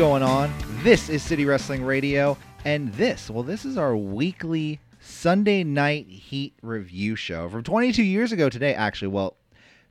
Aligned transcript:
going 0.00 0.22
on? 0.22 0.50
This 0.82 1.10
is 1.10 1.22
City 1.22 1.44
Wrestling 1.44 1.84
Radio, 1.84 2.38
and 2.64 2.90
this, 2.94 3.28
well, 3.28 3.42
this 3.42 3.66
is 3.66 3.76
our 3.76 3.94
weekly 3.94 4.80
Sunday 4.98 5.62
Night 5.62 6.08
Heat 6.08 6.54
review 6.62 7.16
show 7.16 7.50
from 7.50 7.62
22 7.62 8.02
years 8.02 8.32
ago 8.32 8.48
today. 8.48 8.72
Actually, 8.72 9.08
well, 9.08 9.36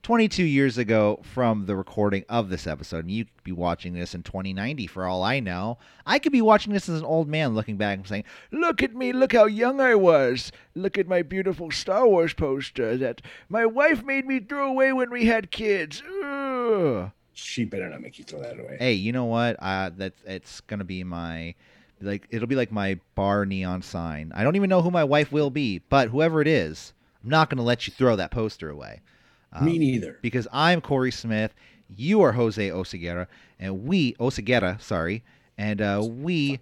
22 0.02 0.43
years 0.43 0.80
ago 0.80 1.20
from 1.21 1.68
the 1.68 1.75
recording 1.75 2.25
of 2.28 2.50
this 2.50 2.66
episode. 2.66 3.06
And 3.06 3.11
you 3.11 3.25
could 3.25 3.43
be 3.43 3.52
watching 3.52 3.93
this 3.93 4.16
in 4.16 4.24
2090 4.24 4.88
for 4.88 5.06
all 5.06 5.21
I 5.21 5.39
know. 5.39 5.78
I 6.07 6.18
could 6.18 6.32
be 6.32 6.41
watching 6.41 6.73
this 6.73 6.89
as 6.89 7.02
an 7.02 7.05
old 7.05 7.28
man 7.28 7.54
looking 7.54 7.78
back 7.78 8.00
and 8.00 8.07
saying, 8.07 8.23
Look 8.52 8.82
at 8.82 8.96
me, 8.96 9.14
look 9.14 9.34
how 9.34 9.46
young 9.46 9.80
I 9.80 9.94
was. 9.94 10.52
Look 10.73 10.98
at 10.98 11.07
my 11.07 11.21
beautiful 11.21 11.69
Star 11.69 12.07
Wars 12.07 12.33
poster 12.33 12.97
that 12.97 13.21
my 13.47 13.68
wife 13.68 14.04
made 14.04 14.25
me 14.25 14.39
throw 14.39 14.69
away 14.69 14.91
when 14.91 15.11
we 15.11 15.25
had 15.25 15.52
kids. 15.52 16.02
Ugh. 16.24 17.11
She 17.33 17.65
better 17.65 17.89
not 17.89 18.01
make 18.01 18.18
you 18.18 18.24
throw 18.25 18.42
that 18.42 18.60
away. 18.60 18.78
Hey, 18.79 18.93
you 18.93 19.11
know 19.11 19.25
what? 19.25 19.56
Uh, 19.60 19.92
that's 19.96 20.21
it's 20.25 20.61
gonna 20.61 20.83
be 20.83 21.04
my 21.04 21.55
like 22.02 22.28
it'll 22.29 22.47
be 22.47 22.55
like 22.55 22.71
my 22.71 23.00
bar 23.15 23.46
neon 23.46 23.82
sign. 23.82 24.32
I 24.36 24.43
don't 24.43 24.55
even 24.55 24.69
know 24.69 24.82
who 24.82 24.92
my 24.92 25.04
wife 25.04 25.32
will 25.32 25.50
be, 25.50 25.79
but 25.89 26.10
whoever 26.10 26.42
it 26.42 26.47
is, 26.47 26.93
I'm 27.24 27.29
not 27.29 27.50
gonna 27.50 27.64
let 27.64 27.88
you 27.88 27.93
throw 27.93 28.15
that 28.15 28.32
poster 28.32 28.69
away. 28.69 29.02
Um, 29.54 29.65
Me 29.65 29.78
neither. 29.78 30.19
Because 30.21 30.47
I'm 30.52 30.82
Corey 30.82 31.11
Smith, 31.11 31.54
you 31.89 32.22
are 32.22 32.33
Jose 32.33 32.69
Oseguera, 32.69 33.28
and 33.59 33.86
we 33.86 34.14
Oseguera, 34.14 34.80
sorry, 34.81 35.23
and 35.58 35.81
uh, 35.81 36.02
we 36.08 36.59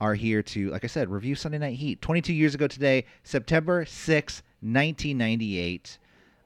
are 0.00 0.14
here 0.14 0.42
to, 0.42 0.70
like 0.70 0.84
I 0.84 0.88
said, 0.88 1.08
review 1.10 1.34
Sunday 1.34 1.58
Night 1.58 1.76
Heat. 1.76 2.00
22 2.02 2.32
years 2.32 2.54
ago 2.54 2.66
today, 2.66 3.06
September 3.22 3.84
6, 3.84 4.42
1998. 4.60 5.98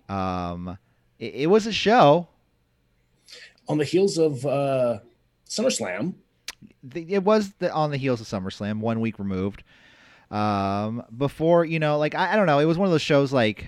Um, 0.09 0.79
it, 1.19 1.35
it 1.35 1.47
was 1.49 1.67
a 1.67 1.73
show. 1.73 2.29
On 3.71 3.79
the 3.79 3.85
heels 3.85 4.19
of 4.19 4.45
uh, 4.45 4.99
SummerSlam, 5.49 6.15
it 6.95 7.23
was 7.23 7.53
the, 7.59 7.73
on 7.73 7.91
the 7.91 7.97
heels 7.97 8.21
of 8.21 8.27
SummerSlam, 8.27 8.81
one 8.81 9.01
week 9.01 9.19
removed. 9.19 9.63
Um, 10.31 11.03
before 11.17 11.65
you 11.65 11.79
know, 11.79 11.99
like 11.99 12.15
I, 12.15 12.33
I 12.33 12.37
don't 12.37 12.47
know, 12.47 12.59
it 12.59 12.65
was 12.65 12.79
one 12.79 12.87
of 12.87 12.93
those 12.93 13.03
shows. 13.03 13.33
Like 13.33 13.67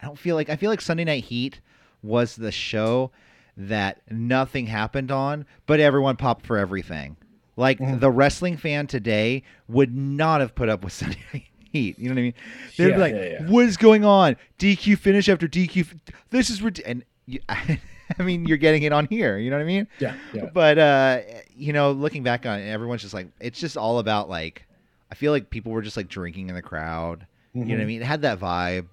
I 0.00 0.06
don't 0.06 0.18
feel 0.18 0.34
like 0.36 0.48
I 0.50 0.56
feel 0.56 0.70
like 0.70 0.80
Sunday 0.80 1.04
Night 1.04 1.24
Heat 1.24 1.60
was 2.02 2.36
the 2.36 2.52
show 2.52 3.10
that 3.56 4.00
nothing 4.10 4.66
happened 4.66 5.10
on, 5.10 5.44
but 5.66 5.80
everyone 5.80 6.16
popped 6.16 6.46
for 6.46 6.56
everything. 6.58 7.16
Like 7.56 7.78
Mhm. 7.80 7.98
the 8.00 8.10
wrestling 8.10 8.56
fan 8.56 8.86
today 8.86 9.42
would 9.66 9.94
not 9.96 10.40
have 10.40 10.54
put 10.54 10.68
up 10.68 10.84
with 10.84 10.92
Sunday 11.02 11.18
Night 11.32 11.44
Heat. 11.72 11.98
You 11.98 12.08
know 12.08 12.14
what 12.14 12.20
I 12.20 12.22
mean? 12.22 12.34
They'd 12.76 12.88
Yeah, 12.90 12.94
be 12.94 13.00
like, 13.00 13.14
yeah, 13.14 13.24
yeah. 13.40 13.46
"What 13.50 13.64
is 13.66 13.76
going 13.76 14.04
on? 14.04 14.36
DQ 14.58 14.96
finish 14.98 15.28
after 15.28 15.48
DQ. 15.48 15.80
f- 15.80 15.94
This 16.30 16.50
is 16.50 16.62
rid-" 16.62 16.80
and 16.80 17.04
you, 17.26 17.40
I 18.18 18.22
mean, 18.22 18.46
you're 18.46 18.56
getting 18.58 18.82
it 18.82 18.92
on 18.92 19.06
here. 19.06 19.38
You 19.38 19.50
know 19.50 19.56
what 19.56 19.62
I 19.62 19.66
mean? 19.66 19.88
yeah, 19.98 20.14
yeah. 20.32 20.46
But 20.52 20.78
uh, 20.78 21.20
you 21.56 21.72
know, 21.72 21.92
looking 21.92 22.22
back 22.22 22.46
on 22.46 22.58
it, 22.60 22.68
everyone's 22.68 23.02
just 23.02 23.14
like, 23.14 23.28
it's 23.40 23.58
just 23.60 23.76
all 23.76 23.98
about 23.98 24.28
like, 24.28 24.64
I 25.10 25.14
feel 25.14 25.32
like 25.32 25.50
people 25.50 25.72
were 25.72 25.82
just 25.82 25.96
like 25.96 26.08
drinking 26.08 26.48
in 26.48 26.54
the 26.54 26.62
crowd. 26.62 27.26
You 27.54 27.64
know 27.64 27.74
what 27.74 27.80
I 27.80 27.84
Mhm. 27.84 27.86
mean? 27.86 28.02
It 28.02 28.04
had 28.06 28.22
that 28.22 28.38
vibe. 28.38 28.86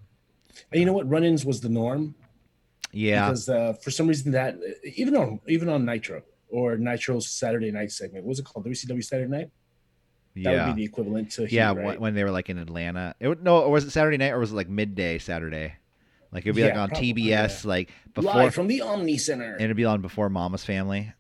And 0.72 0.80
you 0.80 0.86
know 0.86 0.94
what? 0.94 1.08
Run-ins 1.10 1.46
was 1.46 1.60
the 1.62 1.70
norm 1.70 2.16
Yeah. 2.92 3.26
because 3.28 3.50
uh, 3.50 3.74
for 3.74 3.92
some 3.92 4.08
reason 4.08 4.32
that 4.32 4.58
even 4.96 5.16
on 5.16 5.40
even 5.48 5.70
on 5.70 5.86
Nitro 5.86 6.24
or 6.50 6.78
Nitro's 6.78 7.28
Saturday 7.28 7.72
Night 7.72 7.92
segment, 7.92 8.24
what 8.26 8.30
was 8.30 8.40
it 8.40 8.46
called? 8.46 8.66
WCW 8.66 9.04
Saturday 9.04 9.30
Night. 9.30 9.50
Yeah. 10.34 10.50
That 10.52 10.56
yeah. 10.56 10.68
would 10.68 10.76
be 10.76 10.82
the 10.82 10.86
equivalent 10.86 11.32
to 11.34 11.48
yeah. 11.54 11.74
Right? 11.74 12.00
When 12.00 12.14
they 12.16 12.24
were 12.24 12.32
like 12.32 12.50
in 12.50 12.58
Atlanta, 12.58 13.16
it 13.20 13.28
would 13.28 13.44
no, 13.44 13.60
or 13.62 13.72
was 13.72 13.84
it 13.86 13.92
Saturday 13.92 14.18
night 14.18 14.32
or 14.32 14.40
was 14.40 14.52
it 14.52 14.56
like 14.56 14.70
midday 14.70 15.18
Saturday? 15.18 15.74
Like 16.36 16.46
it'd 16.46 16.56
be 16.56 16.64
like 16.64 16.76
on 16.76 16.90
probably, 16.90 17.14
TBS, 17.14 17.64
like 17.66 17.90
before, 18.14 18.34
Live 18.34 18.54
from 18.54 18.68
the 18.68 18.82
Omni 18.82 19.18
Center. 19.18 19.54
and 19.54 19.62
it'd 19.62 19.78
be 19.78 19.86
on 19.86 20.02
before 20.02 20.30
Mama's 20.30 20.66
Family. 20.66 21.14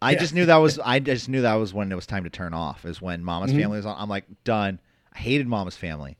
I 0.00 0.12
Yeah. 0.12 0.18
just 0.20 0.32
knew 0.32 0.46
that 0.46 0.56
was. 0.58 0.78
I 0.78 1.00
just 1.00 1.28
knew 1.28 1.42
that 1.42 1.54
was 1.54 1.74
when 1.74 1.90
it 1.90 1.94
was 1.96 2.06
time 2.06 2.22
to 2.22 2.30
turn 2.30 2.54
off. 2.54 2.84
Is 2.84 3.02
when 3.02 3.24
Mama's 3.24 3.52
Mhm. 3.52 3.60
Family 3.62 3.76
was 3.78 3.86
on. 3.86 3.96
I'm 4.00 4.08
like 4.08 4.24
done. 4.44 4.78
I 5.12 5.18
hated 5.18 5.48
Mama's 5.48 5.76
Family 5.76 6.16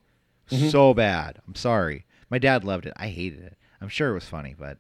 Mhm. 0.51 0.71
so 0.73 0.93
bad. 0.95 1.39
I'm 1.47 1.55
sorry. 1.55 2.07
My 2.29 2.39
dad 2.39 2.65
loved 2.65 2.87
it. 2.87 2.93
I 2.97 3.07
hated 3.09 3.39
it. 3.41 3.57
I'm 3.81 3.89
sure 3.89 4.11
it 4.11 4.15
was 4.15 4.25
funny, 4.25 4.55
but 4.59 4.79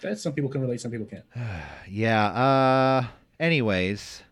That 0.00 0.18
some 0.18 0.32
people 0.32 0.48
can 0.50 0.62
relate, 0.62 0.80
some 0.80 0.90
people 0.90 1.06
can't. 1.06 1.24
yeah. 1.90 2.26
Uh. 2.28 3.04
Anyways, 3.38 4.22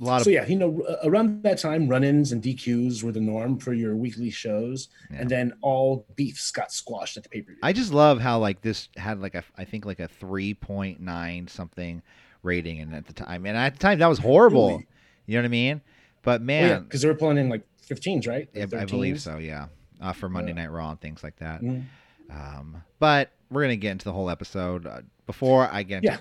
a 0.00 0.04
lot 0.04 0.22
So 0.22 0.30
yeah, 0.30 0.46
you 0.46 0.56
know, 0.56 0.84
around 1.04 1.42
that 1.44 1.58
time, 1.58 1.86
run-ins 1.88 2.32
and 2.32 2.42
DQs 2.42 3.02
were 3.02 3.12
the 3.12 3.20
norm 3.20 3.58
for 3.58 3.72
your 3.72 3.94
weekly 3.96 4.30
shows, 4.30 4.88
Yeah. 5.10 5.20
and 5.20 5.30
then 5.30 5.52
all 5.62 6.04
beefs 6.16 6.50
got 6.50 6.72
squashed 6.72 7.16
at 7.16 7.22
the 7.22 7.28
pay-per-view. 7.28 7.60
I 7.62 7.72
just 7.72 7.92
love 7.92 8.20
how 8.20 8.38
like 8.38 8.60
this 8.60 8.88
had 8.96 9.20
like 9.20 9.34
a 9.34 9.44
I 9.56 9.64
think 9.64 9.86
like 9.86 10.00
a 10.00 10.08
three 10.08 10.54
point 10.54 11.00
nine 11.00 11.46
something 11.48 12.02
rating, 12.42 12.80
and 12.80 12.94
at 12.94 13.06
the 13.06 13.12
time, 13.12 13.46
and 13.46 13.56
at 13.56 13.74
the 13.74 13.78
time 13.78 13.98
that 14.00 14.06
was 14.08 14.18
horrible. 14.18 14.68
Really? 14.70 14.86
You 15.26 15.34
know 15.36 15.40
what 15.42 15.46
I 15.46 15.48
mean? 15.48 15.80
But 16.22 16.40
yeah, 16.40 16.44
man, 16.46 16.82
because 16.84 17.02
they 17.02 17.08
were 17.08 17.14
pulling 17.14 17.38
in 17.38 17.48
like 17.48 17.62
15s, 17.88 18.26
right? 18.26 18.48
I, 18.56 18.60
Like 18.60 18.74
I 18.74 18.84
believe 18.86 19.20
so. 19.20 19.38
Yeah, 19.38 19.66
uh, 20.00 20.12
for 20.12 20.28
Monday 20.28 20.52
Yeah. 20.52 20.62
Night 20.64 20.70
Raw 20.72 20.90
and 20.90 21.00
things 21.00 21.22
like 21.22 21.36
that. 21.36 21.62
Mhm. 21.62 21.84
Um, 22.30 22.82
but 22.98 23.30
we're 23.50 23.62
gonna 23.62 23.76
get 23.76 23.92
into 23.92 24.04
the 24.06 24.12
whole 24.12 24.28
episode. 24.30 24.86
Uh, 24.86 25.02
before 25.26 25.68
I 25.70 25.82
get 25.84 25.98
into, 26.04 26.08
Yeah. 26.08 26.18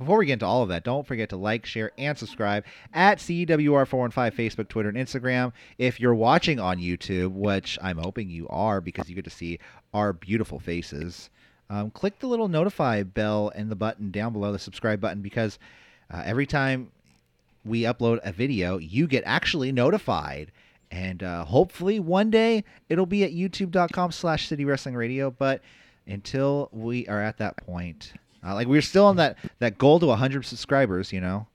Before 0.00 0.16
we 0.16 0.24
get 0.24 0.32
into 0.34 0.46
all 0.46 0.62
of 0.62 0.70
that, 0.70 0.82
don't 0.82 1.06
forget 1.06 1.28
to 1.28 1.36
like, 1.36 1.66
share, 1.66 1.92
and 1.98 2.16
subscribe 2.16 2.64
at 2.94 3.18
CWR415 3.18 4.32
Facebook, 4.32 4.66
Twitter, 4.68 4.88
and 4.88 4.96
Instagram. 4.96 5.52
If 5.76 6.00
you're 6.00 6.14
watching 6.14 6.58
on 6.58 6.78
YouTube, 6.78 7.32
which 7.32 7.78
I'm 7.82 7.98
hoping 7.98 8.30
you 8.30 8.48
are 8.48 8.80
because 8.80 9.10
you 9.10 9.14
get 9.14 9.24
to 9.24 9.30
see 9.30 9.58
our 9.92 10.14
beautiful 10.14 10.58
faces, 10.58 11.28
um, 11.68 11.90
click 11.90 12.18
the 12.18 12.28
little 12.28 12.48
notify 12.48 13.02
bell 13.02 13.52
and 13.54 13.70
the 13.70 13.76
button 13.76 14.10
down 14.10 14.32
below 14.32 14.52
the 14.52 14.58
subscribe 14.58 15.02
button 15.02 15.20
because 15.20 15.58
uh, 16.10 16.22
every 16.24 16.46
time 16.46 16.90
we 17.62 17.82
upload 17.82 18.20
a 18.24 18.32
video, 18.32 18.78
you 18.78 19.06
get 19.06 19.22
actually 19.26 19.70
notified. 19.70 20.50
And 20.90 21.22
uh, 21.22 21.44
hopefully 21.44 22.00
one 22.00 22.30
day 22.30 22.64
it'll 22.88 23.04
be 23.04 23.22
at 23.22 23.32
youtube.com 23.32 24.12
slash 24.12 24.48
city 24.48 24.64
wrestling 24.64 24.96
radio. 24.96 25.30
But 25.30 25.60
until 26.06 26.70
we 26.72 27.06
are 27.06 27.22
at 27.22 27.36
that 27.36 27.58
point, 27.58 28.14
uh, 28.44 28.54
like 28.54 28.66
we're 28.66 28.80
still 28.82 29.06
on 29.06 29.16
that, 29.16 29.36
that 29.58 29.78
goal 29.78 29.98
to 30.00 30.06
100 30.06 30.44
subscribers, 30.44 31.12
you 31.12 31.20
know, 31.20 31.46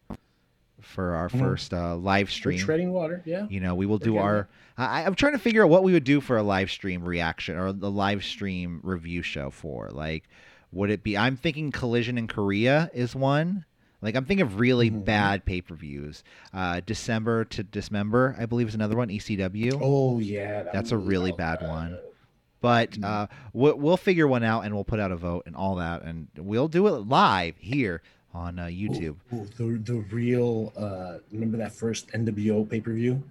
for 0.82 1.16
our 1.16 1.30
Mhm. 1.30 1.40
first 1.40 1.74
uh, 1.74 1.96
live 1.96 2.28
We're 2.28 2.32
stream. 2.32 2.60
treading 2.60 2.92
water, 2.92 3.22
yeah. 3.26 3.48
You 3.50 3.60
know, 3.60 3.76
we 3.76 3.86
will 3.86 3.98
We're 3.98 4.06
do 4.06 4.18
our. 4.18 4.48
I, 4.78 5.04
I'm 5.06 5.16
trying 5.16 5.34
to 5.34 5.40
figure 5.40 5.64
out 5.64 5.70
what 5.70 5.84
we 5.84 5.94
would 5.94 6.04
do 6.04 6.20
for 6.22 6.38
a 6.38 6.44
live 6.44 6.70
stream 6.70 7.04
reaction 7.06 7.58
or 7.58 7.72
the 7.72 7.90
live 7.90 8.24
stream 8.24 8.82
review 8.84 9.22
show 9.22 9.50
for. 9.50 9.90
Like, 9.92 10.28
would 10.72 10.90
it 10.90 11.02
be? 11.04 11.18
I'm 11.18 11.38
thinking 11.38 11.72
Collision 11.72 12.18
in 12.18 12.28
Korea 12.28 12.92
is 12.94 13.16
one. 13.16 13.66
Like, 14.02 14.16
I'm 14.16 14.26
thinking 14.26 14.46
of 14.46 14.60
really 14.60 14.92
Mhm. 14.92 15.06
bad 15.06 15.46
pay 15.46 15.62
per 15.62 15.74
views. 15.76 16.24
Uh, 16.54 16.82
December 16.86 17.46
to 17.46 17.64
Dismember, 17.64 18.36
I 18.38 18.46
believe, 18.46 18.68
is 18.68 18.76
another 18.76 18.98
one. 18.98 19.10
ECW. 19.10 19.80
Oh 19.82 20.20
yeah, 20.20 20.64
that 20.64 20.74
That's 20.74 20.92
a 20.92 20.98
really 20.98 21.32
bad 21.32 21.64
uh, 21.64 21.68
one. 21.68 21.98
But 22.66 22.92
Mhm. 22.94 23.04
uh, 23.06 23.28
we'll, 23.54 23.76
we'll 23.76 23.96
figure 23.98 24.28
one 24.28 24.44
out 24.44 24.66
and 24.66 24.74
we'll 24.74 24.84
put 24.84 25.00
out 25.00 25.12
a 25.12 25.16
vote 25.16 25.44
and 25.46 25.56
all 25.56 25.76
that, 25.76 26.02
and 26.02 26.28
we'll 26.36 26.68
do 26.68 26.88
it 26.88 26.92
live 27.08 27.54
here 27.60 28.02
on 28.34 28.58
uh, 28.58 28.64
YouTube. 28.66 29.18
ooh, 29.32 29.46
the 29.58 29.78
the 29.78 30.00
real 30.12 30.74
uh 30.76 31.20
remember 31.32 31.58
that 31.58 31.72
first 31.74 32.08
NWO 32.12 32.68
pay 32.68 32.82
per 32.82 32.92
view, 32.92 33.22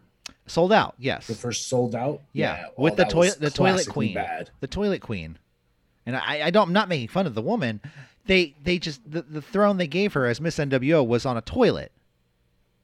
Sold 0.47 0.73
out, 0.73 0.95
yes. 1.01 1.27
the 1.27 1.35
first 1.35 1.67
sold 1.67 1.97
out. 1.97 2.21
Yeah, 2.33 2.67
oh, 2.79 2.83
with 2.85 2.95
the 2.95 3.05
toilet, 3.07 3.41
the 3.41 3.51
toilet 3.51 3.89
queen, 3.89 4.15
Bad. 4.15 4.51
the 4.61 4.69
toilet 4.69 5.01
queen, 5.01 5.37
and 6.07 6.15
I, 6.17 6.45
I 6.47 6.51
don't, 6.51 6.69
I'm 6.69 6.73
not 6.73 6.89
making 6.89 7.09
fun 7.09 7.27
of 7.27 7.35
the 7.35 7.43
woman. 7.43 7.81
They, 8.27 8.55
they 8.63 8.79
just 8.79 9.01
the, 9.11 9.23
the 9.23 9.43
throne 9.43 9.79
they 9.79 9.89
gave 9.89 10.13
her 10.13 10.27
as 10.27 10.41
Miss 10.41 10.59
NWO 10.59 11.05
was 11.05 11.27
on 11.27 11.37
a 11.37 11.41
toilet, 11.43 11.91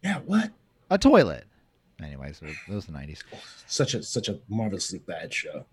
Yeah, 0.02 0.18
what? 0.26 0.50
a 0.90 0.98
toilet. 0.98 1.44
Anyways, 2.02 2.40
it 2.42 2.72
was 2.72 2.86
the 2.86 2.92
'90s. 2.92 3.22
Such 3.66 3.94
a 3.94 4.02
such 4.02 4.28
a 4.28 4.38
marvelously 4.48 4.98
bad 5.00 5.32
show. 5.32 5.64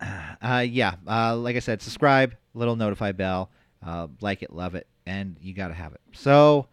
Uh, 0.41 0.65
yeah, 0.67 0.95
uh, 1.07 1.35
like 1.35 1.55
I 1.55 1.59
said, 1.59 1.81
subscribe, 1.81 2.35
little 2.53 2.75
notify 2.75 3.11
bell, 3.11 3.49
uh, 3.85 4.07
like 4.21 4.43
it, 4.43 4.51
love 4.53 4.75
it, 4.75 4.87
and 5.05 5.37
you 5.41 5.53
gotta 5.53 5.73
have 5.73 5.93
it. 5.93 6.01
So 6.13 6.67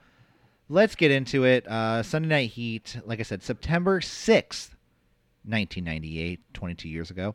let's 0.69 0.95
get 0.95 1.11
into 1.11 1.45
it. 1.45 1.67
Uh, 1.69 2.03
Sunday 2.03 2.29
Night 2.29 2.51
Heat, 2.51 2.97
like 3.05 3.21
I 3.21 3.23
said, 3.23 3.43
September 3.43 4.01
sixth, 4.01 4.71
1998, 5.45 6.41
22 6.55 6.89
years 6.89 7.11
ago. 7.11 7.35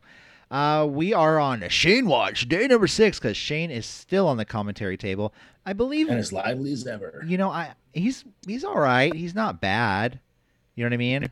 Uh, 0.52 0.88
we 0.90 1.14
are 1.14 1.38
on 1.40 1.64
Shane 1.70 2.08
Watch 2.08 2.50
day 2.50 2.66
number 2.68 2.88
six 2.88 3.20
because 3.20 3.38
Shane 3.38 3.70
is 3.70 3.86
still 3.86 4.28
on 4.28 4.38
the 4.38 4.46
commentary 4.46 4.98
table. 4.98 5.32
I 5.66 5.74
believe 5.74 6.10
And 6.10 6.18
as 6.18 6.34
lively 6.34 6.72
as 6.74 6.88
ever. 6.88 7.24
you 7.28 7.38
know 7.38 7.52
I 7.52 7.74
he's 7.94 8.26
he's 8.48 8.64
all 8.64 8.80
right. 8.80 9.14
He's 9.14 9.36
not 9.36 9.62
bad. 9.62 10.20
You 10.76 10.84
know 10.84 10.88
what 10.90 10.94
I 10.96 10.98
mean? 10.98 11.30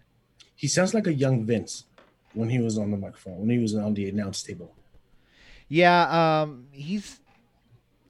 He 0.58 0.68
sounds 0.68 0.94
like 0.94 1.08
a 1.08 1.14
young 1.14 1.46
Vince 1.46 1.86
when 2.34 2.50
he 2.50 2.60
was 2.60 2.78
on 2.78 2.92
the 2.92 2.98
microphone, 2.98 3.40
when 3.40 3.50
he 3.52 3.60
was 3.60 3.74
on 3.76 3.94
the 3.94 4.10
announce 4.10 4.42
table. 4.44 4.74
Yeah, 5.70 6.42
um, 6.42 6.68
he's 6.72 7.20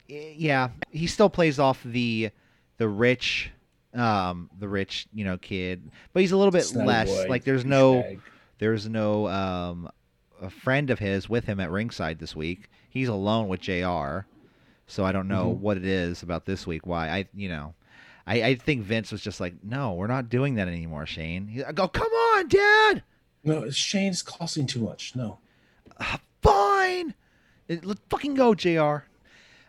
yeah, 0.08 0.70
he 0.90 1.06
still 1.06 1.28
plays 1.28 1.58
off 1.58 1.82
the 1.84 2.30
the 2.78 2.88
rich, 2.88 3.50
um, 3.94 4.48
the 4.58 4.68
rich 4.68 5.06
you 5.12 5.24
know 5.24 5.36
kid, 5.36 5.90
but 6.12 6.20
he's 6.20 6.32
a 6.32 6.36
little 6.36 6.50
bit 6.52 6.74
less. 6.74 7.08
boy, 7.08 7.26
like 7.28 7.44
there's 7.44 7.64
no 7.64 8.04
there's 8.58 8.88
no 8.88 9.28
um 9.28 9.90
a 10.40 10.50
friend 10.50 10.90
of 10.90 10.98
his 11.00 11.28
with 11.28 11.44
him 11.44 11.60
at 11.60 11.70
ringside 11.70 12.18
this 12.18 12.34
week. 12.34 12.70
He's 12.88 13.08
alone 13.08 13.48
with 13.48 13.60
Jr. 13.60 14.20
So 14.86 15.04
I 15.04 15.12
don't 15.12 15.28
know 15.28 15.52
Mhm. 15.52 15.58
what 15.58 15.76
it 15.76 15.84
is 15.84 16.22
about 16.22 16.46
this 16.46 16.66
week. 16.66 16.86
Why 16.86 17.08
I 17.10 17.28
you 17.34 17.48
know. 17.50 17.74
I, 18.30 18.42
I 18.42 18.54
think 18.56 18.82
Vince 18.82 19.10
was 19.10 19.22
just 19.22 19.40
like, 19.40 19.54
no, 19.64 19.94
we're 19.94 20.06
not 20.06 20.28
doing 20.28 20.56
that 20.56 20.68
anymore, 20.68 21.06
Shane. 21.06 21.46
He, 21.46 21.64
I 21.64 21.72
go, 21.72 21.88
come 21.88 22.12
on, 22.12 22.27
Dad. 22.48 23.02
No, 23.44 23.70
Shane's 23.70 24.22
costing 24.22 24.66
too 24.66 24.80
much. 24.80 25.14
No. 25.14 25.38
Fine. 26.42 27.14
It- 27.68 27.84
Let's 27.84 28.00
fucking 28.08 28.34
go, 28.34 28.54
Jr. 28.54 28.98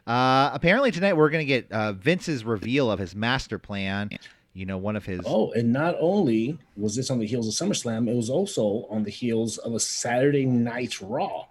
Uh, 0.08 0.50
apparently 0.54 0.92
tonight 0.92 1.14
we're 1.14 1.30
gonna 1.30 1.46
get 1.46 1.72
uh, 1.72 1.94
Vince's 1.94 2.44
reveal 2.44 2.90
of 2.92 3.00
his 3.00 3.16
master 3.16 3.60
plan. 3.60 4.10
You 4.54 4.66
know, 4.66 4.78
one 4.78 4.96
of 4.96 5.06
his. 5.06 5.22
Oh, 5.26 5.52
and 5.52 5.72
not 5.72 5.96
only 6.00 6.58
was 6.76 6.96
this 6.96 7.12
on 7.12 7.20
the 7.20 7.28
heels 7.28 7.48
of 7.48 7.54
SummerSlam, 7.68 8.10
it 8.10 8.16
was 8.16 8.30
also 8.30 8.88
on 8.90 9.04
the 9.04 9.12
heels 9.12 9.58
of 9.60 9.74
a 9.76 9.80
Saturday 9.80 10.46
Night 10.46 11.00
Raw. 11.00 11.46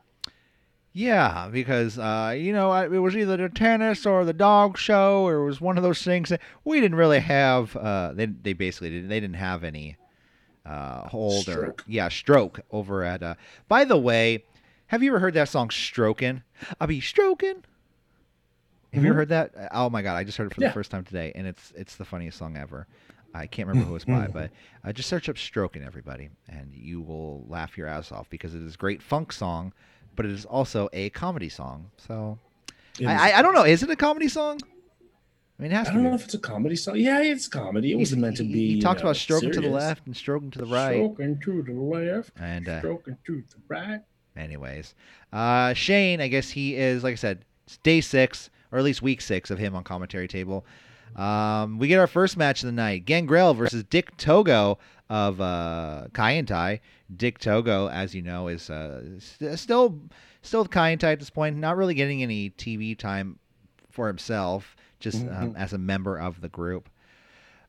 Yeah, 0.92 1.48
because 1.52 1.96
uh, 1.98 2.34
you 2.36 2.52
know 2.52 2.72
it 2.74 2.88
was 2.98 3.16
either 3.16 3.36
the 3.36 3.48
tennis 3.48 4.04
or 4.04 4.24
the 4.24 4.32
dog 4.32 4.76
show, 4.76 5.24
or 5.26 5.36
it 5.42 5.44
was 5.44 5.60
one 5.60 5.76
of 5.76 5.84
those 5.84 6.02
things 6.02 6.28
that 6.30 6.40
we 6.64 6.80
didn't 6.80 6.96
really 6.96 7.20
have. 7.20 7.76
Uh, 7.76 8.12
they 8.14 8.26
they 8.26 8.52
basically 8.54 8.90
didn't 8.90 9.08
they 9.08 9.20
didn't 9.20 9.36
have 9.36 9.62
any 9.62 9.96
uh, 10.68 11.08
hold 11.08 11.48
or 11.48 11.74
yeah 11.86 12.08
stroke 12.08 12.60
over 12.70 13.02
at. 13.04 13.22
Uh, 13.22 13.34
by 13.68 13.84
the 13.84 13.96
way, 13.96 14.44
have 14.88 15.02
you 15.02 15.10
ever 15.10 15.18
heard 15.18 15.34
that 15.34 15.48
song 15.48 15.70
"Stroking"? 15.70 16.42
I'll 16.80 16.86
be 16.86 17.00
stroking. 17.00 17.64
Have 18.92 19.04
you 19.04 19.10
ever 19.10 19.14
Mhm. 19.14 19.20
heard 19.20 19.28
that? 19.30 19.68
Oh 19.72 19.90
my 19.90 20.02
god, 20.02 20.16
I 20.16 20.24
just 20.24 20.38
heard 20.38 20.46
it 20.50 20.54
for 20.54 20.60
Yeah. 20.60 20.68
the 20.68 20.74
first 20.74 20.90
time 20.90 21.04
today, 21.04 21.32
and 21.34 21.46
it's 21.46 21.72
it's 21.76 21.96
the 21.96 22.04
funniest 22.04 22.38
song 22.38 22.56
ever. 22.56 22.86
I 23.34 23.46
can't 23.46 23.68
remember 23.68 23.88
who 23.90 23.96
it's 23.96 24.04
by, 24.06 24.26
Mhm. 24.26 24.32
but 24.32 24.50
uh, 24.84 24.92
just 24.92 25.08
search 25.08 25.28
up 25.28 25.36
"Stroking" 25.36 25.82
everybody, 25.84 26.30
and 26.48 26.72
you 26.74 27.00
will 27.02 27.44
laugh 27.48 27.76
your 27.76 27.86
ass 27.86 28.10
off 28.12 28.28
because 28.30 28.54
it 28.54 28.62
is 28.62 28.74
a 28.74 28.78
great 28.78 29.02
funk 29.02 29.32
song, 29.32 29.72
but 30.16 30.24
it 30.24 30.32
is 30.32 30.44
also 30.46 30.88
a 30.94 31.10
comedy 31.10 31.48
song. 31.50 31.90
So 31.98 32.38
I, 33.06 33.30
I 33.32 33.38
I 33.38 33.42
don't 33.42 33.54
know. 33.54 33.64
Is 33.64 33.82
it 33.82 33.90
a 33.90 33.96
comedy 33.96 34.28
song? 34.28 34.58
I 35.58 35.62
mean, 35.62 35.72
it 35.72 35.74
has 35.74 35.88
I 35.88 35.94
don't 35.94 36.04
know 36.04 36.14
if 36.14 36.24
it's 36.24 36.34
a 36.34 36.38
comedy 36.38 36.76
song. 36.76 36.96
Yeah, 36.96 37.20
it's 37.20 37.48
comedy. 37.48 37.92
It 37.92 37.96
wasn't 37.96 38.22
meant 38.22 38.36
to 38.36 38.44
be. 38.44 38.52
He, 38.52 38.74
you 38.76 38.80
talks 38.80 39.00
know, 39.00 39.08
about 39.08 39.16
stroking 39.16 39.50
to 39.52 39.60
the 39.60 39.68
left 39.68 40.06
and 40.06 40.16
stroking 40.16 40.50
to 40.52 40.58
the 40.60 40.66
right. 40.66 40.94
Stroking 40.94 41.40
to 41.40 41.62
the 41.62 41.72
left. 41.72 42.30
And 42.38 42.68
uh, 42.68 42.78
Stroking 42.78 43.16
to 43.26 43.42
the 43.42 43.56
right. 43.66 44.00
anyways, 44.36 44.94
uh, 45.32 45.74
Shane, 45.74 46.20
I 46.20 46.28
guess 46.28 46.50
he 46.50 46.76
is 46.76 47.02
like 47.02 47.12
I 47.12 47.16
said, 47.16 47.44
it's 47.66 47.78
day 47.78 48.00
six 48.00 48.50
or 48.70 48.78
at 48.78 48.84
least 48.84 49.02
week 49.02 49.20
six 49.20 49.50
of 49.50 49.58
him 49.58 49.74
on 49.74 49.82
commentary 49.82 50.28
table. 50.28 50.64
Um, 51.16 51.78
we 51.78 51.88
get 51.88 51.98
our 51.98 52.06
first 52.06 52.36
match 52.36 52.62
of 52.62 52.66
the 52.66 52.72
night: 52.72 53.04
Gangrel 53.04 53.54
versus 53.54 53.82
Dick 53.82 54.16
Togo 54.16 54.78
of 55.10 55.40
uh, 55.40 56.06
Kaientai. 56.12 56.80
Dick 57.16 57.38
Togo, 57.38 57.88
as 57.88 58.14
you 58.14 58.22
know, 58.22 58.48
is 58.48 58.70
uh, 58.70 59.02
st- 59.18 59.58
still 59.58 59.98
still 60.42 60.62
with 60.62 60.70
Kaientai 60.70 61.12
at 61.14 61.18
this 61.18 61.30
point, 61.30 61.56
not 61.56 61.76
really 61.76 61.94
getting 61.94 62.22
any 62.22 62.50
TV 62.50 62.96
time 62.96 63.38
for 63.90 64.06
himself, 64.06 64.76
just 65.00 65.22
um, 65.22 65.52
Mhm. 65.52 65.56
as 65.56 65.72
a 65.72 65.78
member 65.78 66.16
of 66.18 66.40
the 66.40 66.48
group. 66.48 66.88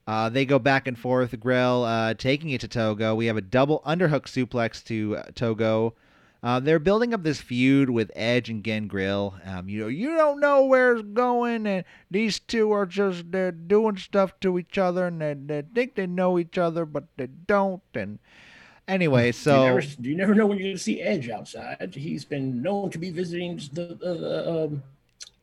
Uh, 0.08 0.28
they 0.30 0.44
go 0.46 0.58
back 0.58 0.88
and 0.88 0.98
forth. 0.98 1.40
Grell 1.40 1.84
uh, 1.84 2.14
taking 2.16 2.50
it 2.50 2.62
to 2.62 2.68
Togo. 2.68 3.14
We 3.14 3.28
have 3.28 3.38
a 3.38 3.42
double 3.42 3.82
underhook 3.86 4.24
suplex 4.26 4.84
to 4.86 5.18
uh, 5.18 5.24
Togo. 5.36 5.94
Uh, 6.42 6.60
they're 6.60 6.80
building 6.80 7.14
up 7.14 7.22
this 7.22 7.42
feud 7.42 7.90
with 7.90 8.10
Edge 8.16 8.50
and 8.50 8.64
Gangrel. 8.64 9.36
Um, 9.46 9.68
you 9.68 9.82
know, 9.82 9.88
you 9.88 10.16
don't 10.16 10.40
know 10.40 10.66
where 10.66 10.94
it's 10.94 11.02
going, 11.14 11.68
and 11.68 11.84
these 12.10 12.40
two 12.40 12.72
are 12.72 12.86
just 12.86 13.32
they're 13.32 13.52
doing 13.52 13.98
stuff 13.98 14.40
to 14.40 14.58
each 14.58 14.78
other, 14.78 15.06
and 15.08 15.22
they, 15.22 15.34
they 15.34 15.62
think 15.62 15.96
they 15.96 16.08
know 16.08 16.40
each 16.40 16.58
other, 16.58 16.86
but 16.86 17.04
they 17.18 17.28
don't. 17.28 17.84
And 17.94 18.20
anyway, 18.88 19.32
so 19.34 19.60
you 19.64 19.70
never, 19.70 19.82
you 20.00 20.16
never 20.16 20.34
know 20.34 20.48
when 20.48 20.58
you're 20.58 20.68
going 20.68 20.78
to 20.78 20.82
see 20.82 21.02
Edge 21.02 21.30
outside. 21.30 21.94
He's 21.94 22.24
been 22.24 22.62
known 22.62 22.90
to 22.92 22.98
be 22.98 23.12
visiting 23.12 23.58
the 23.74 23.98
the 24.00 24.50
um, 24.66 24.84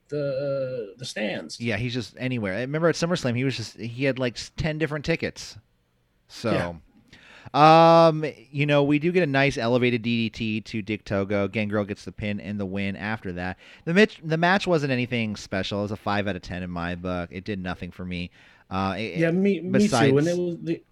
the, 0.08 0.94
the 0.98 1.04
stands. 1.04 1.60
Yeah, 1.60 1.76
he's 1.76 1.94
just 1.94 2.14
anywhere. 2.18 2.54
I 2.54 2.60
remember 2.60 2.88
at 2.88 2.94
SummerSlam, 2.94 3.36
he 3.36 3.44
was 3.44 3.56
just 3.56 3.76
he 3.78 4.04
had 4.04 4.18
like 4.18 4.38
ten 4.56 4.78
different 4.78 5.04
tickets. 5.04 5.56
So, 6.28 6.76
um, 7.54 8.24
you 8.50 8.66
know, 8.66 8.82
we 8.82 8.98
do 8.98 9.12
get 9.12 9.22
a 9.22 9.26
nice 9.26 9.56
elevated 9.56 10.02
DDT 10.02 10.64
to 10.64 10.82
Dick 10.82 11.04
Togo. 11.04 11.48
Gangrel 11.48 11.84
gets 11.84 12.04
the 12.04 12.12
pin 12.12 12.40
and 12.40 12.58
the 12.58 12.66
win 12.66 12.96
after 12.96 13.32
that. 13.32 13.58
The 13.84 13.94
match 13.94 14.20
the 14.22 14.36
match 14.36 14.66
wasn't 14.66 14.92
anything 14.92 15.36
special. 15.36 15.80
It 15.80 15.82
was 15.82 15.92
a 15.92 15.96
five 15.96 16.26
out 16.26 16.36
of 16.36 16.42
ten 16.42 16.62
in 16.62 16.70
my 16.70 16.94
book. 16.96 17.28
It 17.32 17.44
did 17.44 17.60
nothing 17.62 17.90
for 17.90 18.04
me. 18.04 18.30
Uh, 18.70 18.96
it- 18.98 19.18
Yeah, 19.18 19.30
me, 19.30 19.60
me 19.60 19.70
besides- 19.70 20.10
too. 20.10 20.18
And 20.18 20.26
it 20.26 20.36
was 20.38 20.56
the 20.62 20.82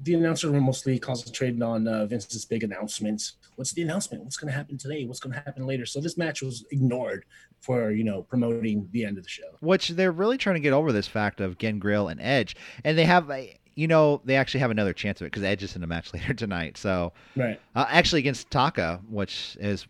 the 0.00 0.14
announcer 0.14 0.50
were 0.50 0.60
mostly 0.60 0.98
concentrated 0.98 1.62
on 1.62 1.86
uh, 1.86 2.04
Vince's 2.06 2.44
big 2.44 2.64
announcements. 2.64 3.34
What's 3.56 3.72
the 3.72 3.82
announcement? 3.82 4.24
What's 4.24 4.36
going 4.36 4.50
to 4.50 4.56
happen 4.56 4.76
today? 4.76 5.04
What's 5.04 5.20
going 5.20 5.32
to 5.34 5.40
happen 5.40 5.66
later? 5.66 5.86
So 5.86 6.00
this 6.00 6.16
match 6.18 6.42
was 6.42 6.64
ignored 6.70 7.24
for 7.60 7.90
you 7.92 8.04
know 8.04 8.22
promoting 8.22 8.88
the 8.92 9.04
end 9.04 9.16
of 9.18 9.24
the 9.24 9.30
show. 9.30 9.56
which 9.60 9.88
they're 9.90 10.12
really 10.12 10.36
trying 10.36 10.54
to 10.56 10.60
get 10.60 10.72
over 10.72 10.92
this 10.92 11.06
fact 11.06 11.40
of 11.40 11.56
Gangrel 11.58 12.08
and 12.08 12.20
Edge, 12.20 12.56
and 12.84 12.98
they 12.98 13.04
have. 13.04 13.30
a- 13.30 13.58
You 13.76 13.88
know, 13.88 14.20
they 14.24 14.36
actually 14.36 14.60
have 14.60 14.70
another 14.70 14.92
chance 14.92 15.20
of 15.20 15.24
it 15.26 15.32
because 15.32 15.42
Edge 15.42 15.62
is 15.64 15.74
in 15.74 15.82
a 15.82 15.86
match 15.88 16.12
later 16.14 16.32
tonight. 16.34 16.76
So, 16.76 17.12
Right. 17.34 17.60
Uh, 17.74 17.86
actually, 17.88 18.20
against 18.20 18.48
Taka, 18.50 19.00
which 19.08 19.56
is, 19.58 19.86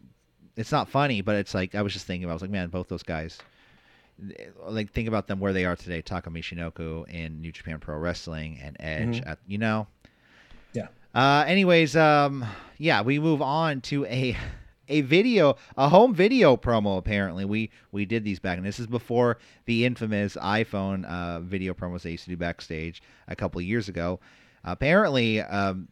it's 0.57 0.73
not 0.73 0.89
funny, 0.89 1.21
but 1.21 1.37
it's 1.37 1.53
like 1.55 1.75
I 1.75 1.83
was 1.83 1.93
just 1.93 2.07
thinking 2.07 2.25
about. 2.25 2.33
I 2.33 2.37
was 2.37 2.43
like, 2.43 2.51
man, 2.51 2.69
both 2.71 2.89
those 2.89 3.03
guys, 3.03 3.39
like 4.67 4.93
think 4.93 5.09
about 5.09 5.27
them 5.27 5.41
where 5.41 5.53
they 5.53 5.65
are 5.65 5.77
today. 5.77 6.03
Taka 6.03 6.31
Michinoku 6.31 7.09
in 7.09 7.41
New 7.41 7.53
Japan 7.53 7.79
Pro 7.79 7.97
Wrestling 7.97 8.59
and 8.63 8.77
Edge. 8.81 9.21
Mhm. 9.21 9.27
At, 9.29 9.39
you 9.47 9.59
know. 9.59 9.87
Yeah. 10.73 10.89
Uh, 11.15 11.45
anyways, 11.47 11.97
um, 11.97 12.45
yeah, 12.79 13.03
we 13.03 13.19
move 13.19 13.43
on 13.43 13.81
to 13.83 14.05
a 14.07 14.37
a 14.89 15.01
video, 15.01 15.57
a 15.77 15.89
home 15.89 16.15
video 16.15 16.57
promo. 16.57 16.99
Apparently, 16.99 17.45
we 17.45 17.71
we 17.93 18.05
did 18.05 18.25
these 18.25 18.39
back, 18.39 18.59
and 18.59 18.67
this 18.67 18.79
is 18.79 18.87
before 18.87 19.39
the 19.65 19.85
infamous 19.85 20.37
iPhone 20.37 21.05
uh, 21.05 21.41
video 21.41 21.73
promos 21.75 22.03
they 22.03 22.13
used 22.13 22.25
to 22.25 22.31
do 22.31 22.37
backstage 22.37 23.03
a 23.29 23.37
couple 23.37 23.59
of 23.59 23.65
years 23.65 23.89
ago. 23.89 24.21
apparently, 24.65 25.41
um, 25.41 25.89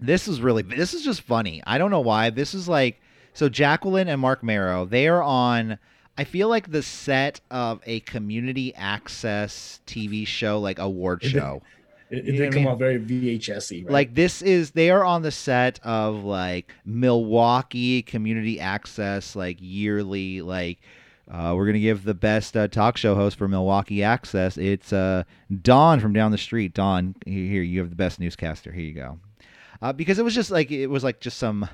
this 0.00 0.28
is 0.28 0.40
really 0.40 0.62
this 0.62 0.94
is 0.94 1.02
just 1.02 1.22
funny. 1.22 1.62
I 1.66 1.78
don't 1.78 1.90
know 1.90 2.00
why. 2.00 2.30
This 2.30 2.54
is 2.54 2.68
like 2.68 3.00
so 3.34 3.48
Jacqueline 3.48 4.08
and 4.08 4.20
Marc 4.20 4.42
Mero, 4.42 4.84
they 4.84 5.08
are 5.08 5.22
on 5.22 5.78
I 6.18 6.24
feel 6.24 6.48
like 6.48 6.70
the 6.70 6.82
set 6.82 7.40
of 7.50 7.80
a 7.86 8.00
community 8.00 8.74
access 8.74 9.80
TV 9.86 10.26
show 10.26 10.58
like 10.60 10.78
award 10.78 11.22
it- 11.24 11.28
show. 11.30 11.62
It, 12.10 12.26
it 12.26 12.32
know 12.32 12.32
what 12.32 12.40
I 12.40 12.44
did 12.46 12.52
come 12.54 12.62
mean? 12.62 12.72
off 12.72 12.78
very 12.78 12.98
VHS-y. 12.98 13.82
Right? 13.84 13.92
Like 13.92 14.14
this 14.14 14.40
is 14.40 14.70
they 14.70 14.90
are 14.90 15.04
on 15.04 15.20
the 15.22 15.30
set 15.30 15.78
of 15.84 16.24
like 16.24 16.72
Milwaukee 16.86 18.00
community 18.02 18.58
access 18.58 19.36
like 19.36 19.58
yearly 19.60 20.40
like 20.40 20.78
uh, 21.30 21.52
we're 21.54 21.66
gonna 21.66 21.78
give 21.78 22.04
the 22.04 22.14
best 22.14 22.56
uh, 22.56 22.66
talk 22.66 22.96
show 22.96 23.14
host 23.14 23.36
for 23.36 23.46
Milwaukee 23.48 24.02
Access. 24.02 24.56
It's 24.56 24.94
uh, 24.94 25.24
Don 25.60 26.00
from 26.00 26.14
down 26.14 26.30
the 26.32 26.38
street. 26.38 26.72
Don, 26.72 27.14
here 27.26 27.44
here, 27.44 27.62
you 27.62 27.80
have 27.80 27.90
the 27.90 27.96
best 27.96 28.18
newscaster. 28.18 28.72
Here 28.72 28.84
you 28.84 28.94
go. 28.94 29.18
Uh, 29.82 29.92
because 29.92 30.18
it 30.18 30.22
was 30.24 30.34
just 30.34 30.50
like 30.50 30.70
it 30.70 30.86
was 30.86 31.04
like 31.04 31.20
just 31.20 31.36
some 31.36 31.68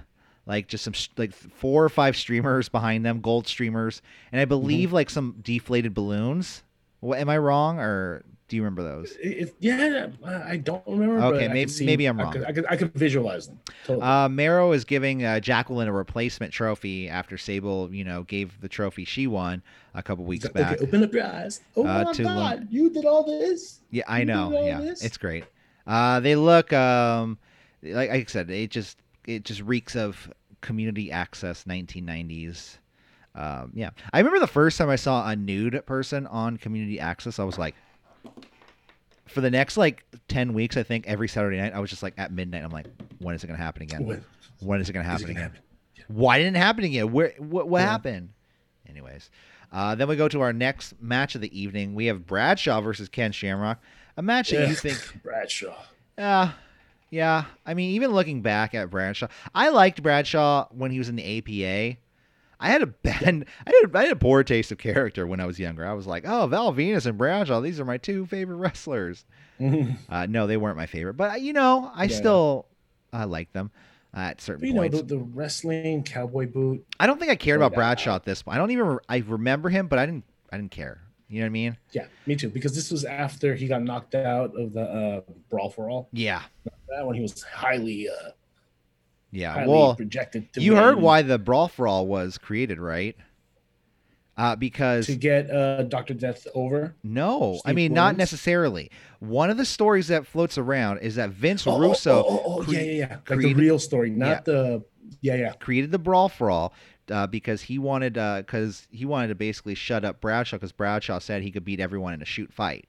like 0.47 0.69
just 0.69 0.85
some 0.85 0.95
like 1.17 1.33
four 1.33 1.85
or 1.85 1.89
five 1.89 2.17
streamers 2.17 2.69
behind 2.69 3.05
them, 3.05 3.21
gold 3.21 3.47
streamers, 3.47 4.03
and 4.33 4.41
I 4.41 4.45
believe 4.45 4.93
like 4.93 5.11
some 5.11 5.37
deflated 5.43 5.95
balloons. 5.95 6.63
What 7.01 7.19
am 7.19 7.29
I 7.29 7.39
wrong 7.39 7.79
or 7.81 8.25
do 8.49 8.57
you 8.57 8.63
remember 8.63 8.83
those? 8.83 9.13
It- 9.21 9.55
yeah, 9.61 10.09
I 10.25 10.53
I 10.53 10.57
don't 10.59 10.83
remember. 10.87 11.19
Okay, 11.23 11.47
I 11.47 11.49
maybe- 11.49 11.71
see- 11.71 11.87
maybe 11.87 12.05
I'm 12.07 12.19
I 12.21 12.25
wrong. 12.25 12.33
could, 12.33 12.45
I 12.45 12.53
could, 12.53 12.67
I 12.69 12.77
could 12.77 12.93
visualize 12.95 13.47
them. 13.49 13.59
Totally. 13.87 14.05
Uh, 14.07 14.29
Mero 14.29 14.73
is 14.73 14.85
giving 14.85 15.25
uh, 15.25 15.41
Jacqueline 15.41 15.89
a 15.89 15.93
replacement 15.93 16.53
trophy 16.53 17.09
after 17.09 17.37
Sable, 17.39 17.93
you 17.93 18.05
know, 18.05 18.23
gave 18.25 18.61
the 18.61 18.69
trophy 18.69 19.05
she 19.07 19.27
won 19.27 19.63
a 19.95 20.03
couple 20.03 20.25
weeks 20.25 20.45
okay, 20.47 20.61
back. 20.63 20.83
open 20.83 21.03
up 21.05 21.13
your 21.13 21.25
eyes. 21.25 21.61
Oh 21.77 21.87
Uh, 21.87 22.05
my 22.05 22.13
God, 22.23 22.69
you 22.71 22.91
did 22.91 23.05
all 23.07 23.25
this. 23.25 23.81
Yeah, 23.91 24.05
I 24.09 24.21
You 24.21 24.25
know. 24.27 24.65
Yeah, 24.67 24.81
this? 24.81 25.03
it's 25.03 25.17
great. 25.17 25.45
Uh, 25.87 26.21
they 26.21 26.37
look, 26.37 26.73
um, 26.73 27.39
like 27.83 28.11
I 28.11 28.25
said, 28.25 28.51
it 28.51 28.71
just 28.71 28.99
it 29.27 29.45
just 29.45 29.61
reeks 29.63 29.97
of 29.97 30.31
community 30.61 31.11
access 31.11 31.65
1990s. 31.65 32.79
Um, 33.35 33.73
yeah, 33.75 33.91
I 34.13 34.19
remember 34.19 34.39
the 34.39 34.47
first 34.47 34.79
time 34.79 34.89
I 34.91 34.97
saw 34.97 35.29
a 35.29 35.35
nude 35.35 35.85
person 35.87 36.27
on 36.29 36.57
community 36.57 37.01
access, 37.01 37.39
I 37.39 37.45
was 37.45 37.59
like. 37.59 37.75
For 39.27 39.41
the 39.41 39.51
next 39.51 39.77
like 39.77 40.05
ten 40.29 40.53
weeks, 40.53 40.77
I 40.77 40.83
think 40.83 41.07
every 41.07 41.29
Saturday 41.29 41.57
night, 41.57 41.73
I 41.75 41.81
was 41.81 41.91
just 41.91 42.03
like 42.03 42.15
at 42.19 42.31
midnight. 42.31 42.63
I'm 42.63 42.71
like, 42.71 42.87
when 43.19 43.35
is 43.35 43.43
it 43.43 43.47
gonna 43.47 43.57
happen 43.59 43.83
again? 43.83 44.05
When- 44.05 44.25
When 44.61 44.81
is 44.81 44.89
it 44.89 44.93
gonna 44.93 45.05
happen 45.05 45.31
again? 45.31 45.43
happen? 45.51 45.59
Why 46.09 46.39
didn't 46.39 46.57
it 46.57 46.61
happen 46.61 46.85
again? 46.85 47.11
Where 47.11 47.33
what, 47.39 47.67
what 47.69 47.81
Yeah. 47.81 47.87
happened? 47.91 48.29
Anyways, 48.89 49.31
uh, 49.73 49.95
then 49.95 50.09
we 50.09 50.17
go 50.17 50.29
to 50.29 50.43
our 50.43 50.53
next 50.53 51.01
match 51.03 51.35
of 51.35 51.41
the 51.41 51.59
evening. 51.59 51.95
We 51.95 52.07
have 52.07 52.27
Bradshaw 52.27 52.81
versus 52.83 53.09
Ken 53.09 53.33
Shamrock, 53.33 53.81
a 54.17 54.23
match 54.23 54.51
that 54.51 54.69
you 54.69 54.75
think, 54.75 54.99
Bradshaw. 55.25 55.75
yeah, 56.19 56.53
yeah. 57.15 57.45
I 57.65 57.75
mean, 57.75 57.91
even 57.91 58.11
looking 58.11 58.43
back 58.43 58.75
at 58.75 58.91
Bradshaw, 58.91 59.29
I 59.55 59.69
liked 59.69 60.03
Bradshaw 60.03 60.67
when 60.71 60.91
he 60.91 60.99
was 60.99 61.09
in 61.09 61.17
the 61.17 61.39
APA. 61.39 61.99
I 62.61 62.69
had 62.69 62.83
a 62.83 62.87
bad, 62.87 63.23
I 63.67 63.71
had, 63.71 63.95
I 63.97 64.03
had 64.05 64.13
a 64.13 64.17
poor 64.17 64.43
taste 64.43 64.73
of 64.73 64.79
character 64.79 65.27
when 65.27 65.39
I 65.41 65.47
was 65.47 65.59
younger. 65.59 65.87
I 65.87 65.93
was 65.93 66.07
like, 66.07 66.25
oh, 66.27 66.47
Val 66.47 66.73
Venis 66.73 67.07
and 67.07 67.17
Bradshaw, 67.17 67.61
these 67.61 67.79
are 67.79 67.85
my 67.85 67.99
two 67.99 68.27
favorite 68.27 68.57
wrestlers. 68.65 69.25
Uh, 70.09 70.27
no, 70.29 70.49
they 70.49 70.57
weren't 70.57 70.77
my 70.77 70.87
favorite, 70.87 71.15
but 71.15 71.31
uh, 71.31 71.35
you 71.37 71.53
know, 71.53 71.91
I 71.95 72.05
Yeah. 72.05 72.17
still, 72.17 72.67
I 73.13 73.25
like 73.25 73.53
them 73.53 73.71
uh, 74.17 74.21
at 74.21 74.41
certain 74.41 74.67
you 74.67 74.75
know 74.75 74.89
the, 74.89 75.03
the 75.03 75.19
wrestling 75.19 76.03
cowboy 76.03 76.47
boot. 76.49 76.85
I 76.99 77.07
don't 77.07 77.21
think 77.21 77.31
I 77.31 77.37
cared 77.37 77.59
about 77.61 77.71
yeah. 77.71 77.77
Bradshaw 77.77 78.17
at 78.17 78.25
this 78.25 78.43
point. 78.43 78.57
I 78.57 78.59
don't 78.59 78.73
even. 78.73 78.99
I 79.09 79.19
remember 79.19 79.69
him, 79.69 79.87
but 79.87 80.01
I 80.01 80.07
didn't. 80.07 80.25
I 80.51 80.57
didn't 80.57 80.73
care. 80.73 81.01
You 81.29 81.41
know 81.41 81.45
what 81.45 81.51
I 81.51 81.51
mean? 81.51 81.77
Yeah, 81.93 82.07
me 82.27 82.37
too. 82.37 82.49
Because 82.49 82.75
this 82.75 82.91
was 82.91 83.05
after 83.05 83.55
he 83.55 83.67
got 83.67 83.83
knocked 83.83 84.15
out 84.15 84.59
of 84.59 84.73
the 84.73 84.83
uh, 84.83 85.33
brawl 85.49 85.71
for 85.71 85.89
all. 85.89 86.09
Yeah. 86.13 86.43
That 86.89 87.07
one 87.07 87.15
he 87.15 87.21
was 87.23 87.43
highly, 87.43 88.09
uh, 88.09 88.31
Yeah. 89.31 89.53
highly 89.53 89.73
well, 89.73 89.95
projected. 89.97 90.53
To 90.55 90.61
you 90.61 90.77
heard 90.77 91.01
why 91.01 91.23
the 91.23 91.39
Brawl 91.39 91.69
for 91.69 91.87
All 91.89 92.07
was 92.07 92.39
created, 92.39 92.79
right? 92.79 93.17
Uh, 94.37 94.57
because 94.57 95.07
to 95.07 95.15
get 95.15 95.49
uh, 95.49 95.85
Doctor 95.85 96.13
Death 96.13 96.47
over. 96.55 96.97
no, 97.05 97.55
I 97.65 97.69
Steve 97.69 97.75
mean 97.77 97.93
not 97.95 98.17
necessarily. 98.17 98.91
One 99.21 99.49
of 99.49 99.57
the 99.57 99.65
stories 99.65 100.09
that 100.09 100.27
floats 100.27 100.59
around 100.59 100.99
is 100.99 101.15
that 101.15 101.31
Vince 101.31 101.67
Oh, 101.69 101.73
oh, 101.77 101.79
Russo 101.81 102.25
Oh, 102.27 102.27
oh, 102.29 102.43
oh, 102.59 102.65
cre- 102.65 102.73
yeah, 102.73 102.81
yeah, 102.81 102.91
yeah. 102.93 103.09
Like 103.15 103.25
created- 103.27 103.57
the 103.57 103.63
real 103.63 103.79
story, 103.79 104.11
not 104.11 104.27
Yeah. 104.29 104.41
the. 104.45 104.85
Yeah, 105.21 105.35
yeah. 105.37 105.53
created 105.53 105.93
the 105.93 105.99
Brawl 106.01 106.29
for 106.29 106.51
All 106.51 106.73
uh, 107.11 107.27
because 107.29 107.63
he 107.63 107.79
wanted 107.79 108.15
because 108.15 108.89
he 108.91 109.05
wanted 109.05 109.29
to 109.29 109.35
basically 109.37 109.75
shut 109.77 110.05
up 110.05 110.21
Bradshaw 110.21 110.57
because 110.57 110.73
Bradshaw 110.73 111.19
said 111.21 111.43
he 111.43 111.51
could 111.53 111.65
beat 111.65 111.79
everyone 111.79 112.13
in 112.15 112.21
a 112.21 112.25
shoot 112.27 112.53
fight. 112.53 112.87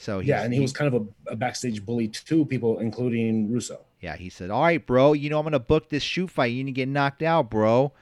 So 0.00 0.20
Yeah, 0.20 0.42
and 0.42 0.54
he 0.54 0.60
was 0.60 0.72
kind 0.72 0.92
of 0.92 1.02
a, 1.26 1.32
a 1.32 1.36
backstage 1.36 1.84
bully 1.84 2.08
to 2.08 2.46
people, 2.46 2.78
including 2.78 3.52
Russo. 3.52 3.80
Yeah, 4.00 4.16
he 4.16 4.30
said, 4.30 4.48
"All 4.50 4.62
right, 4.62 4.84
bro, 4.84 5.12
you 5.12 5.28
know 5.28 5.38
I'm 5.38 5.44
gonna 5.44 5.58
book 5.58 5.90
this 5.90 6.02
shoot 6.02 6.30
fight. 6.30 6.46
You 6.46 6.64
need 6.64 6.72
to 6.72 6.74
get 6.74 6.88
knocked 6.88 7.22
out, 7.22 7.50
bro." 7.50 7.92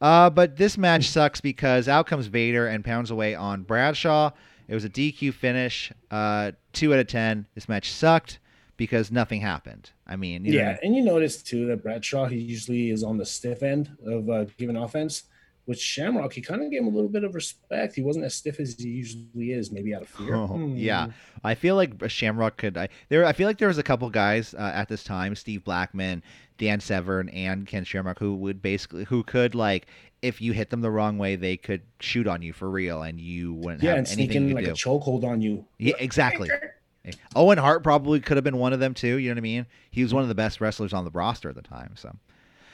Uh, 0.00 0.30
but 0.30 0.56
this 0.56 0.78
match 0.78 1.10
sucks 1.10 1.42
because 1.42 1.88
out 1.88 2.06
comes 2.06 2.26
Vader 2.26 2.66
and 2.66 2.82
pounds 2.82 3.10
away 3.10 3.34
on 3.34 3.64
Bradshaw. 3.64 4.30
It 4.66 4.74
was 4.74 4.84
a 4.84 4.88
DQ 4.88 5.34
finish, 5.34 5.92
uh, 6.10 6.52
two 6.72 6.94
out 6.94 7.00
of 7.00 7.06
ten. 7.06 7.46
This 7.54 7.68
match 7.68 7.92
sucked 7.92 8.38
because 8.78 9.12
nothing 9.12 9.42
happened. 9.42 9.90
I 10.06 10.16
mean, 10.16 10.46
you 10.46 10.52
know, 10.52 10.58
Yeah, 10.58 10.78
and 10.82 10.96
you 10.96 11.04
notice 11.04 11.42
too 11.42 11.66
that 11.66 11.82
Bradshaw 11.82 12.26
he 12.26 12.38
usually 12.38 12.90
is 12.90 13.04
on 13.04 13.18
the 13.18 13.26
stiff 13.26 13.62
end 13.62 13.94
of 14.06 14.30
uh, 14.30 14.46
giving 14.56 14.76
offense. 14.76 15.24
With 15.66 15.80
Shamrock, 15.80 16.32
he 16.32 16.40
kind 16.40 16.62
of 16.62 16.70
gave 16.70 16.80
him 16.82 16.86
a 16.86 16.90
little 16.90 17.08
bit 17.10 17.24
of 17.24 17.34
respect. 17.34 17.96
He 17.96 18.00
wasn't 18.02 18.24
as 18.24 18.34
stiff 18.34 18.60
as 18.60 18.76
he 18.78 18.88
usually 18.88 19.50
is, 19.50 19.72
maybe 19.72 19.94
out 19.94 20.02
of 20.02 20.08
fear. 20.08 20.34
Oh, 20.36 20.46
Hmm. 20.46 20.76
yeah. 20.76 21.08
I 21.42 21.56
feel 21.56 21.74
like 21.74 22.08
Shamrock 22.08 22.56
could. 22.56 22.76
I 22.76 22.88
there. 23.08 23.24
I 23.24 23.32
feel 23.32 23.48
like 23.48 23.58
there 23.58 23.66
was 23.68 23.78
a 23.78 23.82
couple 23.82 24.08
guys 24.10 24.54
uh, 24.54 24.70
at 24.74 24.88
this 24.88 25.02
time, 25.02 25.34
Steve 25.34 25.64
Blackman, 25.64 26.22
Dan 26.58 26.78
Severn, 26.78 27.28
and 27.30 27.66
Ken 27.66 27.82
Shamrock, 27.82 28.18
who 28.20 28.36
would 28.36 28.62
basically 28.62 29.04
who 29.04 29.24
could 29.24 29.54
like 29.56 29.86
if 30.22 30.40
you 30.40 30.52
hit 30.52 30.70
them 30.70 30.80
the 30.80 30.90
wrong 30.90 31.18
way, 31.18 31.36
they 31.36 31.56
could 31.56 31.82
shoot 32.00 32.26
on 32.26 32.42
you 32.42 32.52
for 32.52 32.70
real, 32.70 33.02
and 33.02 33.20
you 33.20 33.54
wouldn't 33.54 33.82
yeah, 33.82 33.90
have 33.90 33.98
and 33.98 34.06
anything 34.08 34.26
sneaking 34.28 34.48
you 34.48 34.54
like 34.54 34.64
could 34.64 34.72
a 34.72 34.76
do. 34.76 34.84
chokehold 34.88 35.24
on 35.24 35.40
you. 35.40 35.64
Yeah, 35.78 35.94
exactly. 35.98 36.48
Owen 37.36 37.58
Hart 37.58 37.82
probably 37.84 38.18
could 38.20 38.36
have 38.36 38.42
been 38.44 38.56
one 38.56 38.72
of 38.72 38.80
them 38.80 38.94
too. 38.94 39.16
You 39.18 39.28
know 39.28 39.34
what 39.34 39.38
I 39.38 39.42
mean? 39.42 39.66
He 39.90 40.02
was 40.02 40.12
one 40.14 40.22
of 40.22 40.28
the 40.28 40.34
best 40.34 40.60
wrestlers 40.60 40.92
on 40.92 41.04
the 41.04 41.10
roster 41.10 41.48
at 41.48 41.54
the 41.54 41.62
time. 41.62 41.92
So. 41.96 42.14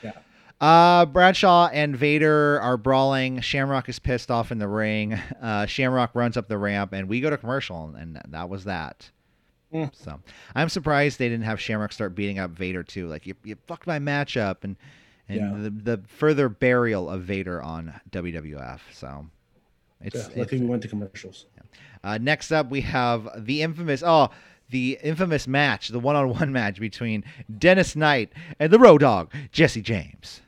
Yeah. 0.03 0.13
Uh, 0.61 1.05
Bradshaw 1.05 1.67
and 1.73 1.95
Vader 1.95 2.59
are 2.61 2.77
brawling. 2.77 3.41
Shamrock 3.41 3.89
is 3.89 3.99
pissed 3.99 4.31
off 4.31 4.51
in 4.51 4.59
the 4.59 4.67
ring. 4.67 5.13
Uh, 5.41 5.65
Shamrock 5.65 6.11
runs 6.15 6.37
up 6.37 6.47
the 6.47 6.57
ramp, 6.57 6.93
and 6.93 7.09
we 7.09 7.19
go 7.19 7.29
to 7.29 7.37
commercial, 7.37 7.93
and 7.97 8.21
that 8.29 8.47
was 8.49 8.63
that. 8.63 9.09
Mm. 9.73 9.93
So 9.93 10.19
I'm 10.55 10.69
surprised 10.69 11.19
they 11.19 11.27
didn't 11.29 11.45
have 11.45 11.59
Shamrock 11.59 11.91
start 11.91 12.15
beating 12.15 12.39
up 12.39 12.51
Vader 12.51 12.83
too. 12.83 13.07
Like 13.07 13.25
you, 13.27 13.33
you 13.43 13.57
fucked 13.65 13.87
my 13.87 13.99
matchup, 13.99 14.57
and 14.63 14.77
and 15.27 15.39
Yeah. 15.39 15.69
the 15.69 15.97
the 15.97 16.01
further 16.07 16.47
burial 16.47 17.09
of 17.09 17.23
Vader 17.23 17.61
on 17.61 17.93
WWF. 18.11 18.79
So 18.93 19.25
it's, 20.01 20.15
Yeah, 20.15 20.43
it's 20.43 20.51
we 20.51 20.59
went 20.61 20.81
to 20.83 20.87
commercials. 20.87 21.47
uh, 22.03 22.17
next 22.19 22.51
up, 22.51 22.69
we 22.69 22.81
have 22.81 23.27
the 23.45 23.63
infamous 23.63 24.03
oh 24.05 24.29
the 24.73 24.97
infamous 25.03 25.47
match, 25.47 25.89
the 25.89 25.99
one-on-one 25.99 26.51
match 26.51 26.79
between 26.79 27.23
Dennis 27.59 27.95
Knight 27.95 28.33
and 28.59 28.73
the 28.73 28.79
Road 28.79 29.01
Dog 29.01 29.31
Jesse 29.51 29.83
James. 29.83 30.41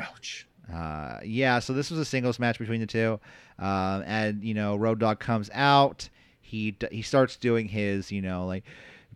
Ouch. 0.00 0.48
Uh, 0.72 1.18
yeah, 1.22 1.58
so 1.58 1.74
this 1.74 1.90
was 1.90 2.00
a 2.00 2.04
singles 2.04 2.38
match 2.38 2.58
between 2.58 2.80
the 2.80 2.86
two, 2.86 3.20
um, 3.58 4.02
and 4.06 4.42
you 4.42 4.54
know 4.54 4.74
Road 4.74 4.98
Dog 4.98 5.20
comes 5.20 5.50
out. 5.52 6.08
He 6.40 6.72
d- 6.72 6.88
he 6.90 7.02
starts 7.02 7.36
doing 7.36 7.68
his 7.68 8.10
you 8.10 8.22
know 8.22 8.46
like 8.46 8.64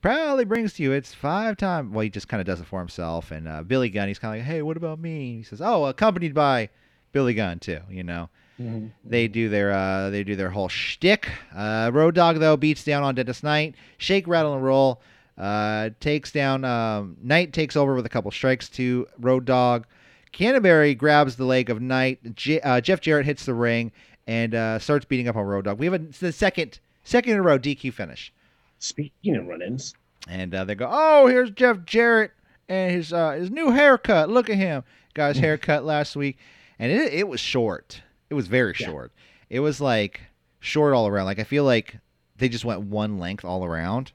proudly 0.03 0.45
brings 0.45 0.75
to 0.75 0.83
you 0.83 0.93
it's 0.93 1.15
five 1.15 1.57
times. 1.57 1.93
Well, 1.93 2.03
he 2.03 2.11
just 2.11 2.29
kind 2.29 2.41
of 2.41 2.47
does 2.47 2.61
it 2.61 2.67
for 2.67 2.79
himself. 2.79 3.31
And 3.31 3.49
uh, 3.49 3.63
Billy 3.63 3.89
Gunn, 3.89 4.09
he's 4.09 4.19
kind 4.19 4.35
of 4.35 4.41
like, 4.41 4.47
hey, 4.47 4.63
what 4.63 4.77
about 4.77 5.01
me? 5.01 5.39
He 5.39 5.43
says, 5.43 5.61
oh, 5.61 5.87
accompanied 5.87 6.35
by 6.35 6.69
Billy 7.13 7.35
Gunn 7.35 7.59
too. 7.59 7.81
You 7.91 8.05
know 8.05 8.29
Mhm. 8.61 8.91
they 9.05 9.27
do 9.27 9.49
their 9.49 9.73
uh, 9.73 10.11
they 10.11 10.23
do 10.23 10.37
their 10.37 10.51
whole 10.51 10.69
shtick. 10.69 11.29
Uh, 11.55 11.91
Road 11.93 12.15
Dog 12.15 12.39
though 12.39 12.57
beats 12.57 12.85
down 12.85 13.03
on 13.03 13.15
Dennis 13.15 13.43
Knight. 13.43 13.75
Shake, 13.99 14.29
rattle, 14.29 14.55
and 14.55 14.63
roll. 14.65 15.01
Uh, 15.39 15.89
takes 16.01 16.31
down 16.31 16.65
um, 16.67 17.17
Knight 17.23 17.53
takes 17.55 17.75
over 17.75 17.95
with 17.95 18.05
a 18.05 18.11
couple 18.11 18.31
strikes 18.31 18.69
to 18.71 19.07
Road 19.19 19.47
Dog. 19.47 19.87
Canterbury 20.33 20.95
grabs 20.95 21.37
the 21.37 21.45
leg 21.47 21.71
of 21.71 21.81
Knight. 21.81 22.35
J- 22.37 22.61
uh, 22.61 22.81
Jeff 22.83 23.01
Jarrett 23.01 23.25
hits 23.27 23.47
the 23.47 23.55
ring 23.55 23.91
and 24.27 24.55
uh, 24.55 24.79
starts 24.79 25.07
beating 25.07 25.27
up 25.29 25.37
on 25.37 25.45
Road 25.47 25.65
Dog. 25.65 25.79
We 25.79 25.87
have 25.87 25.95
a, 25.95 25.99
the 25.99 26.31
second 26.33 26.79
second 27.03 27.33
in 27.33 27.39
a 27.39 27.43
row 27.43 27.59
DQ 27.59 27.95
finish. 27.95 28.33
Speaking 28.79 29.37
of 29.37 29.47
run-ins, 29.47 29.95
And 30.29 30.55
uh, 30.55 30.65
they 30.65 30.75
go, 30.75 30.89
oh, 30.91 31.27
here's 31.27 31.51
Jeff 31.51 31.85
Jarrett 31.87 32.33
and 32.69 32.93
his 32.93 33.13
uh, 33.13 33.33
his 33.33 33.51
new 33.51 33.71
haircut. 33.71 34.29
Look 34.29 34.51
at 34.51 34.57
him. 34.57 34.85
Got 35.15 35.35
his 35.35 35.39
haircut 35.45 35.85
last 35.85 36.15
week, 36.17 36.37
and 36.79 36.93
it 36.93 37.13
it 37.15 37.29
was 37.29 37.41
short. 37.41 38.03
It 38.31 38.35
was 38.35 38.47
very 38.47 38.75
Yeah. 38.79 38.87
short. 38.87 39.13
It 39.49 39.61
was 39.61 39.81
like 39.81 40.21
short 40.61 40.95
all 40.95 41.07
around. 41.09 41.27
Like 41.27 41.39
I 41.41 41.45
feel 41.45 41.65
like 41.65 41.99
they 42.37 42.49
just 42.49 42.65
went 42.65 42.81
one 42.83 43.19
length 43.19 43.45
all 43.45 43.65
around. 43.65 44.13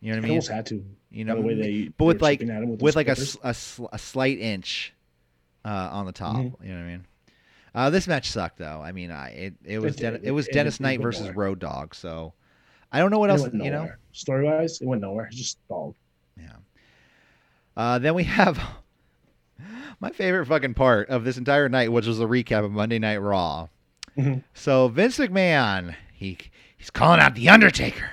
You 0.00 0.10
know 0.10 0.18
what 0.18 0.18
I 0.18 0.22
mean? 0.22 0.30
almost 0.32 0.50
had 0.50 0.66
to. 0.66 0.84
You 1.10 1.24
know, 1.24 1.36
the 1.36 1.40
way 1.40 1.54
they, 1.54 1.88
but 1.96 2.04
with 2.04 2.20
like 2.20 2.40
with, 2.40 2.82
with 2.82 2.96
like 2.96 3.08
a, 3.08 3.16
a, 3.42 3.54
a 3.92 3.98
slight 3.98 4.38
inch 4.38 4.92
uh, 5.64 5.88
on 5.92 6.06
the 6.06 6.12
top. 6.12 6.36
Mhm. 6.36 6.54
You 6.62 6.68
know 6.70 6.74
what 6.76 6.84
I 6.84 6.86
mean? 6.86 7.06
Uh, 7.74 7.90
this 7.90 8.06
match 8.06 8.30
sucked 8.30 8.58
though. 8.58 8.80
I 8.82 8.92
mean, 8.92 9.10
I 9.10 9.30
it, 9.30 9.54
it 9.64 9.78
was 9.80 9.94
It 9.94 10.00
Den- 10.00 10.12
did. 10.14 10.24
it 10.24 10.30
was 10.32 10.46
It- 10.48 10.52
Dennis 10.54 10.76
it 10.76 10.80
Knight 10.80 11.00
versus 11.00 11.22
nowhere. 11.22 11.34
Road 11.36 11.58
Dog. 11.60 11.94
So 11.94 12.34
I 12.92 12.98
don't 12.98 13.10
know 13.10 13.18
what 13.20 13.30
It 13.30 13.34
else. 13.40 13.48
You 13.52 13.70
know. 13.70 13.90
Story-wise, 14.12 14.80
it 14.80 14.86
went 14.86 15.00
nowhere. 15.02 15.26
It 15.26 15.32
just 15.34 15.58
stalled. 15.64 15.94
Yeah. 16.36 16.48
Uh, 17.76 17.98
then 17.98 18.14
we 18.14 18.24
have 18.24 18.60
my 20.00 20.10
favorite 20.10 20.46
fucking 20.46 20.74
part 20.74 21.08
of 21.08 21.24
this 21.24 21.36
entire 21.36 21.68
night, 21.68 21.92
which 21.92 22.06
was 22.06 22.20
a 22.20 22.24
recap 22.24 22.64
of 22.64 22.72
Monday 22.72 22.98
Night 22.98 23.18
Raw. 23.18 23.68
Mhm. 24.16 24.44
So 24.54 24.88
Vince 24.88 25.18
McMahon, 25.18 25.94
he 26.12 26.38
he's 26.76 26.90
calling 26.90 27.20
out 27.20 27.34
the 27.34 27.48
Undertaker, 27.48 28.10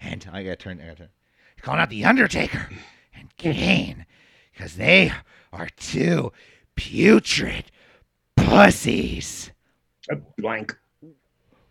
and 0.00 0.28
I 0.32 0.42
gotta 0.42 0.56
turn. 0.56 0.80
I 0.80 0.84
gotta 0.84 0.96
turn. 0.96 1.08
He's 1.56 1.62
calling 1.62 1.80
out 1.80 1.90
the 1.90 2.04
Undertaker 2.04 2.68
and 3.14 3.34
Kane 3.36 4.06
because 4.52 4.76
they 4.76 5.12
are 5.52 5.68
two 5.76 6.32
putrid 6.74 7.66
pussies. 8.36 9.50
A 10.10 10.16
blank. 10.38 10.76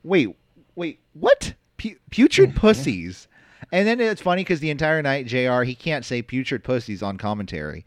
Wait, 0.04 0.36
wait, 0.76 1.00
what? 1.14 1.54
Pu- 1.78 1.98
putrid 2.10 2.56
pussies. 2.56 3.28
And 3.72 3.88
then 3.88 4.00
it's 4.00 4.22
funny 4.22 4.44
because 4.44 4.60
the 4.60 4.70
entire 4.70 5.02
night, 5.02 5.26
Jr. 5.26 5.64
He 5.64 5.74
can't 5.76 6.06
say 6.06 6.22
putrid 6.22 6.64
pussies 6.64 7.02
on 7.02 7.18
commentary, 7.18 7.86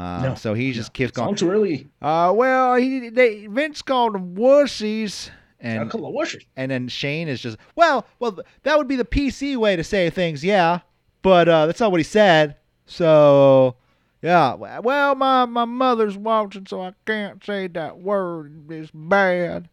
uh, 0.00 0.22
No, 0.22 0.34
so 0.34 0.54
he 0.54 0.72
just 0.72 0.92
keeps 0.92 1.10
It's 1.10 1.18
on 1.18 1.26
going. 1.26 1.36
too 1.36 1.50
early. 1.50 1.88
Uh, 2.00 2.32
well, 2.34 2.76
he, 2.76 3.08
they, 3.10 3.46
Vince 3.46 3.82
called 3.82 4.14
them 4.14 4.34
wussies, 4.34 5.28
A 5.60 5.66
and 5.66 5.90
couple 5.90 6.06
of 6.20 6.34
and 6.56 6.70
then 6.70 6.88
Shane 6.88 7.28
is 7.28 7.40
just 7.40 7.58
well, 7.76 8.06
well, 8.18 8.38
that 8.62 8.78
would 8.78 8.88
be 8.88 8.96
the 8.96 9.04
PC 9.04 9.56
way 9.56 9.76
to 9.76 9.84
say 9.84 10.08
things, 10.10 10.44
yeah, 10.44 10.80
but 11.22 11.48
uh, 11.48 11.66
that's 11.66 11.80
not 11.80 11.90
what 11.90 12.00
he 12.00 12.04
said. 12.04 12.56
So, 12.86 13.76
yeah, 14.22 14.54
well, 14.54 15.14
my 15.14 15.44
my 15.44 15.64
mother's 15.64 16.16
watching, 16.16 16.66
so 16.66 16.82
I 16.82 16.92
can't 17.06 17.44
say 17.44 17.66
that 17.68 17.98
word. 17.98 18.70
It's 18.70 18.90
bad. 18.92 19.68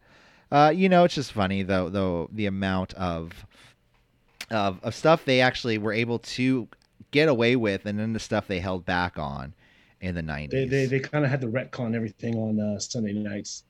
Uh, 0.50 0.72
you 0.74 0.88
know, 0.88 1.04
it's 1.04 1.14
just 1.14 1.32
funny 1.32 1.62
though, 1.62 1.88
though 1.88 2.28
the 2.32 2.46
amount 2.46 2.94
of 2.94 3.44
of 4.50 4.80
of 4.82 4.94
stuff 4.94 5.24
they 5.24 5.40
actually 5.40 5.78
were 5.78 5.92
able 5.92 6.18
to 6.20 6.68
get 7.10 7.28
away 7.28 7.56
with, 7.56 7.86
and 7.86 7.98
then 7.98 8.12
the 8.12 8.20
stuff 8.20 8.46
they 8.46 8.60
held 8.60 8.84
back 8.84 9.18
on 9.18 9.54
in 10.00 10.14
the 10.14 10.22
nineties. 10.22 10.70
they, 10.70 10.86
they 10.86 11.00
kind 11.00 11.24
of 11.24 11.30
had 11.30 11.40
to 11.40 11.48
retcon 11.48 11.94
everything 11.94 12.36
on 12.36 12.60
uh, 12.60 12.78
Sunday 12.78 13.12
nights. 13.12 13.64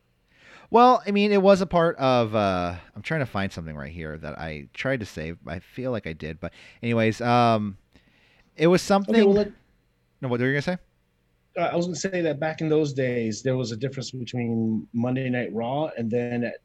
Well, 0.70 1.02
I 1.06 1.12
mean, 1.12 1.32
it 1.32 1.40
was 1.40 1.60
a 1.62 1.66
part 1.66 1.96
of. 1.96 2.34
Uh, 2.34 2.74
I'm 2.94 3.02
trying 3.02 3.20
to 3.20 3.26
find 3.26 3.50
something 3.50 3.74
right 3.74 3.90
here 3.92 4.18
that 4.18 4.38
I 4.38 4.68
tried 4.74 5.00
to 5.00 5.06
save. 5.06 5.38
I 5.46 5.60
feel 5.60 5.90
like 5.92 6.06
I 6.06 6.12
did, 6.12 6.40
but 6.40 6.52
anyways, 6.82 7.20
um, 7.22 7.78
it 8.56 8.66
was 8.66 8.82
something. 8.82 9.14
Okay, 9.14 9.24
well, 9.24 9.34
let, 9.34 9.52
no, 10.20 10.28
what 10.28 10.40
were 10.40 10.46
you 10.46 10.52
gonna 10.52 10.62
say? 10.62 10.76
uh, 11.56 11.62
I 11.72 11.74
was 11.76 11.86
going 11.86 11.94
to 11.94 12.00
say 12.00 12.20
that 12.20 12.38
back 12.38 12.60
in 12.60 12.68
those 12.68 12.92
days, 12.92 13.42
there 13.42 13.56
was 13.56 13.72
a 13.72 13.76
difference 13.76 14.10
between 14.10 14.86
Monday 14.92 15.28
Night 15.30 15.52
Raw 15.52 15.90
and 15.96 16.08
then 16.10 16.44
at 16.44 16.56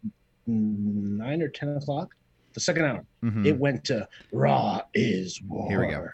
nine 0.46 1.42
or 1.42 1.48
ten 1.48 1.78
o'clock, 1.78 2.14
the 2.54 2.60
second 2.60 2.86
hour, 2.86 3.06
Mhm. 3.24 3.46
it 3.46 3.58
went 3.58 3.84
to 3.86 4.08
Raw 4.32 4.82
is 4.94 5.42
War. 5.48 5.70
Here 5.70 5.80
we 5.86 5.92
go. 5.92 6.08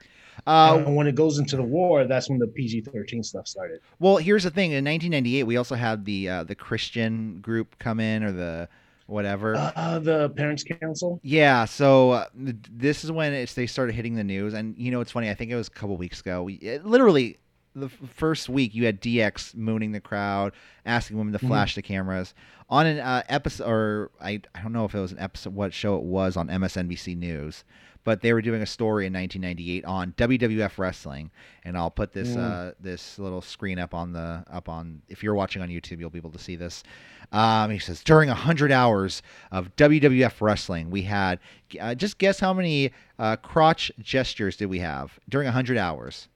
Uh, 0.47 0.83
and 0.85 0.95
when 0.95 1.07
it 1.07 1.15
goes 1.15 1.39
into 1.39 1.55
the 1.55 1.63
war, 1.63 2.05
that's 2.05 2.29
when 2.29 2.39
the 2.39 2.47
PG 2.47 2.81
thirteen 2.81 3.23
stuff 3.23 3.47
started. 3.47 3.81
well, 3.99 4.17
here's 4.17 4.43
the 4.43 4.49
thing. 4.49 4.71
In 4.71 4.85
1998, 4.85 5.43
we 5.43 5.57
also 5.57 5.75
had 5.75 6.05
the 6.05 6.29
uh, 6.29 6.43
the 6.43 6.55
Christian 6.55 7.39
group 7.41 7.77
come 7.79 7.99
in, 7.99 8.23
or 8.23 8.31
the 8.31 8.69
whatever. 9.07 9.55
Uh, 9.75 9.99
the 9.99 10.29
Parents 10.29 10.63
Council. 10.63 11.19
Yeah, 11.23 11.65
so 11.65 12.11
uh, 12.11 12.25
this 12.33 13.03
is 13.03 13.11
when 13.11 13.33
it's 13.33 13.53
they 13.53 13.67
started 13.67 13.95
hitting 13.95 14.15
the 14.15 14.23
news, 14.23 14.53
and 14.53 14.77
you 14.77 14.91
know 14.91 15.01
it's 15.01 15.11
funny. 15.11 15.29
I 15.29 15.33
think 15.33 15.51
it 15.51 15.55
was 15.55 15.67
a 15.67 15.71
couple 15.71 15.97
weeks 15.97 16.21
ago. 16.21 16.43
We 16.43 16.55
it, 16.55 16.85
literally 16.85 17.37
the 17.75 17.85
f- 17.85 18.09
first 18.15 18.49
week 18.49 18.73
you 18.75 18.85
had 18.85 19.01
DX 19.01 19.55
mooning 19.55 19.91
the 19.91 19.99
crowd, 20.01 20.53
asking 20.85 21.17
women 21.17 21.33
to 21.33 21.39
Mhm. 21.39 21.47
flash 21.47 21.75
the 21.75 21.81
cameras 21.81 22.33
on 22.69 22.85
an 22.85 22.99
uh, 22.99 23.23
episode, 23.29 23.67
or 23.69 24.11
I 24.21 24.41
I 24.55 24.61
don't 24.61 24.73
know 24.73 24.85
if 24.85 24.93
it 24.95 24.99
was 24.99 25.11
an 25.11 25.19
episode, 25.19 25.53
what 25.53 25.73
show 25.73 25.97
it 25.97 26.03
was 26.03 26.35
on 26.37 26.49
MSNBC 26.49 27.15
News, 27.15 27.63
but 28.03 28.21
they 28.21 28.33
were 28.33 28.41
doing 28.41 28.61
a 28.61 28.65
story 28.65 29.05
in 29.05 29.13
1998 29.13 29.85
on 29.85 30.13
WWF 30.17 30.77
wrestling, 30.79 31.31
and 31.63 31.77
I'll 31.77 31.91
put 31.91 32.13
this 32.13 32.29
Mm. 32.29 32.37
uh, 32.39 32.71
this 32.79 33.19
little 33.19 33.41
screen 33.41 33.77
up 33.79 33.93
on 33.93 34.13
the 34.13 34.43
up 34.49 34.67
on 34.69 35.01
if 35.07 35.21
you're 35.23 35.35
watching 35.35 35.61
on 35.61 35.69
YouTube, 35.69 35.99
you'll 35.99 36.09
be 36.09 36.19
able 36.19 36.31
to 36.31 36.39
see 36.39 36.55
this. 36.55 36.83
Um, 37.31 37.69
he 37.69 37.77
says 37.77 38.03
during 38.03 38.29
hundred 38.29 38.71
hours 38.71 39.21
of 39.51 39.75
WWF 39.75 40.41
wrestling, 40.41 40.89
we 40.89 41.03
had 41.03 41.39
uh, 41.79 41.93
just 41.93 42.17
guess 42.17 42.39
how 42.39 42.53
many 42.53 42.91
uh, 43.19 43.35
crotch 43.35 43.91
gestures 43.99 44.57
did 44.57 44.65
we 44.67 44.79
have 44.79 45.19
during 45.29 45.47
hundred 45.47 45.77
hours? 45.77 46.27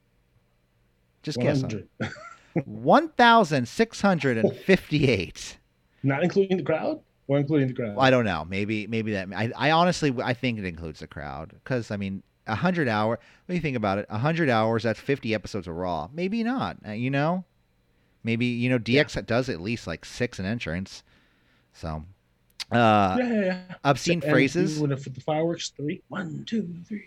Just 1.23 1.39
guess. 1.39 1.61
100. 1.61 1.87
One 2.65 3.09
thousand 3.09 3.67
six 3.67 3.99
hundred 3.99 4.37
and 4.37 4.55
fifty-eight. 4.55 5.57
Not 6.03 6.21
including 6.23 6.57
the 6.57 6.63
crowd 6.63 6.99
or 7.27 7.39
including 7.39 7.69
the 7.69 7.73
crowd? 7.73 7.95
I 7.97 8.11
don't 8.11 8.25
know. 8.25 8.45
Maybe 8.47 8.85
maybe 8.85 9.13
that. 9.13 9.29
I, 9.35 9.51
I 9.57 9.71
honestly 9.71 10.13
I 10.23 10.33
think 10.35 10.59
it 10.59 10.65
includes 10.65 10.99
the 10.99 11.07
crowd 11.07 11.49
because 11.63 11.89
I 11.89 11.97
mean 11.97 12.21
a 12.45 12.53
hundred 12.53 12.87
hour. 12.87 13.19
When 13.47 13.55
you 13.55 13.61
think 13.61 13.75
about 13.75 13.97
it, 13.97 14.05
a 14.09 14.19
hundred 14.19 14.49
hours 14.49 14.83
that's 14.83 14.99
fifty 14.99 15.33
episodes 15.33 15.67
of 15.67 15.75
Raw. 15.75 16.09
Maybe 16.13 16.43
not. 16.43 16.77
uh, 16.87 16.91
You 16.91 17.09
know, 17.09 17.43
maybe 18.23 18.45
you 18.45 18.69
know 18.69 18.77
DX 18.77 19.25
does 19.25 19.49
at 19.49 19.59
least 19.59 19.87
like 19.87 20.05
six 20.05 20.37
an 20.37 20.45
entrance. 20.45 21.01
So, 21.73 22.03
uh, 22.71 23.15
yeah, 23.17 23.17
yeah, 23.17 23.41
yeah. 23.45 23.61
obscene 23.83 24.21
And 24.21 24.31
phrases. 24.31 24.77
When 24.79 24.91
the 24.91 24.97
fireworks, 24.97 25.69
three, 25.69 26.03
one, 26.09 26.43
two, 26.45 26.69
three. 26.87 27.05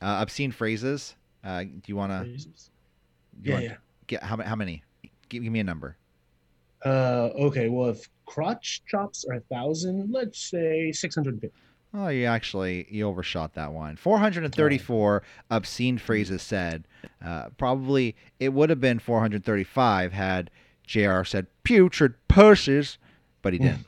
Uh, 0.00 0.20
obscene 0.22 0.52
phrases. 0.52 1.16
Uh, 1.42 1.64
do 1.64 1.80
you 1.86 1.96
want 1.96 2.12
to? 2.12 2.46
You 3.42 3.52
Yeah, 3.52 3.60
yeah. 3.60 3.74
Get 4.06 4.22
how 4.22 4.36
how 4.38 4.56
many? 4.56 4.82
Give, 5.28 5.42
give 5.42 5.52
me 5.52 5.60
a 5.60 5.64
number. 5.64 5.96
Uh, 6.84 7.30
okay, 7.36 7.68
well, 7.68 7.90
if 7.90 8.08
crotch 8.26 8.82
chops 8.86 9.24
are 9.30 9.36
a 9.36 9.40
thousand, 9.40 10.10
let's 10.12 10.38
say 10.38 10.92
six 10.92 11.14
hundred 11.14 11.40
fifty. 11.40 11.56
Oh, 11.94 12.08
you 12.08 12.26
actually 12.26 12.86
you 12.90 13.06
overshot 13.06 13.54
that 13.54 13.72
one. 13.72 13.96
434 13.96 15.22
obscene 15.50 15.96
phrases 15.96 16.42
said. 16.42 16.86
Uh, 17.24 17.48
probably 17.56 18.14
it 18.38 18.52
would 18.52 18.68
have 18.68 18.80
been 18.80 18.98
435 18.98 20.12
had 20.12 20.50
Jr. 20.86 21.24
said 21.24 21.46
putrid 21.62 22.14
pussies, 22.28 22.98
but 23.40 23.54
he 23.54 23.58
didn't. 23.58 23.86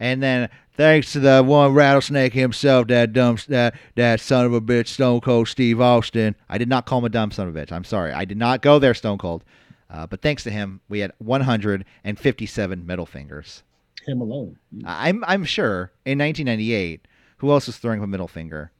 And 0.00 0.20
then 0.22 0.48
thanks 0.72 1.12
to 1.12 1.20
the 1.20 1.42
one 1.44 1.72
rattlesnake 1.72 2.32
himself, 2.32 2.88
that 2.88 3.12
dumb 3.12 3.38
that 3.48 3.74
that 3.94 4.18
son 4.20 4.46
of 4.46 4.52
a 4.52 4.60
bitch, 4.60 4.88
Stone 4.88 5.20
Cold 5.20 5.46
Steve 5.46 5.80
Austin. 5.80 6.34
I 6.48 6.58
did 6.58 6.68
not 6.68 6.86
call 6.86 6.98
him 6.98 7.04
a 7.04 7.08
dumb 7.10 7.30
son 7.30 7.46
of 7.46 7.54
a 7.54 7.60
bitch. 7.60 7.70
I'm 7.70 7.84
sorry, 7.84 8.12
I 8.12 8.24
did 8.24 8.38
not 8.38 8.62
go 8.62 8.78
there, 8.80 8.94
Stone 8.94 9.18
Cold. 9.18 9.44
Uh, 9.88 10.06
but 10.06 10.22
thanks 10.22 10.42
to 10.44 10.50
him, 10.50 10.80
we 10.88 11.00
had 11.00 11.12
157 11.18 12.86
middle 12.86 13.06
fingers. 13.06 13.62
Him 14.06 14.20
alone. 14.20 14.58
I'm 14.84 15.22
I'm 15.26 15.44
sure 15.44 15.92
in 16.06 16.18
1998, 16.18 17.06
who 17.38 17.50
else 17.50 17.66
was 17.66 17.76
throwing 17.78 18.00
up 18.00 18.04
a 18.04 18.06
middle 18.06 18.28
finger? 18.28 18.70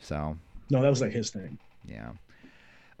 So 0.00 0.36
No, 0.70 0.82
that 0.82 0.88
was 0.88 1.00
like 1.00 1.12
his 1.12 1.30
thing. 1.30 1.58
yeah, 1.86 2.10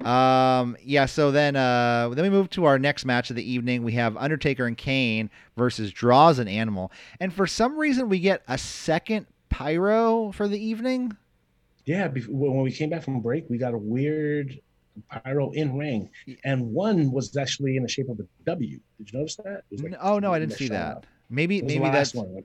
um, 0.04 0.76
yeah. 0.82 1.06
So 1.06 1.30
then 1.30 1.56
uh, 1.56 2.10
then 2.12 2.24
we 2.24 2.30
move 2.30 2.50
to 2.50 2.64
our 2.64 2.78
next 2.78 3.04
match 3.04 3.30
of 3.30 3.36
the 3.36 3.50
evening. 3.50 3.82
We 3.82 3.92
have 3.92 4.16
Undertaker 4.16 4.66
and 4.66 4.76
Kane 4.76 5.30
versus 5.56 5.92
Droz 5.92 6.38
and 6.38 6.48
Animal, 6.48 6.92
and 7.18 7.32
for 7.32 7.46
some 7.46 7.78
reason 7.78 8.08
we 8.08 8.20
get 8.20 8.42
a 8.48 8.58
second 8.58 9.26
pyro 9.48 10.32
for 10.32 10.48
the 10.48 10.58
evening. 10.58 11.16
Yeah, 11.84 12.08
when 12.28 12.62
we 12.62 12.72
came 12.72 12.90
back 12.90 13.02
from 13.02 13.20
break, 13.20 13.48
we 13.48 13.58
got 13.58 13.74
a 13.74 13.78
weird 13.78 14.60
pyro 15.08 15.50
in 15.50 15.76
ring, 15.76 16.10
and 16.44 16.72
one 16.72 17.10
was 17.10 17.36
actually 17.36 17.76
in 17.76 17.82
the 17.82 17.88
shape 17.88 18.08
of 18.08 18.20
a 18.20 18.26
W. 18.46 18.80
Did 18.98 19.12
you 19.12 19.18
notice 19.18 19.36
that? 19.36 19.62
Like- 19.70 19.94
oh 20.00 20.18
no, 20.18 20.32
I 20.32 20.38
didn't 20.38 20.54
see 20.54 20.68
that. 20.68 21.04
Maybe 21.28 21.62
maybe 21.62 21.84
that's 21.84 22.14
one. 22.14 22.34
Like, 22.34 22.44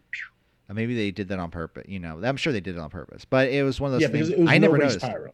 uh, 0.69 0.73
maybe 0.73 0.95
they 0.95 1.11
did 1.11 1.27
that 1.29 1.39
on 1.39 1.51
purpose. 1.51 1.85
You 1.87 1.99
know, 1.99 2.19
I'm 2.23 2.37
sure 2.37 2.53
they 2.53 2.61
did 2.61 2.75
it 2.75 2.79
on 2.79 2.89
purpose. 2.89 3.25
But 3.25 3.49
it 3.49 3.63
was 3.63 3.79
one 3.79 3.89
of 3.89 3.93
those 3.93 4.01
yeah, 4.01 4.07
things 4.09 4.27
because 4.27 4.39
it 4.39 4.43
was 4.43 4.51
I 4.51 4.57
never 4.57 4.77
noticed. 4.77 4.99
pyro. 4.99 5.33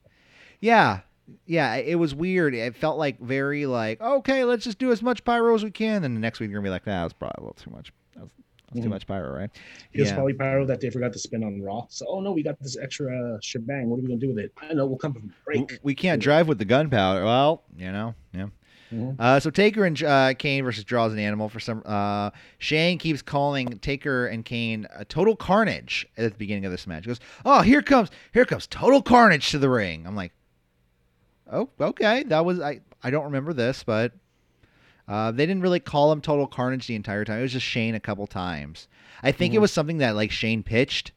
Yeah. 0.60 1.02
Yeah, 1.46 1.76
it 1.76 1.96
was 1.96 2.13
weird. 2.15 2.54
It 2.56 2.76
felt 2.76 2.98
like 2.98 3.20
very 3.20 3.65
like, 3.65 4.02
okay, 4.02 4.44
let's 4.44 4.63
just 4.63 4.80
do 4.80 4.91
as 4.91 5.02
much 5.02 5.24
pyro 5.24 5.54
as 5.56 5.63
we 5.63 5.72
can. 5.72 6.04
And 6.04 6.15
the 6.15 6.20
next 6.20 6.39
week 6.39 6.50
you're 6.50 6.60
gonna 6.60 6.67
be 6.67 6.72
like, 6.72 6.86
that 6.86 7.04
was 7.04 7.13
probably 7.13 7.36
a 7.38 7.41
little 7.41 7.54
too 7.56 7.70
much. 7.72 7.91
That 8.15 8.22
was, 8.24 8.30
that 8.67 8.76
was 8.76 8.84
too 8.84 8.88
Mhm. 8.89 8.91
much 8.91 9.08
pyro, 9.08 9.32
right? 9.38 9.50
It 9.94 10.00
was 10.02 10.10
Yeah. 10.10 10.15
probably 10.15 10.34
pyro 10.34 10.65
that 10.65 10.80
they 10.82 10.89
forgot 10.89 11.13
to 11.13 11.20
spin 11.20 11.44
on 11.44 11.62
Raw. 11.62 11.86
So, 11.89 12.06
oh 12.08 12.22
no, 12.22 12.32
we 12.32 12.44
got 12.44 12.60
this 12.60 12.78
extra 12.78 13.38
shebang. 13.41 13.89
What 13.89 13.98
are 13.98 14.02
we 14.02 14.08
gonna 14.08 14.20
do 14.20 14.30
with 14.30 14.39
it? 14.39 14.52
I 14.62 14.67
don't 14.67 14.78
know 14.78 14.86
we'll 14.86 14.98
come 14.98 15.13
from 15.13 15.34
break. 15.46 15.80
We 15.84 15.96
can't 15.96 16.22
drive 16.22 16.48
with 16.48 16.58
the 16.60 16.65
gunpowder. 16.65 17.24
Well, 17.24 17.63
you 17.78 17.91
know, 17.91 18.15
yeah. 18.34 18.48
Mhm. 18.94 19.15
Uh, 19.17 19.39
so 19.39 19.50
Taker 19.50 19.86
and 19.86 20.04
uh, 20.04 20.34
Kane 20.34 20.65
versus 20.65 20.84
Droz 20.84 21.13
an 21.13 21.20
Animal 21.20 21.48
for 21.48 21.62
some. 21.62 21.82
Uh, 21.86 22.30
Shane 22.58 22.98
keeps 22.98 23.22
calling 23.22 23.80
Taker 23.80 24.28
and 24.28 24.44
Kane 24.44 24.86
a 24.94 25.06
total 25.06 25.34
carnage 25.38 26.06
at 26.17 26.34
the 26.34 26.38
beginning 26.38 26.65
of 26.65 26.72
this 26.74 26.86
match. 26.86 27.06
He 27.06 27.08
goes, 27.08 27.22
"Oh, 27.46 27.62
here 27.62 27.82
comes, 27.82 28.10
here 28.34 28.44
comes 28.44 28.67
total 28.67 29.02
carnage 29.02 29.50
to 29.52 29.60
the 29.60 29.70
ring." 29.70 30.06
I'm 30.06 30.17
like, 30.17 30.34
"Oh, 31.52 31.70
okay, 31.80 32.24
that 32.24 32.46
was 32.46 32.60
I. 32.60 32.80
I 33.04 33.10
don't 33.12 33.26
remember 33.26 33.54
this, 33.54 33.84
but 33.84 34.14
uh, 35.08 35.32
they 35.32 35.46
didn't 35.46 35.62
really 35.64 35.80
call 35.80 36.12
him 36.12 36.22
total 36.22 36.48
carnage 36.48 36.88
the 36.88 36.96
entire 36.96 37.26
time. 37.26 37.40
It 37.40 37.44
was 37.44 37.52
just 37.54 37.66
Shane 37.66 37.96
a 37.96 38.00
couple 38.00 38.26
times. 38.28 38.88
I 39.24 39.32
think 39.32 39.54
it 39.54 39.58
Mhm. 39.58 39.62
was 39.62 39.72
something 39.72 39.98
that 40.00 40.16
like 40.16 40.32
Shane 40.32 40.64
pitched." 40.64 41.12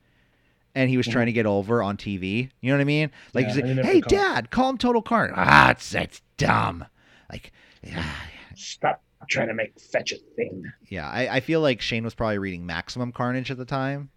And 0.76 0.90
he 0.90 0.96
was 0.96 1.06
trying 1.06 1.26
to 1.26 1.32
get 1.32 1.46
over 1.46 1.84
on 1.84 1.96
TV. 1.96 2.50
You 2.60 2.70
know 2.72 2.76
what 2.76 2.80
I 2.80 2.84
mean? 2.84 3.12
Like, 3.32 3.46
Yeah, 3.46 3.54
he's 3.54 3.62
like, 3.62 3.84
"Hey, 3.84 4.00
caught- 4.00 4.08
Dad, 4.10 4.50
call 4.50 4.70
him 4.70 4.76
Total 4.78 5.00
Carnage." 5.02 5.34
Ah, 5.38 5.70
it's 5.70 5.94
it's 5.94 6.20
dumb. 6.36 6.84
Like, 7.30 7.52
yeah, 7.84 8.04
Stop 8.56 9.00
trying 9.30 9.46
to 9.46 9.54
make 9.54 9.78
fetch 9.78 10.10
a 10.10 10.16
thing. 10.34 10.64
yeah, 10.88 11.08
I, 11.08 11.36
I 11.36 11.40
feel 11.40 11.60
like 11.60 11.80
Shane 11.80 12.02
was 12.02 12.14
probably 12.16 12.38
reading 12.38 12.66
Maximum 12.66 13.12
Carnage 13.12 13.52
at 13.52 13.56
the 13.56 13.64
time. 13.64 14.10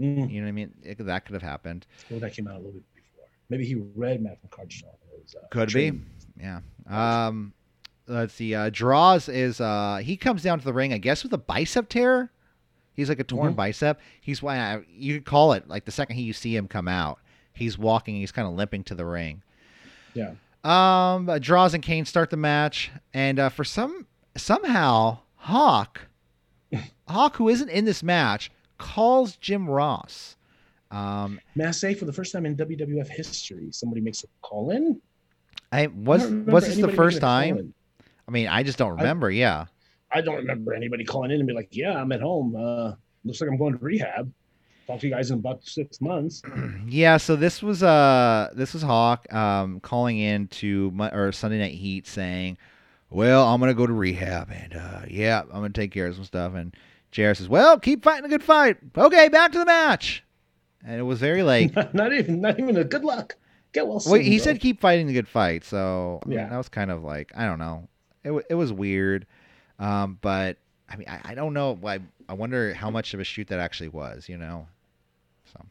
Mm. 0.00 0.30
You 0.30 0.40
know 0.40 0.46
what 0.46 0.48
I 0.48 0.52
mean? 0.52 0.72
It, 0.82 0.96
that 1.04 1.26
could 1.26 1.34
have 1.34 1.42
happened. 1.42 1.86
Well, 2.08 2.20
that 2.20 2.32
came 2.32 2.46
out 2.48 2.54
a 2.54 2.58
little 2.58 2.72
bit 2.72 2.84
before. 2.94 3.24
Maybe 3.50 3.66
he 3.66 3.74
read 3.74 4.22
Maximum 4.22 4.48
Carnage 4.50 4.82
Was, 5.22 5.34
uh, 5.34 5.46
Could 5.50 5.72
be. 5.72 5.92
Yeah. 6.40 6.60
Um, 6.88 7.52
let's 8.06 8.34
see. 8.34 8.54
Uh, 8.54 8.70
Droz 8.70 9.28
is 9.28 9.60
uh, 9.60 10.00
he 10.02 10.16
comes 10.16 10.42
down 10.42 10.58
to 10.58 10.64
the 10.64 10.72
ring, 10.72 10.92
I 10.92 10.98
guess, 10.98 11.22
with 11.22 11.32
a 11.32 11.38
bicep 11.38 11.88
tear. 11.88 12.30
He's 12.94 13.08
like 13.08 13.20
a 13.20 13.24
torn 13.24 13.52
Mhm. 13.52 13.56
bicep. 13.56 14.00
He's 14.20 14.42
why 14.42 14.82
you 14.90 15.14
could 15.14 15.24
call 15.26 15.52
it 15.52 15.68
like 15.68 15.84
the 15.84 15.92
second 15.92 16.16
he 16.16 16.22
you 16.22 16.32
see 16.32 16.56
him 16.56 16.66
come 16.68 16.88
out, 16.88 17.18
he's 17.54 17.78
walking. 17.78 18.16
He's 18.16 18.32
kind 18.32 18.48
of 18.48 18.54
limping 18.54 18.84
to 18.84 18.94
the 18.94 19.04
ring. 19.04 19.42
Yeah. 20.14 20.32
Um, 20.64 21.28
uh, 21.28 21.38
Droz 21.38 21.74
and 21.74 21.82
Kane 21.82 22.04
start 22.04 22.30
the 22.30 22.36
match, 22.36 22.90
and 23.14 23.38
uh, 23.38 23.48
for 23.48 23.62
some 23.64 24.06
somehow 24.36 25.18
Hawk, 25.36 26.08
Hawk, 27.08 27.36
who 27.36 27.48
isn't 27.48 27.68
in 27.68 27.84
this 27.84 28.02
match, 28.02 28.50
calls 28.78 29.36
Jim 29.36 29.68
Ross. 29.70 30.36
Um, 30.90 31.38
May 31.54 31.66
I 31.66 31.70
say, 31.70 31.94
for 31.94 32.06
the 32.06 32.12
first 32.12 32.32
time 32.32 32.46
in 32.46 32.56
WWF 32.56 33.08
history, 33.08 33.68
somebody 33.70 34.00
makes 34.00 34.24
a 34.24 34.26
call 34.42 34.70
in? 34.70 35.00
I 35.72 35.86
was 35.88 36.26
was 36.26 36.66
this 36.66 36.76
the 36.76 36.92
first 36.92 37.20
time? 37.20 37.74
I 38.26 38.30
mean, 38.30 38.48
I 38.48 38.62
just 38.62 38.78
don't 38.78 38.96
remember. 38.96 39.30
yeah. 39.30 39.66
I 40.10 40.22
don't 40.22 40.36
remember 40.36 40.72
anybody 40.72 41.04
calling 41.04 41.30
in 41.30 41.38
and 41.38 41.46
be 41.46 41.52
like, 41.52 41.68
"Yeah, 41.70 42.00
I'm 42.00 42.12
at 42.12 42.20
home. 42.22 42.56
Uh, 42.56 42.94
looks 43.24 43.40
like 43.40 43.50
I'm 43.50 43.58
going 43.58 43.76
to 43.76 43.84
rehab. 43.84 44.32
Talk 44.86 45.00
to 45.00 45.06
you 45.06 45.12
guys 45.12 45.30
in 45.30 45.38
about 45.38 45.62
six 45.64 46.00
months." 46.00 46.40
yeah, 46.88 47.18
so 47.18 47.36
this 47.36 47.62
was 47.62 47.82
uh 47.82 48.50
this 48.54 48.72
was 48.72 48.82
Hawk 48.82 49.30
um 49.32 49.80
calling 49.80 50.18
in 50.18 50.48
to 50.48 50.90
my, 50.92 51.10
or 51.10 51.30
Sunday 51.32 51.58
Night 51.58 51.74
Heat 51.74 52.06
saying, 52.06 52.56
"Well, 53.10 53.46
I'm 53.46 53.60
gonna 53.60 53.74
go 53.74 53.86
to 53.86 53.92
rehab 53.92 54.50
and 54.50 54.74
uh 54.74 55.02
yeah, 55.08 55.40
I'm 55.42 55.60
gonna 55.60 55.70
take 55.70 55.92
care 55.92 56.06
of 56.06 56.14
some 56.14 56.24
stuff." 56.24 56.54
And 56.54 56.74
JR 57.12 57.34
says, 57.34 57.48
"Well, 57.48 57.78
keep 57.78 58.02
fighting 58.02 58.24
a 58.24 58.28
good 58.28 58.42
fight. 58.42 58.78
Okay, 58.96 59.28
back 59.28 59.52
to 59.52 59.58
the 59.58 59.66
match." 59.66 60.24
And 60.84 60.98
it 60.98 61.02
was 61.02 61.18
very 61.18 61.42
like, 61.42 61.74
not 61.94 62.12
even, 62.14 62.40
not 62.40 62.58
even 62.58 62.76
a 62.78 62.84
good 62.84 63.04
luck. 63.04 63.36
Get 63.72 63.86
well 63.86 64.00
soon. 64.00 64.12
well, 64.12 64.20
he 64.20 64.36
bro. 64.38 64.44
said 64.44 64.60
keep 64.60 64.80
fighting 64.80 65.06
the 65.06 65.12
good 65.12 65.28
fight. 65.28 65.64
So 65.64 66.20
I 66.24 66.28
mean, 66.28 66.38
Yeah. 66.38 66.48
that 66.48 66.56
was 66.56 66.68
kind 66.68 66.90
of 66.90 67.02
like 67.04 67.32
I 67.36 67.44
don't 67.46 67.58
know. 67.58 67.88
It 68.24 68.30
wa- 68.30 68.42
it 68.50 68.54
was 68.54 68.72
weird, 68.72 69.26
um, 69.78 70.18
but 70.20 70.56
I 70.88 70.96
mean 70.96 71.08
I, 71.08 71.20
I 71.32 71.34
don't 71.34 71.52
know. 71.54 71.78
I 71.84 72.00
I 72.28 72.34
wonder 72.34 72.74
how 72.74 72.90
much 72.90 73.14
of 73.14 73.20
a 73.20 73.24
shoot 73.24 73.48
that 73.48 73.60
actually 73.60 73.88
was. 73.88 74.28
You 74.28 74.38
know, 74.38 74.66
so. 75.52 75.64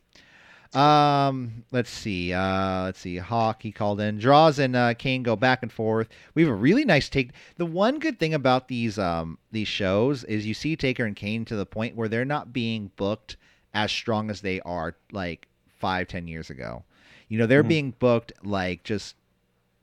Um, 0.74 1.64
let's 1.72 1.90
see. 1.90 2.34
Uh, 2.34 2.84
let's 2.84 3.00
see. 3.00 3.18
Hawk 3.18 3.64
he 3.64 3.72
called 3.72 4.02
in. 4.02 4.20
Droz 4.20 4.60
and 4.60 4.76
uh, 4.76 4.94
Kane 4.96 5.24
go 5.24 5.36
back 5.36 5.64
and 5.64 5.72
forth. 5.72 6.10
We 6.36 6.42
have 6.44 6.52
a 6.52 6.56
really 6.56 6.84
nice 6.86 7.08
take. 7.10 7.32
The 7.56 7.66
one 7.66 8.00
good 8.00 8.20
thing 8.20 8.34
about 8.34 8.68
these 8.68 9.00
um 9.00 9.38
these 9.52 9.68
shows 9.68 10.24
is 10.26 10.46
you 10.46 10.54
see 10.54 10.76
Taker 10.76 11.06
and 11.06 11.16
Kane 11.16 11.46
to 11.46 11.56
the 11.56 11.66
point 11.66 11.96
where 11.96 12.08
they're 12.10 12.26
not 12.26 12.54
being 12.54 12.92
booked 12.96 13.38
as 13.74 13.92
strong 13.92 14.30
as 14.30 14.42
they 14.42 14.60
are 14.62 14.96
like 15.12 15.48
five 15.80 16.08
ten 16.08 16.28
years 16.28 16.50
ago. 16.50 16.84
You 17.30 17.38
know, 17.38 17.46
they're 17.46 17.64
Mhm. 17.64 17.68
being 17.70 17.92
booked 18.00 18.34
like 18.44 18.84
just 18.84 19.16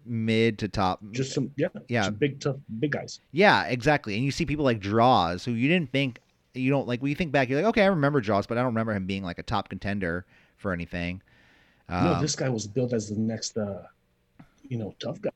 mid 0.07 0.59
to 0.59 0.69
top. 0.69 1.01
just 1.13 1.33
some, 1.33 1.51
yeah, 1.57 1.69
Yeah. 1.89 2.05
some 2.05 2.15
big 2.15 2.41
tough 2.41 2.57
big 2.79 2.93
guys. 2.93 3.21
Yeah, 3.33 3.65
exactly. 3.65 4.15
And 4.17 4.25
you 4.25 4.31
see 4.31 4.45
people 4.47 4.65
like 4.65 4.81
Droz 4.81 5.45
who 5.45 5.53
you 5.53 5.69
didn't 5.69 5.91
think 5.93 6.21
you 6.55 6.71
don't 6.71 6.87
like 6.87 7.01
when 7.03 7.09
you 7.11 7.17
think 7.17 7.33
back, 7.33 7.49
you're 7.49 7.59
like, 7.61 7.69
okay, 7.71 7.83
I 7.83 7.87
remember 7.87 8.21
Droz, 8.21 8.47
but 8.47 8.57
I 8.59 8.61
don't 8.61 8.67
remember 8.75 8.93
him 8.95 9.07
being 9.07 9.25
like 9.25 9.39
a 9.39 9.43
top 9.43 9.69
contender 9.69 10.25
for 10.57 10.73
anything. 10.73 11.21
no, 11.91 12.13
Um, 12.15 12.21
this 12.21 12.37
guy 12.37 12.49
was 12.49 12.67
built 12.67 12.93
as 12.93 13.09
the 13.09 13.17
next 13.17 13.57
uh, 13.57 13.83
you 14.69 14.79
know 14.79 14.95
tough 14.99 15.21
guy. 15.21 15.31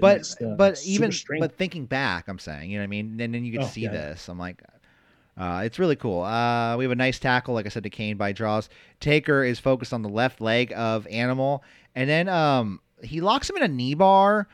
but 0.00 0.16
next, 0.16 0.40
uh, 0.42 0.54
but 0.56 0.80
even 0.84 1.12
strength. 1.12 1.40
but 1.40 1.56
thinking 1.56 1.86
back, 1.86 2.26
I'm 2.28 2.38
saying, 2.38 2.70
you 2.70 2.78
know 2.78 2.82
what 2.82 2.86
I 2.86 2.88
mean? 2.88 3.20
And 3.20 3.34
then 3.34 3.44
you 3.44 3.52
get 3.52 3.58
to 3.58 3.64
Oh, 3.64 3.68
see 3.70 3.82
yeah. 3.82 3.90
this. 3.90 4.28
I'm 4.28 4.38
like, 4.38 4.62
uh, 5.36 5.62
it's 5.64 5.78
really 5.78 5.96
cool. 5.96 6.22
Uh, 6.22 6.76
we 6.76 6.84
have 6.84 6.92
a 6.92 6.96
nice 6.96 7.18
tackle, 7.18 7.54
like 7.54 7.66
I 7.66 7.70
said, 7.70 7.82
to 7.84 7.90
Kane 7.90 8.16
by 8.16 8.32
Droz. 8.32 8.68
Taker 9.00 9.42
is 9.44 9.58
focused 9.58 9.92
on 9.92 10.02
the 10.02 10.08
left 10.08 10.40
leg 10.40 10.72
of 10.76 11.06
Animal, 11.08 11.62
and 11.94 12.08
then 12.08 12.28
um, 12.28 12.80
he 13.02 13.20
locks 13.20 13.48
him 13.48 13.56
in 13.56 13.62
a 13.62 13.68
knee 13.68 13.94
bar, 13.94 14.46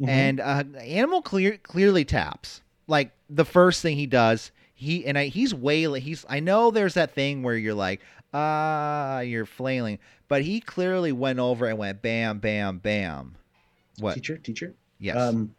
Mhm. 0.00 0.08
and 0.08 0.40
uh, 0.40 0.62
Animal 0.80 1.22
clear 1.22 1.56
clearly 1.56 2.04
taps. 2.04 2.60
Like 2.86 3.10
the 3.28 3.44
first 3.44 3.82
thing 3.82 3.96
he 3.96 4.06
does, 4.06 4.50
he 4.74 5.04
and 5.06 5.18
I, 5.18 5.26
he's 5.26 5.52
wailing. 5.54 6.02
He's 6.02 6.24
I 6.28 6.40
know 6.40 6.70
there's 6.70 6.94
that 6.94 7.12
thing 7.14 7.42
where 7.42 7.56
you're 7.56 7.74
like, 7.74 8.00
ah, 8.32 9.20
you're 9.20 9.46
flailing, 9.46 9.98
but 10.28 10.42
he 10.42 10.60
clearly 10.60 11.10
went 11.12 11.38
over 11.38 11.66
and 11.66 11.78
went 11.78 12.00
bam, 12.02 12.38
bam, 12.38 12.78
bam. 12.78 13.34
What? 13.98 14.14
teacher, 14.14 14.36
teacher. 14.38 14.74
Yes. 15.00 15.16
Um, 15.16 15.54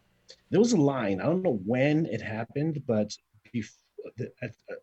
there 0.51 0.59
was 0.59 0.71
a 0.73 0.77
line. 0.77 1.19
I 1.19 1.25
don't 1.25 1.41
know 1.43 1.59
when 1.65 2.05
it 2.05 2.21
happened, 2.21 2.81
but 2.87 3.15
bef- 3.53 3.75
the, 4.17 4.31
at, 4.41 4.51
uh, 4.71 4.75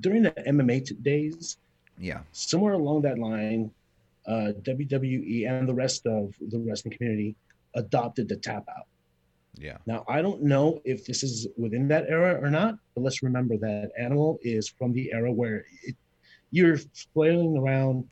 during 0.00 0.22
the 0.22 0.30
MMA 0.48 0.84
t- 0.86 0.94
days, 1.02 1.58
yeah. 1.98 2.20
somewhere 2.32 2.72
along 2.74 3.02
that 3.02 3.18
line, 3.18 3.70
uh, 4.26 4.52
WWE 4.62 5.48
and 5.48 5.68
the 5.68 5.74
rest 5.74 6.06
of 6.06 6.32
the 6.40 6.58
wrestling 6.58 6.94
community 6.96 7.34
adopted 7.74 8.28
the 8.28 8.36
tap 8.36 8.64
out. 8.68 8.86
Yeah. 9.54 9.78
Now, 9.86 10.04
I 10.08 10.22
don't 10.22 10.42
know 10.42 10.80
if 10.84 11.04
this 11.04 11.22
is 11.22 11.46
within 11.58 11.88
that 11.88 12.06
era 12.08 12.38
or 12.40 12.48
not, 12.50 12.76
but 12.94 13.02
let's 13.02 13.22
remember 13.22 13.56
that 13.58 13.90
Animal 13.98 14.38
is 14.42 14.68
from 14.68 14.92
the 14.92 15.10
era 15.12 15.30
where 15.32 15.64
it, 15.82 15.94
you're 16.50 16.78
flailing 17.12 17.56
around 17.58 18.08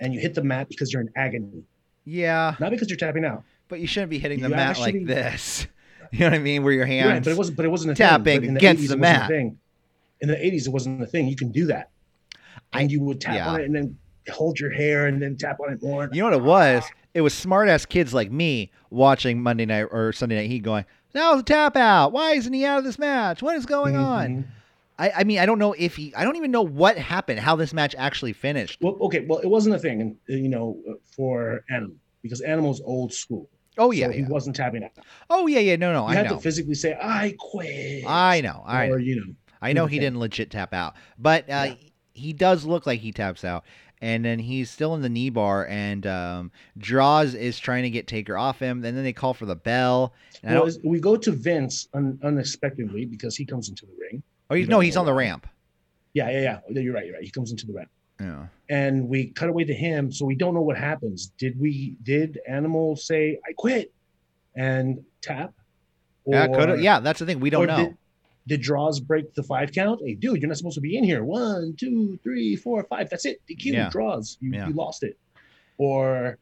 and 0.00 0.14
you 0.14 0.20
hit 0.20 0.34
the 0.34 0.42
mat 0.44 0.68
because 0.68 0.92
you're 0.92 1.02
in 1.02 1.10
agony, 1.16 1.64
Yeah, 2.04 2.54
not 2.60 2.70
because 2.70 2.88
you're 2.88 2.96
tapping 2.96 3.24
out. 3.24 3.42
but 3.68 3.80
you 3.80 3.86
shouldn't 3.88 4.10
be 4.10 4.18
hitting 4.20 4.40
the 4.40 4.48
You 4.48 4.54
mat 4.54 4.70
actually- 4.78 5.00
like 5.00 5.06
this. 5.06 5.66
You 6.10 6.20
know 6.20 6.26
what 6.26 6.34
I 6.34 6.38
mean? 6.38 6.62
Where 6.62 6.72
your 6.72 6.84
Right, 6.84 6.90
hands. 7.04 7.26
but 7.26 7.32
it 7.32 7.36
wasn't. 7.36 7.56
But 7.58 7.66
it 7.66 7.68
wasn't 7.68 7.92
a 7.92 7.94
tapping 7.94 8.40
thing. 8.40 8.56
Against 8.56 8.84
80s, 8.84 8.88
the 8.88 8.94
a 8.94 8.96
mat. 8.96 9.28
thing. 9.28 9.58
In 10.20 10.28
the 10.28 10.34
'80s, 10.34 10.66
it 10.66 10.70
wasn't 10.70 11.02
a 11.02 11.06
thing. 11.06 11.28
You 11.28 11.36
can 11.36 11.52
do 11.52 11.66
that, 11.66 11.90
and 12.72 12.90
you 12.90 13.00
would 13.00 13.20
tap 13.20 13.36
yeah. 13.36 13.48
on 13.48 13.60
it 13.60 13.64
and 13.64 13.74
then 13.74 13.96
hold 14.30 14.60
your 14.60 14.70
hair 14.70 15.06
and 15.06 15.22
then 15.22 15.36
tap 15.36 15.58
on 15.60 15.72
it 15.72 15.82
more. 15.82 16.08
you 16.12 16.20
know 16.20 16.26
what 16.26 16.34
it 16.34 16.42
was? 16.42 16.84
It 17.14 17.22
was 17.22 17.34
smart 17.34 17.68
ass 17.68 17.86
kids 17.86 18.12
like 18.12 18.30
me 18.30 18.70
watching 18.90 19.42
Monday 19.42 19.64
night 19.64 19.86
or 19.90 20.12
Sunday 20.12 20.36
night 20.36 20.50
Heat 20.50 20.62
going, 20.62 20.84
"That 21.12 21.30
was 21.30 21.40
a 21.40 21.44
tap 21.44 21.76
out. 21.76 22.12
Why 22.12 22.32
isn't 22.32 22.52
he 22.52 22.64
out 22.64 22.78
of 22.78 22.84
this 22.84 22.98
match? 22.98 23.42
What 23.42 23.56
is 23.56 23.66
going 23.66 23.96
on?" 23.96 24.28
Mhm. 24.28 24.44
I, 24.98 25.10
I 25.18 25.24
mean, 25.24 25.38
I 25.38 25.46
don't 25.46 25.58
know 25.58 25.74
if 25.74 25.96
he. 25.96 26.14
I 26.14 26.24
don't 26.24 26.36
even 26.36 26.50
know 26.50 26.62
what 26.62 26.98
happened. 26.98 27.38
How 27.38 27.54
this 27.54 27.72
match 27.72 27.94
actually 27.96 28.32
finished. 28.32 28.78
Well, 28.80 28.96
okay. 29.02 29.24
Well, 29.26 29.38
it 29.38 29.46
wasn't 29.46 29.76
a 29.76 29.78
thing, 29.78 30.00
and 30.00 30.16
uh, 30.28 30.34
you 30.34 30.48
know, 30.48 30.76
uh, 30.88 30.94
for 31.14 31.64
Animal 31.70 31.96
because 32.22 32.40
Animal's 32.40 32.80
old 32.84 33.12
school. 33.12 33.48
Oh 33.78 33.92
yeah, 33.92 34.06
so 34.06 34.12
he 34.12 34.20
yeah. 34.22 34.28
wasn't 34.28 34.56
tapping 34.56 34.82
out. 34.82 34.90
Oh 35.30 35.46
yeah, 35.46 35.60
yeah. 35.60 35.76
No, 35.76 35.92
no. 35.92 36.02
You 36.02 36.08
I 36.08 36.14
had 36.16 36.26
know. 36.28 36.36
to 36.36 36.42
physically 36.42 36.74
say, 36.74 36.98
"I 37.00 37.34
quit." 37.38 38.04
I 38.06 38.40
know. 38.40 38.64
I 38.66 38.88
know. 38.88 38.94
or 38.94 38.98
you 38.98 39.16
know, 39.16 39.34
I 39.60 39.72
know 39.72 39.86
he 39.86 39.98
didn't 39.98 40.18
legit 40.18 40.50
tap 40.50 40.72
out, 40.72 40.94
but 41.18 41.44
uh, 41.44 41.66
Yeah. 41.68 41.74
he 42.12 42.32
does 42.32 42.64
look 42.64 42.86
like 42.86 43.00
he 43.00 43.12
taps 43.12 43.44
out. 43.44 43.64
And 44.00 44.24
then 44.24 44.38
he's 44.38 44.70
still 44.70 44.94
in 44.94 45.02
the 45.02 45.08
knee 45.08 45.28
bar, 45.28 45.66
and 45.66 46.06
um, 46.06 46.52
Droz 46.78 47.34
is 47.34 47.58
trying 47.58 47.82
to 47.82 47.90
get 47.90 48.06
Taker 48.06 48.38
off 48.38 48.60
him. 48.60 48.84
And 48.84 48.96
then 48.96 49.02
they 49.02 49.12
call 49.12 49.34
for 49.34 49.44
the 49.44 49.56
bell. 49.56 50.12
And 50.44 50.54
well, 50.54 50.70
we 50.84 51.00
go 51.00 51.16
to 51.16 51.32
Vince 51.32 51.88
un- 51.94 52.16
unexpectedly 52.22 53.06
because 53.06 53.34
he 53.34 53.44
comes 53.44 53.68
into 53.68 53.86
the 53.86 53.92
ring. 54.00 54.22
oh, 54.50 54.54
no, 54.68 54.78
he's 54.78 54.96
on 54.96 55.04
the 55.04 55.12
ramp. 55.12 55.48
Yeah, 56.14 56.30
yeah, 56.30 56.60
yeah. 56.70 56.80
You're 56.80 56.94
right. 56.94 57.06
You're 57.06 57.14
right. 57.16 57.24
He 57.24 57.30
comes 57.32 57.50
into 57.50 57.66
the 57.66 57.72
ramp. 57.72 57.90
Yeah. 58.20 58.46
and 58.68 59.08
we 59.08 59.26
cut 59.30 59.48
away 59.48 59.62
to 59.64 59.74
him 59.74 60.10
so 60.10 60.26
we 60.26 60.34
don't 60.34 60.52
know 60.52 60.60
what 60.60 60.76
happens 60.76 61.30
did 61.38 61.56
we 61.60 61.94
did 62.02 62.40
animal 62.48 62.96
say 62.96 63.38
i 63.48 63.52
quit 63.52 63.92
and 64.56 65.04
tap 65.22 65.54
Yeah, 66.26 66.46
Or- 66.48 66.76
yeah, 66.78 66.98
that's 66.98 67.20
the 67.20 67.26
thing. 67.26 67.38
We 67.38 67.48
don't 67.50 67.68
know. 67.68 67.76
did, 67.76 67.96
did 68.48 68.60
Droz 68.62 68.98
break 69.00 69.32
the 69.34 69.42
five 69.44 69.70
count 69.72 70.00
hey 70.04 70.14
dude 70.14 70.40
you're 70.40 70.48
not 70.48 70.56
supposed 70.56 70.74
to 70.74 70.80
be 70.80 70.96
in 70.98 71.04
here 71.04 71.22
one 71.22 71.74
two 71.78 72.18
three 72.24 72.56
four 72.56 72.82
five 72.84 73.08
that's 73.10 73.24
it 73.24 73.40
dq 73.48 73.64
Yeah. 73.66 73.88
Droz 73.90 74.36
you, 74.40 74.50
Yeah. 74.52 74.66
you 74.68 74.74
lost 74.74 75.02
it 75.04 75.16
or 75.78 76.38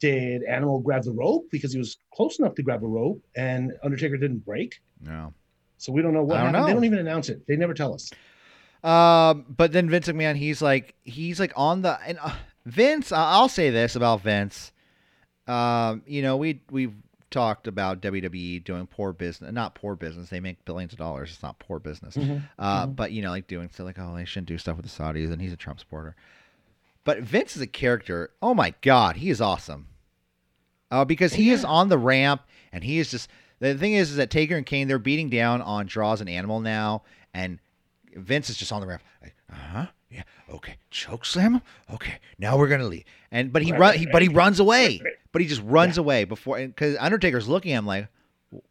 did 0.00 0.44
animal 0.44 0.78
grab 0.78 1.02
the 1.02 1.12
rope 1.12 1.46
because 1.50 1.72
he 1.72 1.78
was 1.78 1.96
close 2.14 2.38
enough 2.38 2.54
to 2.54 2.62
grab 2.62 2.84
a 2.84 2.86
rope 2.86 3.20
and 3.36 3.72
undertaker 3.82 4.16
didn't 4.16 4.44
break 4.44 4.80
no. 5.02 5.32
so 5.78 5.90
we 5.92 6.02
don't 6.02 6.14
know 6.14 6.22
what 6.22 6.36
don't 6.36 6.46
happened 6.54 6.68
they 6.68 6.72
don't 6.74 6.84
even 6.84 6.98
announce 7.00 7.28
it 7.28 7.44
they 7.48 7.56
never 7.56 7.74
tell 7.74 7.92
us 7.94 8.10
Um, 8.84 9.44
but 9.48 9.72
then 9.72 9.90
Vince 9.90 10.06
McMahon, 10.06 10.36
he's 10.36 10.62
like, 10.62 10.94
he's 11.02 11.40
like 11.40 11.52
on 11.56 11.82
the 11.82 11.98
and 12.06 12.16
uh, 12.22 12.30
Vince. 12.64 13.10
I'll 13.10 13.48
say 13.48 13.70
this 13.70 13.96
about 13.96 14.20
Vince. 14.22 14.70
Um, 15.48 16.02
you 16.06 16.22
know, 16.22 16.36
we 16.36 16.60
we've 16.70 16.94
talked 17.30 17.66
about 17.66 18.00
WWE 18.00 18.64
doing 18.64 18.86
poor 18.86 19.12
business, 19.12 19.52
not 19.52 19.74
poor 19.74 19.94
business. 19.96 20.30
They 20.30 20.40
make 20.40 20.64
billions 20.64 20.92
of 20.92 20.98
dollars. 20.98 21.30
It's 21.32 21.42
not 21.42 21.58
poor 21.58 21.78
business. 21.78 22.16
Uh, 22.16 22.86
Mhm. 22.86 22.96
but 22.96 23.12
you 23.12 23.20
know, 23.22 23.30
like 23.30 23.46
doing 23.46 23.68
stuff 23.70 23.84
like, 23.86 23.98
oh, 23.98 24.14
they 24.16 24.24
shouldn't 24.24 24.48
do 24.48 24.56
stuff 24.58 24.76
with 24.76 24.86
the 24.86 24.90
Saudis, 24.90 25.30
and 25.32 25.40
he's 25.42 25.52
a 25.52 25.56
Trump 25.56 25.78
supporter. 25.80 26.16
But 27.04 27.20
Vince 27.20 27.54
is 27.56 27.62
a 27.62 27.66
character. 27.66 28.30
Oh 28.42 28.54
my 28.54 28.74
God, 28.82 29.16
he 29.16 29.30
is 29.30 29.40
awesome. 29.40 29.88
Uh, 30.90 31.04
because 31.04 31.34
he 31.34 31.50
is 31.50 31.64
on 31.64 31.88
the 31.90 31.98
ramp, 31.98 32.42
and 32.72 32.82
he 32.82 32.98
is 32.98 33.10
just 33.10 33.28
the 33.60 33.74
thing 33.76 33.92
is, 33.92 34.10
is 34.10 34.16
that 34.16 34.30
Taker 34.30 34.56
and 34.56 34.64
Kane 34.64 34.88
they're 34.88 34.98
beating 34.98 35.28
down 35.28 35.60
on 35.60 35.86
Droz 35.86 36.20
and 36.20 36.30
Animal 36.30 36.60
now, 36.60 37.02
and 37.34 37.58
Vince 38.14 38.48
is 38.48 38.56
just 38.56 38.72
on 38.72 38.80
the 38.80 38.86
ramp. 38.86 39.02
Like, 39.22 39.34
uh 39.52 39.54
huh. 39.56 39.86
Yeah. 40.10 40.22
Okay. 40.50 40.76
Choke 40.90 41.24
slam 41.24 41.54
him. 41.54 41.62
Okay. 41.92 42.18
Now 42.38 42.56
we're 42.56 42.68
gonna 42.68 42.86
leave. 42.86 43.04
And 43.30 43.52
but 43.52 43.62
he 43.62 43.72
run. 43.72 43.96
He, 43.96 44.06
but 44.06 44.22
he 44.22 44.28
runs 44.28 44.60
away. 44.60 45.00
But 45.32 45.42
he 45.42 45.48
just 45.48 45.62
runs 45.62 45.98
away 45.98 46.24
before 46.24 46.58
because 46.58 46.96
Undertaker's 46.98 47.48
looking 47.48 47.72
at 47.72 47.78
him 47.78 47.86
like, 47.86 48.08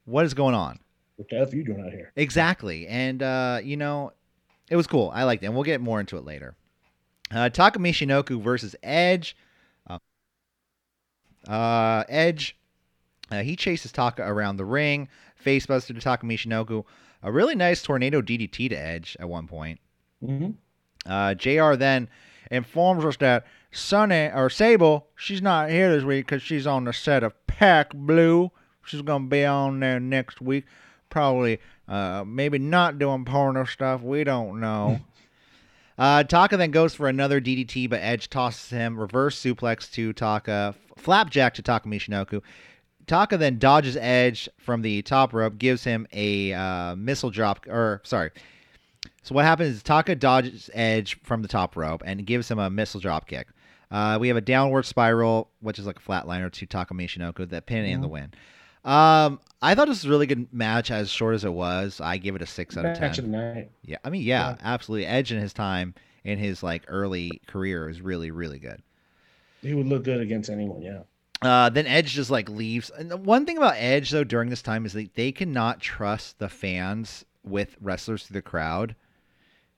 what 0.06 0.26
is 0.26 0.34
going 0.34 0.56
on? 0.56 0.80
what 1.18 1.30
the 1.30 1.40
F 1.40 1.52
are 1.52 1.56
you 1.56 1.64
doing 1.64 1.82
out 1.82 1.92
here 1.92 2.12
Exactly. 2.16 2.88
And 2.88 3.22
uh, 3.22 3.60
you 3.64 3.78
know, 3.78 4.14
it 4.70 4.76
was 4.76 4.88
cool. 4.88 5.12
I 5.14 5.24
liked 5.24 5.44
it. 5.44 5.48
And 5.48 5.56
we'll 5.56 5.64
get 5.64 5.82
more 5.82 6.00
into 6.00 6.18
it 6.18 6.26
later. 6.26 6.56
Uh, 7.32 7.50
Taka 7.50 7.80
Michinoku 7.80 8.42
versus 8.42 8.76
Edge. 8.82 9.36
Uh, 9.88 10.00
uh, 11.48 12.04
Edge. 12.08 12.56
Uh, 13.30 13.42
he 13.42 13.56
chases 13.56 13.92
Taka 13.92 14.24
around 14.24 14.58
the 14.58 14.66
ring. 14.66 15.10
Facebuster 15.44 15.88
to 15.88 16.00
Taka 16.00 16.26
Michinoku. 16.26 16.86
A 17.24 17.32
really 17.32 17.56
nice 17.56 17.82
tornado 17.82 18.22
DDT 18.22 18.70
to 18.70 18.76
Edge 18.76 19.18
at 19.20 19.28
one 19.28 19.48
point. 19.48 19.80
mm-hmm. 20.24 20.52
Uh, 21.08 21.34
JR 21.34 21.74
then 21.74 22.10
informs 22.52 23.06
us 23.06 23.18
that 23.18 23.46
Sunny 23.72 24.30
or 24.34 24.50
Sable, 24.50 25.08
she's 25.16 25.42
not 25.42 25.70
here 25.70 25.94
this 25.94 26.04
week 26.04 26.26
because 26.26 26.42
she's 26.42 26.68
on 26.68 26.86
the 26.86 26.94
set 26.94 27.24
of 27.24 27.34
Pack 27.48 27.94
Blue. 27.94 28.52
She's 28.86 29.02
gonna 29.02 29.28
be 29.28 29.46
on 29.46 29.80
there 29.80 30.00
next 30.00 30.42
week, 30.42 30.66
probably, 31.10 31.60
uh, 31.88 32.24
maybe 32.26 32.58
not 32.58 33.00
doing 33.00 33.26
porno 33.26 33.66
stuff. 33.66 34.02
We 34.02 34.24
don't 34.24 34.60
know. 34.60 35.02
uh, 35.98 36.24
Taka 36.24 36.58
then 36.58 36.72
goes 36.72 36.94
for 36.94 37.08
another 37.10 37.42
DDT, 37.42 37.90
but 37.90 38.00
Edge 38.02 38.30
tosses 38.30 38.70
him. 38.70 39.00
Reverse 39.00 39.42
suplex 39.42 39.92
to 39.94 40.14
Taka, 40.14 40.76
flapjack 40.98 41.54
to 41.56 41.62
Taka 41.62 41.88
Michinoku. 41.88 42.42
Taka 43.08 43.38
then 43.38 43.58
dodges 43.58 43.98
Edge 43.98 44.50
from 44.58 44.82
the 44.82 45.02
top 45.02 45.34
rope, 45.34 45.58
gives 45.58 45.84
him 45.84 46.08
a 46.12 46.54
uh, 46.54 46.96
missile 46.96 47.30
drop, 47.30 47.66
or 47.68 48.02
sorry, 48.04 48.32
so 49.24 49.36
what 49.36 49.46
happens 49.46 49.76
is 49.76 49.84
Taka 49.84 50.16
dodges 50.16 50.70
Edge 50.74 51.20
from 51.24 51.42
the 51.42 51.48
top 51.48 51.76
rope 51.76 52.02
and 52.06 52.26
gives 52.26 52.50
him 52.50 52.60
a 52.60 52.70
missile 52.70 53.00
drop 53.00 53.28
kick. 53.28 53.48
Uh, 53.90 54.18
we 54.20 54.28
have 54.28 54.38
a 54.38 54.42
downward 54.42 54.86
spiral, 54.86 55.50
which 55.62 55.80
is 55.80 55.86
like 55.86 55.98
a 55.98 56.02
flatliner 56.02 56.52
to 56.52 56.66
Taka 56.66 56.94
Michinoku, 56.94 57.48
that 57.50 57.66
pin 57.66 57.86
and 57.86 58.04
the 58.04 58.08
win. 58.08 58.32
Um, 58.84 59.40
I 59.62 59.76
thought 59.76 59.88
this 59.88 59.98
was 60.04 60.06
a 60.06 60.10
really 60.10 60.28
good 60.28 60.54
match, 60.54 60.92
as 60.92 61.10
short 61.10 61.36
as 61.36 61.44
it 61.44 61.52
was. 61.54 62.00
I 62.00 62.18
give 62.18 62.36
it 62.36 62.42
a 62.42 62.46
six 62.46 62.78
out 62.78 62.86
of 62.86 63.00
match 63.00 63.16
ten. 63.18 63.26
of 63.26 63.32
the 63.32 63.38
night 63.38 63.72
Yeah, 63.84 63.98
I 64.04 64.10
mean, 64.10 64.22
yeah, 64.24 64.50
Yeah. 64.52 64.56
absolutely. 64.62 65.06
Edge 65.08 65.32
in 65.32 65.40
his 65.42 65.54
time 65.54 65.94
in 66.24 66.38
his 66.38 66.64
like 66.64 66.84
early 66.88 67.42
career 67.48 67.90
is 67.90 68.02
really, 68.02 68.32
really 68.32 68.60
good. 68.60 68.82
he 69.62 69.74
would 69.74 69.88
look 69.88 70.04
good 70.04 70.22
against 70.22 70.50
anyone 70.50 70.82
yeah 70.82 71.00
Uh, 71.42 71.70
then 71.70 71.86
Edge 71.88 72.12
just 72.14 72.30
like 72.30 72.50
leaves. 72.50 72.90
And 72.90 73.26
one 73.26 73.46
thing 73.46 73.58
about 73.58 73.76
Edge 73.78 74.10
though 74.12 74.24
during 74.24 74.50
this 74.50 74.62
time 74.62 74.86
is 74.86 74.94
that 74.94 75.16
they 75.16 75.32
cannot 75.32 75.80
trust 75.80 76.40
the 76.40 76.50
fans 76.50 77.24
with 77.50 77.76
wrestlers 77.82 78.24
through 78.26 78.36
the 78.36 78.42
crowd 78.42 78.96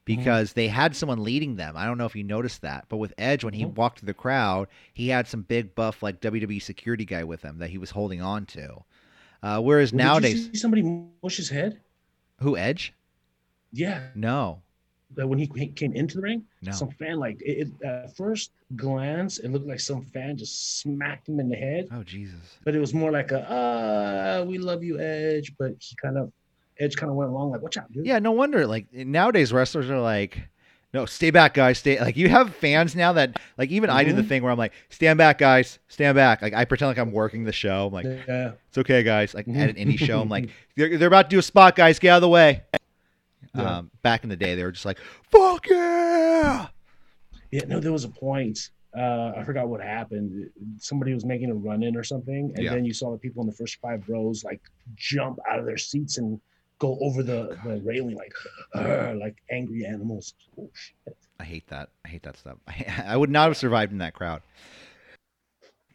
because 0.05 0.53
they 0.53 0.67
had 0.67 0.95
someone 0.95 1.23
leading 1.23 1.55
them. 1.55 1.77
I 1.77 1.85
don't 1.85 1.97
know 1.97 2.05
if 2.05 2.15
you 2.15 2.23
noticed 2.23 2.61
that, 2.63 2.85
but 2.89 2.97
with 2.97 3.13
Edge 3.17 3.43
when 3.43 3.53
he 3.53 3.63
Mhm. 3.65 3.75
walked 3.75 3.99
through 3.99 4.07
the 4.07 4.13
crowd, 4.15 4.67
he 4.93 5.09
had 5.09 5.27
some 5.27 5.43
big 5.43 5.75
buff 5.75 6.01
like 6.01 6.19
WWE 6.19 6.59
security 6.59 7.05
guy 7.05 7.23
with 7.23 7.43
him 7.43 7.59
that 7.59 7.69
he 7.69 7.77
was 7.77 7.91
holding 7.91 8.21
on 8.21 8.45
to. 8.47 8.83
Uh, 9.43 9.61
whereas 9.61 9.91
did 9.91 9.99
you 9.99 10.05
nowadays, 10.05 10.45
see 10.51 10.55
somebody 10.57 10.81
mush 11.23 11.37
his 11.37 11.49
head 11.49 11.79
who 12.39 12.57
Edge? 12.57 12.93
yeah 13.71 14.07
No, 14.15 14.61
that 15.15 15.27
when 15.27 15.37
he 15.37 15.45
came 15.47 15.93
into 15.93 16.15
the 16.15 16.21
ring, 16.23 16.43
no. 16.63 16.71
some 16.71 16.89
fan 16.89 17.19
like 17.19 17.39
it, 17.41 17.67
it- 17.67 17.85
at 17.85 18.15
first 18.17 18.51
glance, 18.75 19.37
it 19.37 19.49
looked 19.49 19.67
like 19.67 19.79
some 19.79 20.03
fan 20.05 20.37
just 20.37 20.79
smacked 20.81 21.29
him 21.29 21.39
in 21.39 21.49
the 21.49 21.55
head, 21.55 21.87
oh 21.91 22.01
Jesus. 22.03 22.57
but 22.63 22.75
it 22.75 22.79
was 22.79 22.93
more 22.95 23.11
like 23.11 23.31
a 23.31 23.41
uh 23.49 24.45
we 24.47 24.57
love 24.57 24.83
you, 24.83 24.99
Edge. 24.99 25.53
But 25.57 25.75
he 25.79 25.95
kind 26.01 26.17
of 26.17 26.33
Edge 26.79 26.95
kind 26.95 27.09
of 27.09 27.15
went 27.15 27.29
along 27.31 27.51
like, 27.51 27.61
watch 27.61 27.77
out, 27.77 27.91
dude. 27.91 28.05
Yeah, 28.05 28.19
no 28.19 28.31
wonder. 28.31 28.65
Like 28.65 28.91
nowadays, 28.93 29.51
wrestlers 29.53 29.89
are 29.89 29.99
like, 29.99 30.39
No, 30.93 31.05
stay 31.05 31.29
back, 31.29 31.53
guys. 31.53 31.77
Stay. 31.79 31.99
Like 31.99 32.17
you 32.17 32.29
have 32.29 32.55
fans 32.55 32.95
now 32.95 33.13
that 33.13 33.39
like 33.57 33.69
even 33.69 33.89
I 33.89 34.03
do 34.03 34.13
the 34.13 34.21
Mhm. 34.23 34.27
thing 34.27 34.43
where 34.43 34.51
I'm 34.51 34.57
like, 34.57 34.73
stand 34.89 35.17
back, 35.17 35.37
guys. 35.37 35.77
Stand 35.87 36.15
back. 36.15 36.41
Like 36.41 36.53
I 36.53 36.65
pretend 36.65 36.87
like 36.89 36.97
I'm 36.97 37.11
working 37.11 37.43
the 37.43 37.51
show. 37.51 37.87
I'm 37.87 37.93
like, 37.93 38.05
yeah. 38.05 38.53
it's 38.69 38.77
okay, 38.79 39.03
guys. 39.03 39.33
Like 39.35 39.47
at 39.49 39.69
an 39.69 39.75
indie 39.75 39.99
show, 39.99 40.19
I'm 40.21 40.29
like, 40.29 40.49
they're, 40.75 40.97
they're 40.97 41.07
about 41.07 41.29
to 41.29 41.35
do 41.35 41.39
a 41.39 41.43
spot, 41.43 41.75
guys. 41.75 41.99
Get 41.99 42.09
out 42.09 42.15
of 42.17 42.21
the 42.21 42.29
way. 42.29 42.63
Yeah. 43.55 43.77
Um, 43.77 43.91
back 44.03 44.23
in 44.23 44.29
the 44.29 44.35
day, 44.35 44.55
they 44.55 44.63
were 44.63 44.71
just 44.71 44.85
like, 44.85 44.97
fuck 45.31 45.67
yeah. 45.69 46.67
Yeah, 47.51 47.65
no, 47.67 47.79
there 47.79 47.91
was 47.91 48.03
a 48.03 48.09
point. 48.09 48.69
Uh, 48.95 49.33
I 49.37 49.43
forgot 49.43 49.67
what 49.69 49.81
happened. 49.81 50.49
Somebody 50.77 51.13
was 51.13 51.25
making 51.25 51.49
a 51.51 51.53
run 51.55 51.83
in 51.83 51.95
or 51.95 52.03
something, 52.03 52.51
and 52.55 52.63
Yeah. 52.63 52.73
then 52.73 52.85
you 52.85 52.93
saw 52.93 53.11
the 53.11 53.17
people 53.17 53.41
in 53.43 53.47
the 53.47 53.55
first 53.55 53.77
five 53.81 54.03
rows 54.07 54.43
like 54.43 54.61
jump 54.95 55.37
out 55.49 55.59
of 55.59 55.65
their 55.65 55.77
seats 55.77 56.17
and 56.17 56.39
go 56.79 56.97
over 57.01 57.21
the, 57.21 57.57
the 57.65 57.81
railing 57.83 58.15
like 58.15 58.33
like 59.15 59.35
angry 59.51 59.85
animals. 59.85 60.33
Oh, 60.59 60.69
shit. 60.73 61.17
I 61.39 61.43
hate 61.43 61.67
that. 61.67 61.89
I 62.05 62.09
hate 62.09 62.23
that 62.23 62.37
stuff. 62.37 62.57
I 62.67 63.03
I 63.07 63.17
would 63.17 63.29
not 63.29 63.47
have 63.47 63.57
survived 63.57 63.91
in 63.91 63.99
that 63.99 64.13
crowd. 64.13 64.41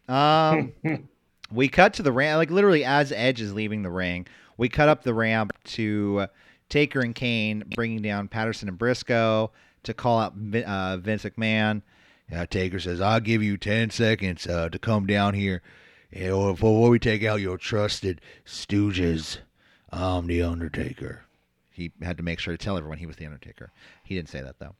Um, 0.08 0.72
we 1.50 1.68
cut 1.68 1.94
to 1.94 2.02
the 2.02 2.12
ramp, 2.12 2.38
like 2.38 2.50
literally 2.50 2.84
as 2.84 3.12
Edge 3.12 3.40
is 3.40 3.52
leaving 3.52 3.82
the 3.82 3.90
ring, 3.90 4.26
we 4.56 4.68
cut 4.68 4.88
up 4.88 5.02
the 5.02 5.14
ramp 5.14 5.52
to 5.64 6.26
Taker 6.68 7.00
and 7.00 7.14
Kane 7.14 7.64
bringing 7.74 8.02
down 8.02 8.28
Patterson 8.28 8.68
and 8.68 8.78
Brisco 8.78 9.50
to 9.84 9.94
call 9.94 10.18
out 10.18 10.34
uh, 10.66 10.96
Vince 10.98 11.24
McMahon. 11.24 11.82
Uh, 12.34 12.46
Taker 12.46 12.80
says, 12.80 13.00
"I'll 13.00 13.20
give 13.20 13.42
you 13.42 13.56
ten 13.56 13.90
seconds 13.90 14.46
uh, 14.46 14.68
to 14.70 14.78
come 14.78 15.06
down 15.06 15.34
here, 15.34 15.62
you 16.10 16.30
before 16.30 16.88
we 16.88 16.98
take 16.98 17.22
out 17.22 17.40
your 17.40 17.58
trusted 17.58 18.20
stooges. 18.46 19.38
I'm 19.94 20.26
the 20.26 20.42
Undertaker." 20.42 21.22
He 21.70 21.90
had 22.02 22.16
to 22.18 22.22
make 22.22 22.38
sure 22.38 22.56
to 22.56 22.62
tell 22.62 22.76
everyone 22.78 22.98
he 22.98 23.06
was 23.06 23.16
the 23.16 23.26
Undertaker. 23.26 23.72
He 24.04 24.14
didn't 24.14 24.28
say 24.28 24.40
that 24.42 24.58
though. 24.60 24.74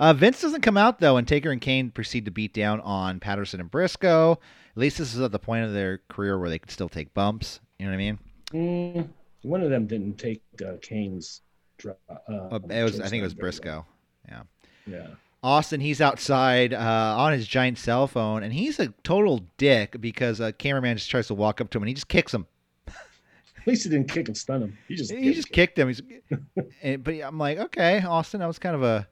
Uh, 0.00 0.12
Vince 0.12 0.40
doesn't 0.40 0.62
come 0.62 0.76
out 0.76 0.98
though, 0.98 1.16
and 1.16 1.26
Taker 1.28 1.50
and 1.52 1.60
Kane 1.60 1.90
proceed 1.90 2.24
to 2.24 2.30
beat 2.32 2.52
down 2.52 2.80
on 2.80 3.20
Patterson 3.20 3.60
and 3.60 3.70
Brisco. 3.70 4.32
At 4.32 4.76
least 4.76 4.98
this 4.98 5.14
is 5.14 5.20
at 5.20 5.30
the 5.32 5.38
point 5.38 5.64
of 5.64 5.72
their 5.72 5.98
career 6.08 6.38
where 6.38 6.48
they 6.50 6.58
can 6.58 6.68
still 6.70 6.88
take 6.88 7.14
bumps. 7.14 7.60
You 7.78 7.86
know 7.86 7.92
what 7.92 7.94
I 7.94 7.98
mean? 7.98 8.18
Mm, 8.52 9.08
one 9.42 9.62
of 9.62 9.70
them 9.70 9.86
didn't 9.86 10.18
take 10.18 10.42
uh, 10.66 10.72
Kane's. 10.82 11.42
dra- 11.78 11.94
Uh, 12.08 12.14
Uh, 12.28 12.58
it 12.68 12.82
was, 12.82 13.00
I 13.00 13.08
think 13.08 13.20
it 13.20 13.24
was 13.24 13.34
chokestand 13.34 13.36
very 13.36 13.52
well. 13.72 13.86
Brisco. 14.28 14.44
Yeah. 14.88 15.06
Austin, 15.42 15.80
he's 15.80 16.00
outside 16.00 16.74
uh, 16.74 17.14
on 17.16 17.32
his 17.32 17.46
giant 17.46 17.78
cell 17.78 18.06
phone, 18.06 18.42
and 18.42 18.52
he's 18.52 18.78
a 18.78 18.88
total 19.04 19.44
dick 19.56 20.00
because 20.00 20.40
a 20.40 20.52
cameraman 20.52 20.96
just 20.98 21.10
tries 21.10 21.28
to 21.28 21.34
walk 21.34 21.60
up 21.60 21.70
to 21.70 21.78
him 21.78 21.84
and 21.84 21.88
he 21.88 21.94
just 21.94 22.08
kicks 22.08 22.34
him. 22.34 22.46
At 23.60 23.66
least 23.66 23.84
he 23.84 23.90
didn't 23.90 24.08
kick 24.08 24.28
and 24.28 24.36
stun 24.36 24.62
him. 24.62 24.78
He 24.88 24.94
just 24.94 25.12
He 25.12 25.32
just 25.34 25.50
kicked 25.50 25.78
him. 25.78 25.88
He's, 25.88 26.02
and, 26.82 27.04
but 27.04 27.14
I'm 27.14 27.38
like, 27.38 27.58
okay, 27.58 28.02
Austin, 28.02 28.40
that 28.40 28.46
was 28.46 28.58
kind 28.58 28.74
of 28.74 28.82
a 28.82 29.06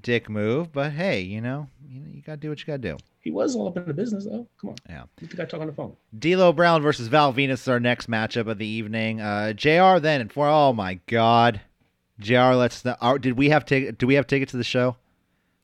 dick 0.00 0.28
move, 0.28 0.72
but 0.72 0.92
hey, 0.92 1.20
you 1.20 1.40
know, 1.40 1.68
you, 1.88 2.02
you 2.10 2.22
gotta 2.22 2.36
do 2.38 2.50
what 2.50 2.60
you 2.60 2.66
gotta 2.66 2.78
do. 2.78 2.96
He 3.20 3.30
was 3.30 3.56
all 3.56 3.66
up 3.66 3.76
in 3.76 3.86
the 3.86 3.94
business 3.94 4.24
though. 4.24 4.46
Come 4.60 4.70
on. 4.70 4.76
Yeah. 4.88 5.04
Let 5.20 5.30
the 5.30 5.36
guy 5.36 5.44
talking 5.44 5.62
on 5.62 5.66
the 5.66 5.72
phone. 5.72 5.96
D'Lo 6.16 6.52
Brown 6.52 6.82
versus 6.82 7.08
Val 7.08 7.32
Venis 7.32 7.54
is 7.54 7.68
our 7.68 7.80
next 7.80 8.08
matchup 8.08 8.48
of 8.48 8.58
the 8.58 8.66
evening. 8.66 9.20
Uh, 9.20 9.52
Jr. 9.52 9.98
Then 9.98 10.20
and 10.20 10.32
for 10.32 10.46
oh 10.48 10.72
my 10.72 11.00
god, 11.06 11.60
Jr. 12.20 12.54
Let's 12.54 12.82
the, 12.82 12.98
are, 13.00 13.18
did 13.18 13.36
we 13.36 13.48
have 13.48 13.64
ticket? 13.64 13.98
Do 13.98 14.06
we 14.06 14.14
have 14.14 14.26
tickets 14.26 14.52
to 14.52 14.56
the 14.56 14.64
show, 14.64 14.96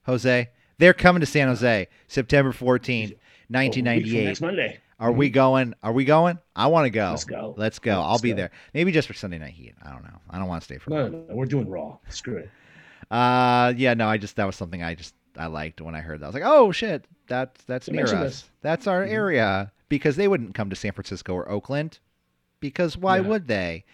Jose? 0.06 0.50
They're 0.78 0.94
coming 0.94 1.20
to 1.20 1.26
San 1.26 1.48
Jose, 1.48 1.86
September 2.08 2.50
fourteenth, 2.52 3.12
Oh, 3.14 3.20
nineteen 3.48 3.86
a 3.86 3.94
week 3.94 4.04
ninety 4.04 4.10
from 4.10 4.18
eight. 4.18 4.24
Next 4.24 4.40
Monday. 4.40 4.80
Are 5.02 5.10
we 5.12 5.30
going? 5.30 5.74
Are 5.82 5.92
we 5.92 6.04
going? 6.04 6.38
I 6.54 6.68
want 6.68 6.86
to 6.86 6.90
go. 6.90 7.10
Let's 7.10 7.24
go. 7.24 7.54
Let's 7.56 7.78
go. 7.80 8.00
I'll 8.00 8.10
Let's 8.12 8.22
be 8.22 8.30
go. 8.30 8.36
there. 8.36 8.50
Maybe 8.72 8.92
just 8.92 9.08
for 9.08 9.14
Sunday 9.14 9.38
Night 9.38 9.52
Heat. 9.54 9.74
I 9.82 9.90
don't 9.90 10.04
know. 10.04 10.20
I 10.30 10.38
don't 10.38 10.46
want 10.46 10.62
to 10.62 10.64
stay 10.64 10.78
for. 10.78 10.90
No, 10.90 11.08
no, 11.08 11.24
no, 11.28 11.34
we're 11.34 11.46
doing 11.46 11.68
Raw. 11.68 11.98
Screw 12.08 12.36
it. 12.36 12.50
Uh, 13.10 13.72
yeah, 13.76 13.94
no, 13.94 14.06
I 14.06 14.16
just 14.18 14.36
that 14.36 14.44
was 14.44 14.56
something 14.56 14.82
I 14.82 14.94
just 14.94 15.14
I 15.36 15.46
liked 15.46 15.80
when 15.80 15.94
I 15.94 16.00
heard 16.00 16.20
that. 16.20 16.26
I 16.26 16.28
was 16.28 16.34
like, 16.34 16.44
oh 16.46 16.70
shit, 16.72 17.04
that's 17.26 17.62
that's 17.64 17.88
near 17.88 18.04
us. 18.04 18.10
this. 18.12 18.50
That's 18.62 18.86
our 18.86 19.04
Mhm. 19.04 19.10
area 19.10 19.72
because 19.88 20.16
they 20.16 20.28
wouldn't 20.28 20.54
come 20.54 20.70
to 20.70 20.76
San 20.76 20.92
Francisco 20.92 21.34
or 21.34 21.48
Oakland 21.50 21.98
because 22.60 22.96
why 22.96 23.16
Yeah. 23.16 23.22
would 23.28 23.48
they? 23.48 23.84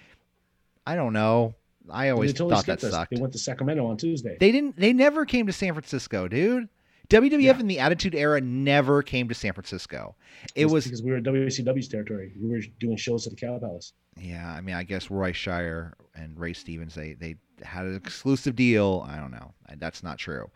I 0.86 0.94
don't 0.94 1.12
know. 1.12 1.54
I 1.90 2.10
always 2.10 2.32
totally 2.34 2.54
thought 2.54 2.66
that 2.66 2.84
us. 2.84 2.90
sucked. 2.90 3.12
They 3.14 3.20
went 3.20 3.32
to 3.32 3.38
Sacramento 3.38 3.86
on 3.86 3.96
Tuesday. 3.96 4.36
They 4.38 4.52
didn't. 4.52 4.76
They 4.78 4.92
never 4.92 5.24
came 5.24 5.46
to 5.46 5.52
San 5.54 5.72
Francisco, 5.72 6.28
dude. 6.28 6.68
WWF 7.10 7.40
Yeah. 7.42 7.58
in 7.60 7.66
the 7.66 7.78
Attitude 7.78 8.14
Era 8.14 8.40
never 8.40 9.02
came 9.02 9.28
to 9.28 9.34
San 9.34 9.52
Francisco. 9.54 10.14
It 10.54 10.64
It's 10.64 10.72
was 10.72 10.84
because 10.84 11.02
we 11.02 11.10
were 11.10 11.20
WCW's 11.20 11.88
territory. 11.88 12.32
We 12.38 12.50
were 12.50 12.60
doing 12.80 12.96
shows 12.96 13.26
at 13.26 13.32
the 13.34 13.36
Cow 13.36 13.58
Palace. 13.58 13.92
Yeah, 14.20 14.52
I 14.52 14.60
mean, 14.60 14.74
I 14.74 14.82
guess 14.82 15.10
Roy 15.10 15.32
Shire 15.32 15.94
and 16.14 16.38
Ray 16.38 16.52
Stevens 16.52 16.94
they 16.94 17.14
they 17.14 17.36
had 17.62 17.86
an 17.86 17.94
exclusive 17.94 18.56
deal. 18.56 19.06
I 19.08 19.16
don't 19.16 19.30
know. 19.30 19.52
That's 19.76 20.02
not 20.02 20.18
true, 20.18 20.50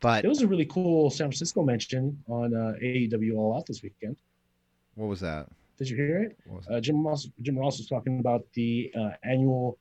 but 0.00 0.24
it 0.24 0.28
was 0.28 0.42
a 0.42 0.46
really 0.46 0.66
cool 0.66 1.10
San 1.10 1.26
Francisco 1.28 1.62
mention 1.64 2.22
on 2.28 2.54
uh, 2.54 2.74
AEW 2.82 3.34
All 3.36 3.56
Out 3.56 3.66
this 3.66 3.82
weekend. 3.82 4.16
what 4.94 5.06
was 5.06 5.20
that? 5.20 5.48
Did 5.78 5.88
you 5.90 5.96
hear 5.96 6.22
it? 6.22 6.38
What 6.46 6.56
was 6.58 6.66
it? 6.66 6.72
Uh, 6.74 6.80
Jim 6.80 7.06
Ross, 7.06 7.28
Jim 7.42 7.56
Ross 7.58 7.78
was 7.78 7.86
talking 7.86 8.18
about 8.20 8.44
the 8.54 8.92
uh, 8.98 9.10
annual 9.22 9.78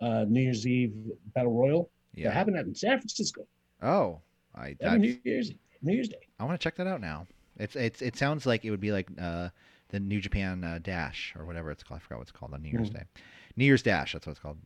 uh, 0.00 0.24
New 0.28 0.40
Year's 0.42 0.66
Eve 0.66 0.94
Battle 1.34 1.52
Royal 1.52 1.90
that 2.16 2.32
happened 2.32 2.56
in 2.56 2.74
San 2.74 2.98
Francisco 2.98 3.46
Oh, 3.82 4.20
I 4.54 4.76
I, 4.86 4.96
New 4.98 5.18
Year's 5.24 5.52
New 5.82 5.94
Year's 5.94 6.08
Day. 6.08 6.26
I 6.38 6.44
want 6.44 6.60
to 6.60 6.62
check 6.62 6.76
that 6.76 6.86
out 6.86 7.00
now. 7.00 7.26
It's 7.58 7.76
it's 7.76 8.02
it 8.02 8.16
sounds 8.16 8.46
like 8.46 8.64
it 8.64 8.70
would 8.70 8.80
be 8.80 8.92
like 8.92 9.08
uh, 9.20 9.48
the 9.88 10.00
New 10.00 10.20
Japan 10.20 10.62
uh, 10.64 10.78
Dash 10.82 11.34
or 11.38 11.44
whatever 11.44 11.70
it's 11.70 11.82
called. 11.82 12.00
I 12.00 12.02
forgot 12.02 12.18
what 12.18 12.22
it's 12.22 12.32
called 12.32 12.54
on 12.54 12.62
New 12.62 12.70
Year's 12.70 12.90
Mhm. 12.90 12.94
Day. 12.94 13.02
New 13.56 13.64
Year's 13.64 13.82
Dash. 13.82 14.12
That's 14.12 14.26
what 14.26 14.32
it's 14.32 14.40
called. 14.40 14.58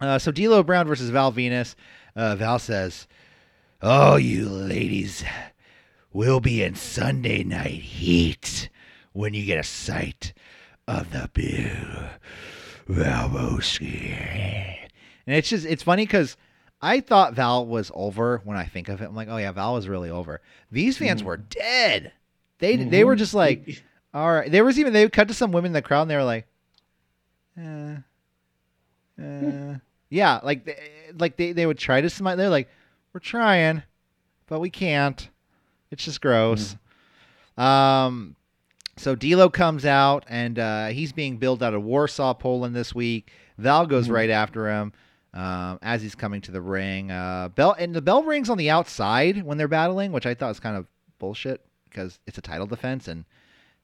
Uh, 0.00 0.18
so 0.18 0.30
D'Lo 0.32 0.62
Brown 0.62 0.86
versus 0.86 1.10
Val 1.10 1.32
Venis. 1.32 1.74
Uh, 2.14 2.36
Val 2.36 2.58
says, 2.58 3.06
"Oh, 3.80 4.16
you 4.16 4.48
ladies, 4.48 5.24
we'll 6.12 6.40
be 6.40 6.62
in 6.62 6.74
Sunday 6.74 7.42
Night 7.44 7.80
Heat 7.82 8.68
when 9.12 9.32
you 9.34 9.44
get 9.46 9.58
a 9.58 9.62
sight 9.62 10.32
of 10.86 11.10
the 11.12 11.30
Big 11.32 11.70
Valbowski." 12.88 14.10
And 15.26 15.36
it's 15.36 15.48
just 15.48 15.64
it's 15.66 15.82
funny 15.82 16.04
because 16.04 16.36
I 16.82 17.00
thought 17.00 17.34
Val 17.34 17.66
was 17.66 17.90
over 17.94 18.40
when 18.44 18.56
I 18.56 18.64
think 18.64 18.88
of 18.88 19.00
it. 19.00 19.06
I'm 19.06 19.14
like, 19.16 19.28
oh 19.28 19.36
yeah, 19.38 19.50
Val 19.52 19.74
was 19.74 19.88
really 19.88 20.10
over. 20.10 20.40
These 20.70 20.98
fans 20.98 21.22
Mhm. 21.22 21.26
were 21.26 21.36
dead. 21.38 22.12
They 22.58 22.76
they 22.76 23.04
were 23.04 23.16
just 23.16 23.34
like, 23.44 23.82
all 24.14 24.30
right. 24.32 24.50
There 24.50 24.64
was 24.64 24.78
even 24.78 24.92
they 24.92 25.08
cut 25.08 25.28
to 25.28 25.34
some 25.34 25.52
women 25.52 25.70
in 25.70 25.72
the 25.72 25.82
crowd 25.82 26.02
and 26.02 26.10
they 26.10 26.16
were 26.16 26.24
like, 26.24 26.46
uh, 27.60 27.96
uh, 29.22 29.76
yeah, 30.10 30.40
like 30.42 30.64
they, 30.64 30.76
like 31.18 31.36
they 31.36 31.52
they 31.52 31.66
would 31.66 31.78
try 31.78 32.00
to 32.00 32.10
smile. 32.10 32.36
They're 32.36 32.50
like, 32.50 32.68
we're 33.12 33.20
trying, 33.20 33.82
but 34.46 34.60
we 34.60 34.70
can't. 34.70 35.28
It's 35.90 36.04
just 36.04 36.20
gross. 36.20 36.76
Um, 37.56 38.36
so 38.96 39.14
D'Lo 39.14 39.48
comes 39.48 39.84
out 39.86 40.24
and 40.28 40.58
uh, 40.58 40.86
he's 40.88 41.12
being 41.12 41.38
billed 41.38 41.62
out 41.62 41.74
of 41.74 41.82
Warsaw, 41.82 42.34
Poland 42.34 42.74
this 42.74 42.94
week. 42.94 43.30
Val 43.58 43.86
goes 43.86 44.08
Mhm. 44.08 44.12
right 44.12 44.30
after 44.30 44.68
him 44.70 44.92
um, 45.36 45.78
as 45.82 46.02
he's 46.02 46.14
coming 46.14 46.40
to 46.42 46.50
the 46.50 46.60
ring. 46.60 47.10
Uh, 47.10 47.48
bell 47.54 47.76
and 47.78 47.94
the 47.94 48.02
bell 48.02 48.22
rings 48.24 48.48
on 48.50 48.58
the 48.58 48.70
outside 48.70 49.42
when 49.44 49.58
they're 49.58 49.68
battling, 49.68 50.10
which 50.12 50.26
I 50.26 50.34
thought 50.34 50.48
was 50.48 50.60
kind 50.60 50.76
of 50.76 50.86
bullshit 51.18 51.64
because 51.88 52.18
it's 52.26 52.38
a 52.38 52.42
title 52.42 52.66
defense 52.66 53.06
and 53.08 53.24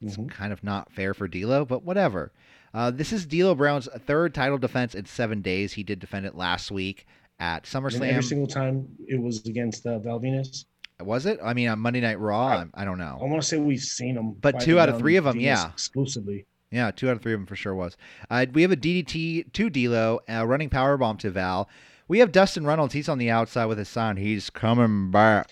it's 0.01 0.17
Mhm. 0.17 0.29
kind 0.31 0.53
of 0.53 0.65
not 0.65 0.91
fair 0.93 1.15
for 1.15 1.29
D'Lo, 1.29 1.65
but 1.65 1.85
whatever. 1.85 2.33
Uh, 2.75 2.91
this 2.91 3.13
is 3.13 3.27
D'Lo 3.27 3.55
Brown's 3.55 3.87
third 4.07 4.35
title 4.35 4.59
defense 4.59 4.95
in 4.95 5.05
seven 5.05 5.43
days. 5.43 5.75
He 5.75 5.83
did 5.83 5.99
defend 5.99 6.27
it 6.27 6.35
last 6.35 6.71
week 6.71 7.07
at 7.39 7.73
And 7.75 8.03
every 8.03 8.23
single 8.23 8.47
time 8.47 8.89
it 9.07 9.21
was 9.21 9.45
against 9.47 9.87
uh, 9.87 9.99
Val 9.99 10.21
Venis. 10.21 10.65
Was 11.01 11.27
it? 11.27 11.39
I 11.43 11.53
mean, 11.55 11.69
on 11.69 11.79
Monday 11.81 12.01
Night 12.01 12.19
Raw, 12.21 12.47
I- 12.75 12.83
I, 12.83 12.85
don't 12.85 12.99
know. 12.99 13.19
I 13.21 13.25
want 13.25 13.43
to 13.43 13.49
say 13.49 13.57
we've 13.59 13.81
seen 13.81 14.15
them, 14.15 14.35
But 14.41 14.61
two 14.61 14.79
out 14.79 14.89
of 14.89 14.99
three 14.99 15.17
of 15.17 15.27
'em, 15.27 15.39
yeah. 15.41 15.69
exclusively. 15.71 16.47
Yeah, 16.73 16.91
two 16.91 17.09
out 17.11 17.17
of 17.17 17.23
three 17.23 17.35
of 17.35 17.39
them 17.41 17.47
for 17.47 17.55
sure 17.55 17.75
was. 17.75 17.97
Uh, 18.31 18.47
we 18.53 18.63
have 18.63 18.73
a 18.73 18.77
DDT 18.77 19.53
to 19.53 19.71
D'Lo, 19.71 20.21
a 20.29 20.47
running 20.47 20.71
power 20.71 20.97
bomb 20.97 21.19
to 21.19 21.31
Val. 21.31 21.69
We 22.09 22.19
have 22.21 22.33
Dustin 22.33 22.67
Reynolds. 22.67 22.95
He's 22.95 23.09
on 23.09 23.19
the 23.19 23.31
outside 23.31 23.67
with 23.67 23.79
his 23.79 23.89
sign. 23.89 24.17
He's 24.17 24.51
coming 24.51 25.11
back. 25.11 25.51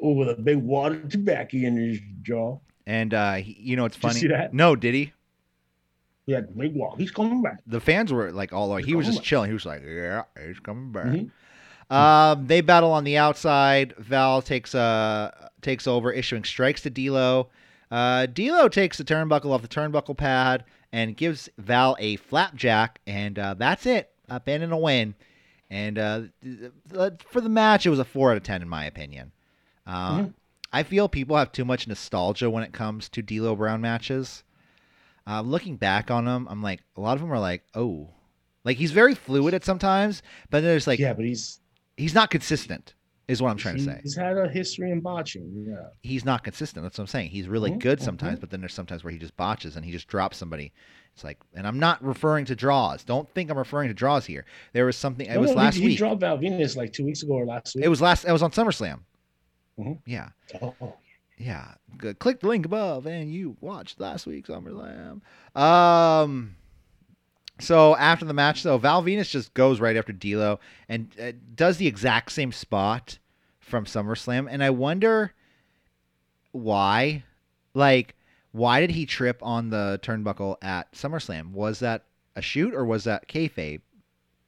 Oh, 0.00 0.12
with 0.12 0.28
a 0.30 0.34
big 0.34 0.58
water 0.58 1.00
tobacco 1.08 1.56
in 1.58 1.76
his 1.76 1.98
jaw. 2.22 2.58
And 2.86 3.12
uh, 3.12 3.34
he, 3.34 3.56
you 3.60 3.76
know, 3.76 3.84
it's 3.86 3.96
Did 3.96 4.02
you 4.04 4.08
funny. 4.08 4.20
see 4.20 4.28
that? 4.28 4.54
No, 4.54 4.76
did 4.76 4.94
he? 4.94 5.12
Had 6.28 6.56
big 6.58 6.74
walk. 6.74 6.98
He's 6.98 7.12
coming 7.12 7.40
back. 7.40 7.60
The 7.68 7.80
fans 7.80 8.12
were 8.12 8.32
like 8.32 8.52
all 8.52 8.74
He's 8.76 8.86
he 8.86 8.94
was 8.96 9.06
just 9.06 9.18
back. 9.18 9.24
chilling. 9.24 9.48
He 9.48 9.54
was 9.54 9.64
like, 9.64 9.82
"Yeah, 9.86 10.22
he's 10.44 10.58
coming 10.58 10.90
back." 10.90 11.06
Mhm. 11.06 11.30
Um, 11.88 12.46
they 12.48 12.62
battle 12.62 12.90
on 12.90 13.04
the 13.04 13.16
outside. 13.16 13.94
Val 13.96 14.42
takes 14.42 14.74
uh 14.74 15.30
takes 15.62 15.86
over, 15.86 16.10
issuing 16.12 16.42
strikes 16.42 16.82
to 16.82 16.90
D'Lo. 16.90 17.48
Uh, 17.90 18.26
D'Lo 18.26 18.68
takes 18.68 18.98
the 18.98 19.04
turnbuckle 19.04 19.52
off 19.52 19.62
the 19.62 19.68
turnbuckle 19.68 20.16
pad 20.16 20.64
and 20.92 21.16
gives 21.16 21.48
Val 21.58 21.96
a 21.98 22.16
flapjack, 22.16 23.00
and 23.06 23.38
uh, 23.38 23.54
that's 23.54 23.86
it. 23.86 24.10
Up 24.28 24.48
in 24.48 24.62
and 24.62 24.72
a 24.72 24.76
win. 24.76 25.14
And 25.70 25.98
uh, 25.98 26.20
for 27.28 27.40
the 27.40 27.48
match, 27.48 27.86
it 27.86 27.90
was 27.90 27.98
a 27.98 28.04
four 28.04 28.30
out 28.30 28.36
of 28.36 28.42
ten 28.42 28.62
in 28.62 28.68
my 28.68 28.84
opinion. 28.86 29.32
Uh, 29.86 30.18
Mhm. 30.20 30.34
I 30.72 30.82
feel 30.82 31.08
people 31.08 31.36
have 31.36 31.52
too 31.52 31.64
much 31.64 31.86
nostalgia 31.86 32.50
when 32.50 32.62
it 32.64 32.72
comes 32.72 33.08
to 33.10 33.22
D'Lo 33.22 33.54
Brown 33.56 33.80
matches. 33.80 34.42
Uh, 35.26 35.40
looking 35.40 35.76
back 35.76 36.10
on 36.10 36.24
them, 36.24 36.46
I'm 36.50 36.60
like, 36.62 36.82
a 36.96 37.00
lot 37.00 37.14
of 37.14 37.20
them 37.20 37.32
are 37.32 37.38
like, 37.38 37.62
oh, 37.74 38.10
like 38.64 38.76
he's 38.76 38.90
very 38.92 39.14
fluid 39.14 39.54
at 39.54 39.64
sometimes, 39.64 40.22
but 40.50 40.60
then 40.60 40.64
there's 40.70 40.86
like 40.88 40.98
yeah, 40.98 41.12
but 41.14 41.24
he's 41.24 41.60
he's 41.96 42.14
not 42.14 42.30
consistent. 42.30 42.94
Is 43.28 43.42
what 43.42 43.50
I'm 43.50 43.56
trying 43.56 43.76
to 43.78 43.82
say. 43.82 44.00
He's 44.04 44.14
had 44.16 44.38
a 44.38 44.48
history 44.48 44.92
in 44.92 45.00
botching. 45.00 45.66
Yeah. 45.68 45.88
He's 46.02 46.24
not 46.24 46.44
consistent. 46.44 46.84
That's 46.84 46.96
what 46.96 47.02
I'm 47.02 47.08
saying. 47.08 47.30
He's 47.30 47.48
really 47.48 47.72
Mhm, 47.72 47.80
good 47.80 48.00
sometimes, 48.00 48.38
mhm. 48.38 48.40
but 48.40 48.50
then 48.50 48.60
there's 48.60 48.72
sometimes 48.74 49.02
where 49.02 49.12
he 49.12 49.18
just 49.18 49.36
botches 49.36 49.74
and 49.74 49.84
he 49.84 49.90
just 49.90 50.06
drops 50.06 50.36
somebody. 50.36 50.72
It's 51.12 51.24
like, 51.24 51.38
and 51.54 51.66
I'm 51.66 51.80
not 51.80 52.00
referring 52.04 52.44
to 52.44 52.54
Droz. 52.54 53.02
Don't 53.02 53.28
think 53.30 53.50
I'm 53.50 53.58
referring 53.58 53.88
to 53.88 53.94
Droz 53.94 54.26
here. 54.26 54.44
There 54.74 54.86
was 54.86 54.96
something. 54.96 55.26
It 55.26 55.40
was 55.40 55.50
no, 55.50 55.56
last 55.56 55.74
he, 55.76 55.88
He 55.90 55.96
dropped 55.96 56.20
Val 56.20 56.38
Venis 56.38 56.76
like 56.76 56.92
two 56.92 57.04
weeks 57.04 57.22
ago 57.24 57.32
or 57.32 57.46
last 57.46 57.74
week. 57.74 57.84
It 57.84 57.88
was 57.88 58.00
last. 58.00 58.24
It 58.24 58.32
was 58.32 58.42
on 58.44 58.52
SummerSlam. 58.52 59.00
Mhm. 59.78 59.98
Yeah. 60.06 60.28
Oh, 60.62 60.94
Yeah. 61.36 61.74
G- 62.00 62.14
Click 62.14 62.40
the 62.40 62.48
link 62.48 62.64
above 62.64 63.06
and 63.06 63.32
you 63.32 63.56
watched 63.60 63.98
last 63.98 64.26
week's 64.26 64.50
SummerSlam. 64.50 65.20
Um 65.60 66.54
so 67.58 67.96
after 67.96 68.24
the 68.24 68.34
match 68.34 68.62
though, 68.62 68.78
Val 68.78 69.02
Venis 69.02 69.30
just 69.30 69.54
goes 69.54 69.80
right 69.80 69.96
after 69.96 70.12
D'Lo 70.12 70.60
and 70.88 71.08
uh, 71.20 71.32
does 71.54 71.76
the 71.78 71.86
exact 71.86 72.32
same 72.32 72.52
spot 72.52 73.18
from 73.60 73.84
SummerSlam 73.84 74.46
and 74.50 74.62
I 74.62 74.70
wonder 74.70 75.32
why 76.52 77.24
like 77.74 78.14
why 78.52 78.80
did 78.80 78.90
he 78.90 79.04
trip 79.04 79.38
on 79.42 79.68
the 79.70 80.00
turnbuckle 80.02 80.56
at 80.62 80.90
SummerSlam? 80.92 81.52
Was 81.52 81.80
that 81.80 82.04
a 82.34 82.40
shoot 82.42 82.74
or 82.74 82.84
was 82.84 83.04
that 83.04 83.28
kayfabe? 83.28 83.80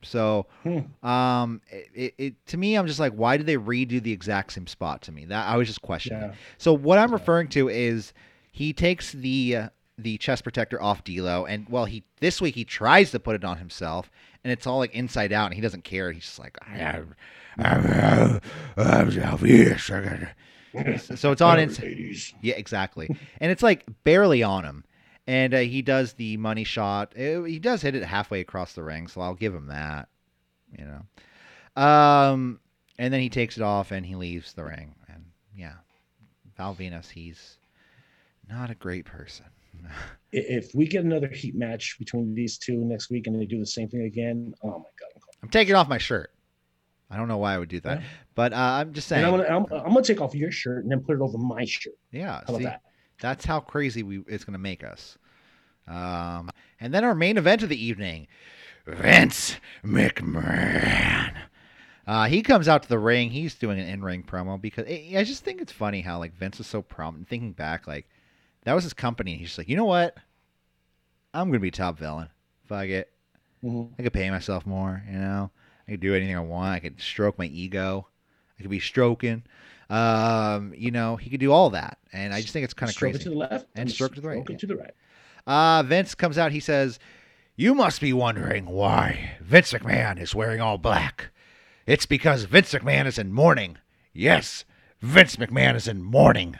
So 0.03 0.47
Hmm. 0.62 0.79
um 1.07 1.61
it, 1.71 1.88
it, 1.94 2.14
it 2.18 2.47
to 2.47 2.57
me 2.57 2.77
I'm 2.77 2.87
just 2.87 3.01
like 3.01 3.12
why 3.12 3.37
did 3.37 3.47
they 3.47 3.57
redo 3.57 4.03
the 4.03 4.12
exact 4.12 4.53
same 4.53 4.66
spot 4.66 5.03
to 5.03 5.12
me? 5.12 5.25
That 5.27 5.47
I 5.47 5.57
was 5.57 5.68
just 5.68 5.83
questioning. 5.83 6.23
yeah. 6.23 6.35
So 6.57 6.73
what 6.73 6.99
I'm 6.99 7.11
Yeah. 7.11 7.14
referring 7.14 7.49
to 7.49 7.68
is 7.68 8.12
he 8.53 8.73
takes 8.73 9.12
the 9.12 9.57
uh, 9.57 9.68
the 9.98 10.16
chest 10.18 10.44
protector 10.44 10.80
off 10.80 11.02
D'Lo, 11.04 11.44
and 11.44 11.68
well, 11.68 11.84
he 11.84 12.04
this 12.20 12.40
week 12.40 12.54
he 12.54 12.64
tries 12.64 13.11
to 13.11 13.18
put 13.18 13.34
it 13.34 13.44
on 13.44 13.58
himself, 13.58 14.11
and 14.44 14.52
it's 14.52 14.66
all 14.66 14.78
like 14.78 14.94
inside 14.94 15.32
out, 15.32 15.46
and 15.46 15.54
he 15.54 15.61
doesn't 15.61 15.82
care. 15.84 16.12
He's 16.12 16.22
just 16.22 16.38
like, 16.38 16.56
I'm, 16.66 17.14
I'm, 17.58 18.40
I'm 18.76 19.11
selfish. 19.11 19.90
So 21.16 21.32
it's 21.32 21.40
on 21.40 21.58
inside. 21.58 22.14
Yeah, 22.40 22.54
exactly, 22.54 23.08
and 23.40 23.50
it's 23.50 23.62
like 23.62 23.84
barely 24.04 24.42
on 24.44 24.64
him, 24.64 24.84
and 25.26 25.52
uh, 25.52 25.58
he 25.58 25.82
does 25.82 26.12
the 26.12 26.37
money 26.37 26.64
shot. 26.64 27.14
Uh, 27.18 27.42
he 27.42 27.58
does 27.58 27.82
hit 27.82 27.96
it 27.96 28.04
halfway 28.04 28.40
across 28.40 28.74
the 28.74 28.84
ring, 28.84 29.08
so 29.08 29.20
I'll 29.20 29.34
give 29.34 29.54
him 29.54 29.66
that. 29.66 30.08
You 30.78 30.84
know, 30.84 31.82
um, 31.82 32.61
and 32.98 33.12
then 33.12 33.20
he 33.20 33.30
takes 33.30 33.56
it 33.56 33.62
off 33.62 33.90
and 33.90 34.06
he 34.06 34.14
leaves 34.14 34.52
the 34.52 34.64
ring, 34.64 34.94
and 35.08 35.24
yeah, 35.56 35.74
Val 36.56 36.74
Venis, 36.74 37.11
he's 37.11 37.56
not 38.48 38.70
a 38.70 38.74
great 38.74 39.04
person. 39.04 39.46
If 40.32 40.74
we 40.74 40.86
get 40.86 41.04
another 41.04 41.28
heat 41.28 41.54
match 41.54 41.96
between 41.98 42.34
these 42.34 42.58
two 42.58 42.76
next 42.84 43.10
week 43.10 43.26
and 43.26 43.40
they 43.40 43.46
do 43.46 43.58
the 43.58 43.66
same 43.66 43.88
thing 43.88 44.02
again, 44.02 44.52
oh 44.62 44.68
my 44.68 44.74
god! 44.74 45.10
I'm. 45.16 45.22
I'm 45.44 45.48
taking 45.48 45.74
off 45.74 45.88
my 45.88 45.98
shirt. 45.98 46.30
I 47.10 47.16
don't 47.16 47.28
know 47.28 47.38
why 47.38 47.54
I 47.54 47.58
would 47.58 47.70
do 47.70 47.80
that, 47.80 48.00
Yeah. 48.00 48.06
but 48.34 48.52
uh, 48.52 48.56
I'm 48.56 48.92
just 48.92 49.08
saying. 49.08 49.24
And 49.24 49.34
I'm 49.34 49.40
gonna, 49.40 49.56
I'm, 49.56 49.86
I'm 49.86 49.92
gonna 49.94 50.02
take 50.02 50.20
off 50.20 50.34
your 50.34 50.50
shirt 50.52 50.82
and 50.82 50.92
then 50.92 51.00
put 51.00 51.14
it 51.16 51.22
over 51.22 51.38
my 51.38 51.64
shirt. 51.64 51.94
yeah, 52.12 52.32
How 52.32 52.40
about 52.48 52.58
see, 52.58 52.64
that? 52.64 52.82
that's 53.20 53.44
how 53.46 53.60
crazy 53.60 54.02
we 54.02 54.18
it's 54.28 54.44
going 54.44 54.52
to 54.52 54.58
make 54.58 54.84
us. 54.84 55.16
Um, 55.86 56.50
and 56.80 56.92
then 56.92 57.04
our 57.04 57.14
main 57.14 57.38
event 57.38 57.62
of 57.62 57.70
the 57.70 57.82
evening, 57.82 58.26
Vince 58.86 59.56
McMahon. 59.82 61.34
Uh, 62.06 62.24
he 62.26 62.42
comes 62.42 62.68
out 62.68 62.82
to 62.82 62.88
the 62.88 62.98
ring. 62.98 63.30
He's 63.30 63.54
doing 63.54 63.78
an 63.78 63.86
in-ring 63.88 64.22
promo 64.22 64.60
because 64.60 64.86
I 64.86 65.14
I 65.16 65.24
just 65.24 65.44
think 65.44 65.60
it's 65.62 65.72
funny 65.72 66.00
how 66.02 66.18
like 66.18 66.34
Vince 66.34 66.60
is 66.60 66.66
so 66.66 66.82
prominent. 66.82 67.28
Thinking 67.28 67.52
back, 67.52 67.86
like 67.86 68.06
that 68.68 68.74
was 68.74 68.85
his 68.85 68.92
company. 68.92 69.37
He's 69.37 69.57
like, 69.57 69.68
you 69.68 69.76
know 69.76 69.87
what? 69.87 70.14
I'm 71.33 71.48
gonna 71.48 71.59
be 71.59 71.70
top 71.70 71.98
villain. 71.98 72.28
Fuck 72.66 72.85
it. 72.87 73.11
Mhm. 73.64 73.90
I 73.98 74.02
could 74.02 74.12
pay 74.12 74.28
myself 74.31 74.66
more. 74.66 75.02
You 75.11 75.18
know, 75.18 75.50
I 75.87 75.92
could 75.92 76.00
do 76.00 76.14
anything 76.14 76.37
I 76.37 76.40
want. 76.40 76.74
I 76.74 76.78
could 76.81 77.00
stroke 77.00 77.38
my 77.38 77.46
ego. 77.46 78.07
I 78.59 78.62
could 78.62 78.70
be 78.70 78.81
stroking. 78.81 79.42
Um, 79.88 80.74
you 80.76 80.90
know, 80.90 81.16
he 81.16 81.31
could 81.31 81.40
do 81.40 81.50
all 81.50 81.70
that, 81.70 81.96
and 82.12 82.35
I 82.35 82.42
just 82.42 82.52
think 82.52 82.64
it's 82.64 82.74
kind 82.74 82.90
of 82.90 82.94
Stroke 82.94 83.12
crazy. 83.12 83.22
it 83.22 83.24
to 83.24 83.31
the 83.31 83.37
left 83.37 83.66
And 83.74 83.90
stroke 83.90 84.14
to 84.16 84.20
the 84.20 84.28
right, 84.28 84.42
Stroke 84.42 84.50
yeah. 84.50 84.57
to 84.59 84.66
the 84.66 84.76
right. 84.76 84.94
Uh, 85.46 85.83
Vince 85.83 86.14
comes 86.14 86.37
out. 86.37 86.52
He 86.52 86.61
says, 86.61 86.98
You 87.57 87.74
must 87.74 88.00
be 88.02 88.12
wondering 88.12 88.66
why 88.66 89.31
Vince 89.40 89.72
McMahon 89.72 90.20
is 90.20 90.35
wearing 90.35 90.61
all 90.61 90.76
black. 90.76 91.31
It's 91.87 92.04
because 92.04 92.44
Vince 92.44 92.74
McMahon 92.74 93.07
is 93.07 93.18
in 93.18 93.33
mourning. 93.33 93.78
Yes, 94.12 94.66
Vince 95.00 95.37
McMahon 95.37 95.74
is 95.74 95.88
in 95.88 96.02
mourning. 96.02 96.59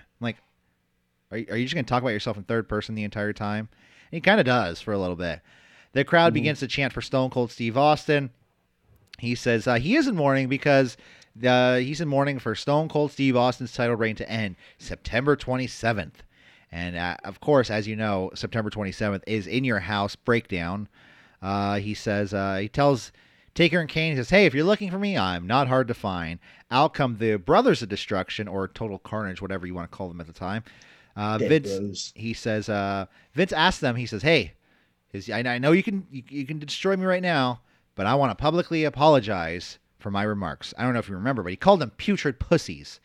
Are 1.31 1.38
you, 1.38 1.47
are 1.51 1.57
you 1.57 1.64
just 1.64 1.75
going 1.75 1.85
to 1.85 1.88
talk 1.88 2.03
about 2.03 2.11
yourself 2.12 2.37
in 2.37 2.45
third 2.45 2.69
person 2.69 2.95
the 2.95 3.05
entire 3.05 3.33
time? 3.33 3.69
And 4.11 4.17
he 4.17 4.21
kind 4.21 4.41
of 4.41 4.47
does 4.47 4.81
for 4.81 4.93
a 4.93 4.99
little 4.99 5.17
bit. 5.17 5.41
The 5.93 6.05
crowd 6.05 6.33
Mhm. 6.33 6.35
begins 6.35 6.61
to 6.61 6.67
chant 6.69 6.93
for 6.93 7.03
Stone 7.03 7.31
Cold 7.31 7.51
Steve 7.51 7.77
Austin. 7.77 8.31
He 9.19 9.35
says 9.35 9.67
uh, 9.67 9.75
he 9.75 9.97
is 9.97 10.07
in 10.07 10.14
mourning 10.17 10.49
because 10.49 10.97
uh, 11.45 11.77
he's 11.77 12.01
in 12.01 12.09
mourning 12.09 12.38
for 12.38 12.55
Stone 12.55 12.88
Cold 12.88 13.12
Steve 13.12 13.37
Austin's 13.37 13.73
title 13.73 13.97
reign 13.97 14.17
to 14.17 14.31
end 14.31 14.57
September 14.79 15.37
27th. 15.37 16.14
And 16.71 16.97
uh, 16.97 17.17
of 17.25 17.41
course, 17.41 17.71
as 17.71 17.87
you 17.88 17.97
know, 17.97 18.31
September 18.35 18.71
27th 18.71 19.23
is 19.27 19.47
in 19.47 19.64
your 19.64 19.81
house 19.81 20.17
breakdown. 20.17 20.88
Uh, 21.41 21.77
he 21.79 21.95
says, 21.95 22.35
uh, 22.35 22.57
he 22.57 22.69
tells 22.69 23.12
Taker 23.55 23.81
and 23.81 23.88
Kane, 23.88 24.12
he 24.12 24.17
says, 24.17 24.31
Hey, 24.31 24.47
if 24.47 24.55
you're 24.55 24.64
looking 24.64 24.91
for 24.91 24.99
me, 24.99 25.17
I'm 25.17 25.47
not 25.47 25.69
hard 25.69 25.88
to 25.88 25.95
find. 25.95 26.38
Out 26.71 26.95
come 26.95 27.17
the 27.19 27.37
Brothers 27.37 27.83
of 27.83 27.88
Destruction 27.88 28.47
or 28.49 28.69
Total 28.69 28.99
Carnage, 28.99 29.41
whatever 29.41 29.67
you 29.67 29.75
want 29.75 29.91
to 29.91 29.97
call 29.97 30.09
them 30.09 30.21
at 30.21 30.27
the 30.27 30.33
time. 30.33 30.62
Uh, 31.18 31.37
Vince, 31.38 31.78
bros. 31.78 32.12
he 32.14 32.33
says, 32.33 32.68
uh, 32.68 33.07
Vince 33.35 33.52
asks 33.52 33.81
them, 33.81 33.96
he 33.96 34.07
says, 34.07 34.22
Hey, 34.22 34.52
his, 35.09 35.28
I, 35.28 35.40
I 35.40 35.59
know 35.59 35.72
you 35.72 35.83
can 35.83 36.07
you, 36.11 36.22
you 36.28 36.46
can 36.46 36.59
destroy 36.61 36.96
me 36.96 37.04
right 37.04 37.22
now, 37.22 37.61
but 37.96 38.07
I 38.07 38.14
want 38.14 38.31
to 38.31 38.40
publicly 38.40 38.85
apologize 38.85 39.78
for 39.98 40.11
my 40.12 40.22
remarks. 40.22 40.72
I 40.78 40.85
don't 40.85 40.92
know 40.92 41.00
if 41.00 41.09
you 41.09 41.16
remember, 41.16 41.42
but 41.42 41.50
he 41.50 41.57
called 41.57 41.81
them 41.81 41.90
putrid 41.96 42.38
pussies. 42.38 43.00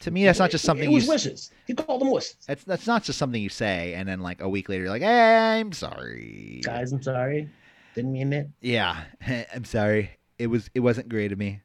To 0.00 0.10
me, 0.10 0.24
that's 0.24 0.40
not 0.40 0.50
just 0.50 0.64
something 0.64 0.86
It 0.88 0.90
you 0.90 0.94
was 0.96 1.04
s- 1.04 1.08
wishes. 1.10 1.50
He 1.68 1.74
called 1.74 2.00
them 2.00 2.10
wishes. 2.10 2.34
that's 2.46 2.64
that's 2.64 2.88
not 2.88 3.04
just 3.04 3.20
something 3.20 3.40
you 3.40 3.48
say 3.48 3.94
and 3.94 4.08
then 4.08 4.18
like 4.20 4.40
a 4.40 4.48
week 4.48 4.68
later 4.68 4.82
you're 4.82 4.90
like, 4.90 5.02
hey, 5.02 5.60
I'm 5.60 5.70
sorry. 5.72 6.60
Guys, 6.64 6.92
I'm 6.92 7.02
sorry. 7.02 7.48
Didn't 7.94 8.10
mean 8.12 8.32
it. 8.32 8.48
Yeah, 8.60 9.00
I'm 9.54 9.64
sorry. 9.64 10.10
It 10.40 10.48
was 10.48 10.70
it 10.74 10.80
wasn't 10.80 11.08
great 11.08 11.30
of 11.30 11.38
me. 11.38 11.60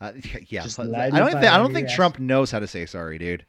Uh, 0.00 0.12
yeah, 0.48 0.62
Just 0.62 0.78
but 0.78 0.86
lied 0.86 1.12
I 1.12 1.18
don't 1.18 1.32
think 1.32 1.44
I 1.52 1.58
don't 1.58 1.74
think. 1.74 1.90
Trump 1.90 2.18
knows 2.18 2.50
how 2.50 2.60
to 2.60 2.66
say 2.66 2.86
sorry, 2.86 3.18
dude. 3.18 3.44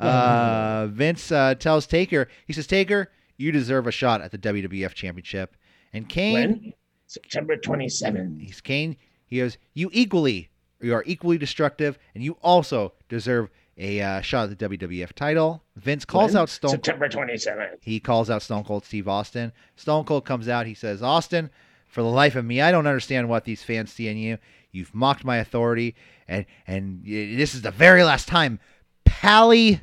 Uh, 0.00 0.86
Vince 0.90 1.30
uh, 1.32 1.54
tells 1.54 1.86
Taker, 1.86 2.28
he 2.46 2.52
says, 2.52 2.66
Taker, 2.66 3.10
you 3.36 3.52
deserve 3.52 3.86
a 3.86 3.90
shot 3.92 4.20
at 4.22 4.30
the 4.30 4.38
WWF 4.38 4.94
Championship. 4.94 5.56
And 5.92 6.08
Kane, 6.08 6.34
When? 6.34 6.72
September 7.06 7.56
27th. 7.56 8.40
he's 8.40 8.60
Kane. 8.60 8.96
He 9.26 9.38
goes, 9.38 9.58
you 9.72 9.90
equally, 9.92 10.50
you 10.80 10.94
are 10.94 11.04
equally 11.06 11.38
destructive, 11.38 11.98
and 12.14 12.22
you 12.24 12.36
also 12.42 12.92
deserve 13.08 13.50
a 13.76 14.00
uh, 14.00 14.20
shot 14.20 14.48
at 14.50 14.58
the 14.58 14.68
WWF 14.68 15.12
title. 15.12 15.62
Vince 15.76 16.04
calls 16.04 16.32
When? 16.32 16.42
out 16.42 16.48
Stone. 16.48 16.70
September 16.70 17.08
27th. 17.08 17.76
He 17.80 17.98
calls 18.00 18.30
out 18.30 18.42
Stone 18.42 18.64
Cold 18.64 18.84
Steve 18.84 19.08
Austin. 19.08 19.52
Stone 19.76 20.04
Cold 20.04 20.24
comes 20.24 20.48
out. 20.48 20.66
He 20.66 20.74
says, 20.74 21.02
Austin, 21.02 21.50
for 21.86 22.02
the 22.02 22.08
life 22.08 22.36
of 22.36 22.44
me, 22.44 22.60
I 22.60 22.70
don't 22.70 22.86
understand 22.86 23.28
what 23.28 23.44
these 23.44 23.62
fans 23.62 23.92
see 23.92 24.08
in 24.08 24.16
you. 24.16 24.38
You've 24.72 24.94
mocked 24.94 25.24
my 25.24 25.36
authority, 25.36 25.94
and 26.26 26.46
and 26.66 27.04
this 27.04 27.54
is 27.54 27.62
the 27.62 27.70
very 27.70 28.02
last 28.02 28.26
time. 28.26 28.58
Pally. 29.04 29.80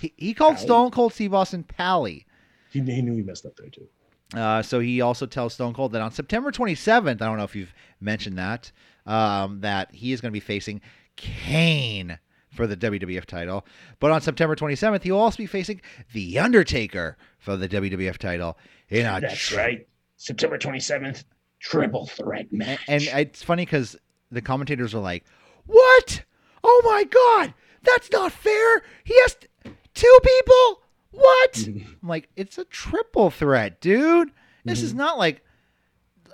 He, 0.00 0.12
he 0.16 0.34
called 0.34 0.54
Pally? 0.56 0.66
Stone 0.66 0.90
Cold 0.90 1.12
Steve 1.12 1.34
Austin 1.34 1.62
Pally. 1.62 2.26
He, 2.70 2.80
he 2.80 3.02
knew 3.02 3.14
he 3.14 3.22
messed 3.22 3.46
up 3.46 3.56
there 3.56 3.68
too. 3.68 3.88
Uh, 4.34 4.62
so 4.62 4.80
he 4.80 5.00
also 5.00 5.26
tells 5.26 5.54
Stone 5.54 5.74
Cold 5.74 5.92
that 5.92 6.00
on 6.00 6.10
September 6.10 6.50
27th, 6.50 7.08
I 7.20 7.26
don't 7.26 7.36
know 7.36 7.44
if 7.44 7.54
you've 7.54 7.74
mentioned 8.00 8.38
that, 8.38 8.72
um, 9.04 9.60
that 9.60 9.94
he 9.94 10.12
is 10.12 10.20
going 10.22 10.30
to 10.30 10.32
be 10.32 10.40
facing 10.40 10.80
Kane 11.16 12.18
for 12.50 12.66
the 12.66 12.76
WWF 12.76 13.26
title. 13.26 13.66
But 14.00 14.10
on 14.10 14.22
September 14.22 14.56
27th, 14.56 15.02
he'll 15.02 15.18
also 15.18 15.36
be 15.36 15.46
facing 15.46 15.80
The 16.12 16.38
Undertaker 16.38 17.16
for 17.38 17.56
the 17.56 17.68
WWF 17.68 18.16
title. 18.18 18.56
In 18.88 19.04
a 19.06 19.20
That's 19.20 19.38
tr- 19.38 19.56
right. 19.56 19.86
September 20.16 20.56
27th, 20.58 21.24
triple 21.60 22.06
threat 22.06 22.46
And, 22.50 22.58
match. 22.58 22.80
and 22.88 23.02
it's 23.02 23.42
funny 23.42 23.64
because 23.66 23.96
the 24.30 24.40
commentators 24.42 24.94
are 24.94 25.00
like, 25.00 25.24
"What? 25.66 26.22
Oh 26.64 26.82
my 26.84 27.04
God, 27.04 27.54
that's 27.82 28.10
not 28.10 28.32
fair. 28.32 28.82
He 29.04 29.14
has 29.22 29.34
t- 29.34 29.70
two 29.94 30.18
people. 30.22 30.82
What?" 31.10 31.58
I'm 32.02 32.08
like, 32.08 32.28
"It's 32.36 32.58
a 32.58 32.64
triple 32.64 33.30
threat, 33.30 33.80
dude. 33.80 34.30
This 34.64 34.82
is 34.82 34.92
Mhm. 34.94 34.96
not 34.98 35.18
like 35.18 35.44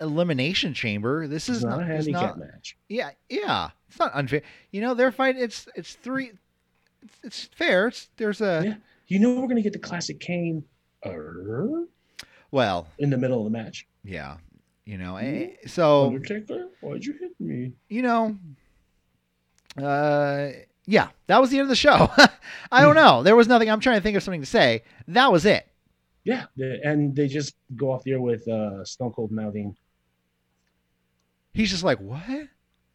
elimination 0.01 0.75
chamber. 0.75 1.27
This 1.27 1.49
is 1.49 1.65
not 1.65 1.79
not. 1.79 1.81
a 1.83 1.85
handicap 1.87 2.23
not 2.23 2.39
match. 2.39 2.77
yeah, 2.89 3.11
yeah. 3.29 3.71
It's 3.89 3.99
not 3.99 4.13
unfair. 4.15 4.43
You 4.71 4.81
know, 4.83 4.95
they're 4.95 5.11
fighting. 5.13 5.43
It's 5.43 5.67
it's 5.75 5.95
three. 5.95 6.33
It's, 7.03 7.19
it's 7.25 7.45
fair. 7.57 7.89
It's 7.89 8.09
there's 8.17 8.41
a 8.41 8.63
Yeah. 8.65 8.75
You 9.07 9.19
know 9.21 9.41
we're 9.41 9.49
gonna 9.49 9.63
get 9.63 9.73
the 9.73 9.79
classic 9.79 10.21
Kane 10.21 10.65
uh, 11.03 11.13
well, 12.51 12.89
in 12.99 13.09
the 13.11 13.17
middle 13.17 13.39
of 13.39 13.51
the 13.51 13.57
match. 13.59 13.87
yeah. 14.05 14.37
You 14.85 14.97
know, 14.99 15.17
eh, 15.17 15.51
so 15.67 16.07
Undertaker, 16.07 16.69
why'd 16.81 17.05
you 17.05 17.13
hit 17.21 17.33
me? 17.39 17.73
you 17.91 18.01
know, 18.03 18.39
uh, 19.77 20.49
yeah, 20.91 21.09
that 21.27 21.39
was 21.39 21.51
the 21.51 21.59
end 21.59 21.65
of 21.65 21.69
the 21.69 21.77
show. 21.77 22.11
I 22.73 22.81
don't 22.81 22.95
know. 22.95 23.23
There 23.23 23.37
was 23.37 23.47
nothing. 23.47 23.69
I'm 23.71 23.79
trying 23.81 23.99
to 23.99 24.03
think 24.03 24.17
of 24.17 24.23
something 24.23 24.41
to 24.41 24.47
say. 24.47 24.83
That 25.09 25.31
was 25.31 25.45
it. 25.45 25.69
Yeah, 26.25 26.47
and 26.57 27.15
they 27.15 27.29
just 27.29 27.55
go 27.77 27.93
off 27.93 28.05
the 28.05 28.13
air 28.13 28.21
with 28.21 28.47
uh, 28.49 28.85
Stone 28.85 29.13
Cold 29.13 29.31
mouthing, 29.31 29.77
He's 31.55 31.71
just 31.71 31.83
like, 31.85 31.99
what? 32.01 32.23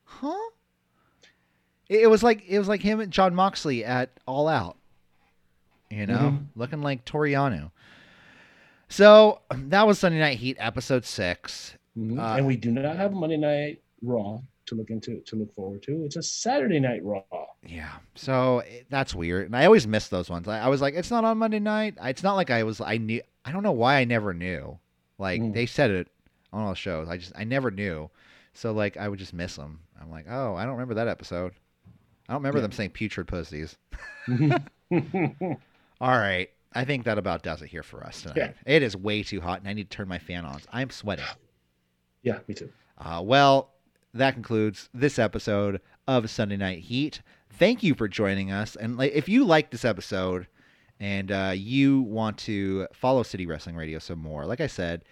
Huh? 0.06 0.50
It, 1.90 2.10
was 2.10 2.24
like 2.24 2.44
it 2.48 2.58
was 2.60 2.68
like 2.68 2.82
him 2.82 3.00
and 3.00 3.12
Jon 3.12 3.36
Moxley 3.36 3.84
at 3.84 4.10
All 4.28 4.48
Out. 4.48 4.78
You 5.90 6.06
know, 6.08 6.18
Mhm. 6.18 6.46
looking 6.56 6.82
like 6.82 7.06
Toriano. 7.06 7.72
So 8.90 9.42
that 9.52 9.86
was 9.86 10.00
Sunday 10.00 10.20
Night 10.20 10.38
Heat 10.38 10.58
episode 10.60 11.06
six. 11.06 11.76
Mhm. 11.98 12.20
Uh, 12.20 12.38
and 12.38 12.48
we 12.48 12.56
do 12.56 12.72
not 12.72 12.96
have 12.96 13.14
Monday 13.14 13.38
Night 13.38 13.82
Raw 14.02 14.40
to 14.66 14.76
look 14.76 14.90
into 14.90 15.20
to 15.22 15.36
look 15.36 15.54
forward 15.54 15.84
to. 15.84 16.04
It's 16.06 16.16
a 16.16 16.24
Saturday 16.24 16.80
Night 16.80 17.04
Raw. 17.04 17.22
Yeah. 17.66 17.90
So 18.16 18.60
it, 18.60 18.86
that's 18.90 19.14
weird. 19.16 19.46
And 19.48 19.56
I 19.56 19.66
always 19.66 19.86
miss 19.88 20.08
those 20.08 20.30
ones. 20.30 20.48
I, 20.48 20.60
I 20.60 20.68
was 20.70 20.82
like, 20.82 20.94
it's 20.96 21.12
not 21.12 21.24
on 21.26 21.38
Monday 21.38 21.60
night. 21.60 21.96
It's 22.02 22.24
not 22.24 22.36
like 22.36 22.50
I 22.50 22.64
was, 22.64 22.80
I 22.82 22.98
knew, 22.98 23.22
I 23.46 23.52
don't 23.52 23.64
know 23.64 23.72
why 23.72 23.96
I 23.98 24.04
never 24.06 24.34
knew. 24.34 24.78
Like 25.18 25.42
Mm. 25.42 25.54
they 25.54 25.66
said 25.66 25.92
it 25.92 26.08
on 26.52 26.64
all 26.64 26.74
shows. 26.74 27.08
I 27.10 27.18
just, 27.18 27.34
I 27.36 27.44
never 27.44 27.72
knew. 27.72 28.10
So 28.54 28.72
like 28.72 28.98
I 28.98 29.08
would 29.10 29.20
just 29.20 29.34
miss 29.34 29.56
them. 29.56 29.80
I'm 30.02 30.10
like, 30.12 30.26
oh, 30.30 30.56
I 30.56 30.64
don't 30.64 30.74
remember 30.74 30.94
that 30.96 31.08
episode. 31.08 31.54
I 32.30 32.34
don't 32.34 32.42
remember 32.42 32.60
Yeah. 32.60 32.64
them 32.64 32.72
saying 32.72 32.90
putrid 32.92 33.28
pussies. 33.28 33.78
All 36.02 36.18
right. 36.18 36.50
I 36.76 36.86
think 36.86 37.06
that 37.06 37.18
about 37.18 37.44
does 37.44 37.62
it 37.62 37.68
here 37.68 37.84
for 37.84 38.04
us 38.04 38.22
tonight. 38.24 38.38
Yeah. 38.38 38.52
It 38.66 38.82
is 38.84 38.96
way 38.98 39.24
too 39.24 39.42
hot 39.42 39.60
and 39.60 39.68
I 39.68 39.74
need 39.74 39.90
to 39.90 39.96
turn 39.96 40.08
my 40.08 40.20
fan 40.20 40.46
on. 40.46 40.60
I'm 40.72 40.90
sweating. 40.90 41.26
yeah, 42.24 42.40
me 42.48 42.56
too. 42.56 42.70
Uh, 42.98 43.22
well, 43.24 43.70
that 44.14 44.34
concludes 44.34 44.90
this 44.94 45.18
episode 45.20 45.82
of 46.08 46.30
Sunday 46.30 46.58
Night 46.58 46.80
Heat. 46.80 47.22
Thank 47.52 47.84
you 47.84 47.94
for 47.96 48.08
joining 48.08 48.52
us. 48.52 48.76
And 48.76 49.02
if 49.02 49.28
you 49.30 49.44
like 49.44 49.72
this 49.72 49.86
episode 49.86 50.48
and 51.00 51.32
uh, 51.32 51.54
you 51.56 52.02
want 52.02 52.38
to 52.40 52.88
follow 52.94 53.24
City 53.24 53.46
Wrestling 53.46 53.76
Radio 53.76 54.00
some 54.00 54.20
more, 54.20 54.46
like 54.46 54.62
I 54.62 54.68
said, 54.68 55.04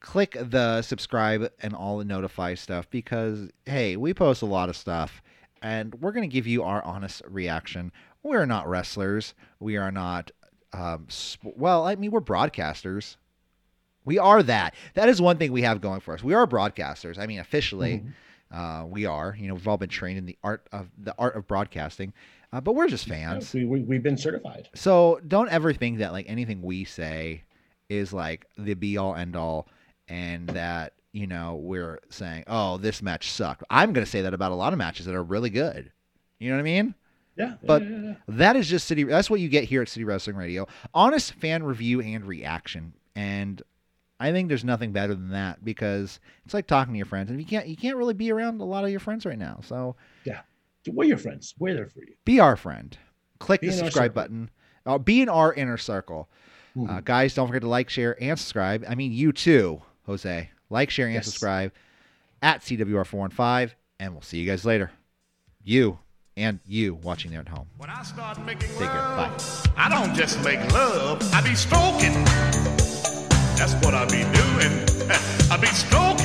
click 0.00 0.36
the 0.40 0.82
subscribe 0.82 1.50
and 1.60 1.74
all 1.74 1.98
the 1.98 2.04
notify 2.04 2.54
stuff 2.54 2.88
because, 2.90 3.48
hey, 3.66 3.96
we 3.96 4.12
post 4.12 4.42
a 4.42 4.46
lot 4.46 4.68
of 4.68 4.76
stuff 4.76 5.22
and 5.62 5.94
we're 5.96 6.12
going 6.12 6.28
to 6.28 6.32
give 6.32 6.46
you 6.46 6.62
our 6.62 6.82
honest 6.84 7.22
reaction. 7.26 7.90
We're 8.22 8.46
not 8.46 8.68
wrestlers. 8.68 9.34
We 9.60 9.76
are 9.76 9.90
not, 9.90 10.30
um, 10.72 11.06
sp- 11.08 11.56
well, 11.56 11.86
I 11.86 11.94
mean, 11.96 12.10
we're 12.10 12.20
broadcasters. 12.20 13.16
We 14.04 14.18
are 14.18 14.42
that. 14.42 14.74
That 14.94 15.08
is 15.08 15.22
one 15.22 15.38
thing 15.38 15.52
we 15.52 15.62
have 15.62 15.80
going 15.80 16.00
for 16.00 16.12
us. 16.14 16.22
We 16.22 16.34
are 16.34 16.46
broadcasters. 16.46 17.18
I 17.18 17.26
mean, 17.26 17.38
officially, 17.38 17.98
Mhm. 17.98 18.12
Uh, 18.54 18.84
we 18.86 19.04
are. 19.04 19.36
You 19.38 19.48
know, 19.48 19.54
we've 19.54 19.66
all 19.66 19.76
been 19.76 19.88
trained 19.88 20.18
in 20.18 20.26
the 20.26 20.38
art 20.44 20.66
of 20.72 20.88
the 20.96 21.14
art 21.18 21.34
of 21.36 21.46
broadcasting, 21.48 22.12
uh, 22.52 22.60
but 22.60 22.74
we're 22.74 22.88
just 22.88 23.06
fans. 23.08 23.52
We, 23.52 23.64
we, 23.64 23.80
we've 23.80 24.02
been 24.02 24.16
certified. 24.16 24.68
So 24.74 25.20
don't 25.26 25.50
ever 25.50 25.72
think 25.72 25.98
that 25.98 26.12
like 26.12 26.26
anything 26.28 26.62
we 26.62 26.84
say 26.84 27.42
is 27.88 28.12
like 28.12 28.46
the 28.56 28.74
be 28.74 28.96
all 28.96 29.14
end 29.16 29.34
all, 29.34 29.66
and 30.08 30.48
that 30.50 30.92
you 31.12 31.26
know 31.26 31.56
we're 31.56 31.98
saying, 32.10 32.44
oh, 32.46 32.78
this 32.78 33.02
match 33.02 33.30
sucked. 33.30 33.64
I'm 33.70 33.92
gonna 33.92 34.06
say 34.06 34.22
that 34.22 34.34
about 34.34 34.52
a 34.52 34.56
lot 34.56 34.72
of 34.72 34.78
matches 34.78 35.06
that 35.06 35.14
are 35.14 35.24
really 35.24 35.50
good. 35.50 35.90
You 36.38 36.50
know 36.50 36.56
what 36.56 36.60
I 36.60 36.64
mean? 36.64 36.94
Yeah. 37.36 37.54
But- 37.64 37.82
yeah, 37.82 37.88
yeah, 37.88 38.02
yeah. 38.02 38.14
That 38.28 38.56
is 38.56 38.68
just 38.68 38.86
city. 38.86 39.02
That's 39.02 39.28
what 39.28 39.40
you 39.40 39.48
get 39.48 39.64
here 39.64 39.82
at 39.82 39.88
City 39.88 40.04
Wrestling 40.04 40.36
Radio: 40.36 40.68
honest 40.92 41.32
fan 41.34 41.64
review 41.64 42.00
and 42.00 42.24
reaction. 42.24 42.94
And 43.16 43.60
I 44.24 44.32
think 44.32 44.48
there's 44.48 44.64
nothing 44.64 44.92
better 44.92 45.14
than 45.14 45.30
that 45.30 45.64
because 45.64 46.18
it's 46.44 46.54
like 46.54 46.66
talking 46.66 46.94
to 46.94 46.96
your 46.96 47.06
friends, 47.06 47.30
and 47.30 47.38
you 47.38 47.46
can't 47.46 47.66
you 47.66 47.76
can't 47.76 47.96
really 47.96 48.14
be 48.14 48.30
around 48.32 48.60
a 48.60 48.64
lot 48.64 48.84
of 48.84 48.90
your 48.90 49.00
friends 49.00 49.26
right 49.26 49.38
now. 49.38 49.60
So 49.64 49.96
yeah, 50.24 50.40
we're 50.88 51.04
your 51.08 51.18
friends. 51.18 51.54
We're 51.58 51.74
there 51.74 51.86
for 51.88 52.00
you. 52.00 52.14
be 52.24 52.40
our 52.40 52.56
friend. 52.56 52.96
Click 53.38 53.60
Be 53.60 53.66
the 53.68 53.72
subscribe 53.74 54.14
button. 54.14 54.50
Uh, 54.86 54.96
be 54.98 55.20
in 55.22 55.28
our 55.28 55.52
inner 55.52 55.76
circle, 55.76 56.28
uh, 56.76 56.80
Mhm. 56.80 57.04
guys. 57.04 57.34
Don't 57.34 57.46
forget 57.48 57.62
to 57.62 57.68
like, 57.68 57.90
share, 57.90 58.16
and 58.22 58.38
subscribe. 58.38 58.84
I 58.88 58.94
mean, 58.94 59.12
you 59.12 59.32
too, 59.32 59.82
Jose. 60.06 60.50
Like, 60.70 60.90
share, 60.90 61.06
and 61.06 61.14
Yes. 61.14 61.26
subscribe 61.26 61.72
at 62.42 62.62
CWR415, 62.62 63.72
and 64.00 64.12
we'll 64.12 64.22
see 64.22 64.38
you 64.38 64.46
guys 64.46 64.64
later. 64.64 64.90
You 65.62 65.98
and 66.36 66.60
you 66.66 66.94
watching 66.94 67.30
there 67.30 67.40
at 67.40 67.48
home. 67.48 67.66
When 67.76 67.90
I 67.90 68.02
start 68.02 68.38
making 68.44 68.68
Take 68.70 68.78
care. 68.78 68.86
love, 68.88 69.66
I 69.76 69.88
don't 69.88 70.14
just 70.14 70.42
make 70.44 70.60
love, 70.72 71.22
I 71.32 71.40
be 71.42 71.54
stroking. 71.54 72.83
That's 73.56 73.74
what 73.84 73.94
I 73.94 74.04
be 74.06 74.24
doing. 74.24 74.72
I 75.50 75.56
be 75.56 75.68
stroking. 75.68 76.23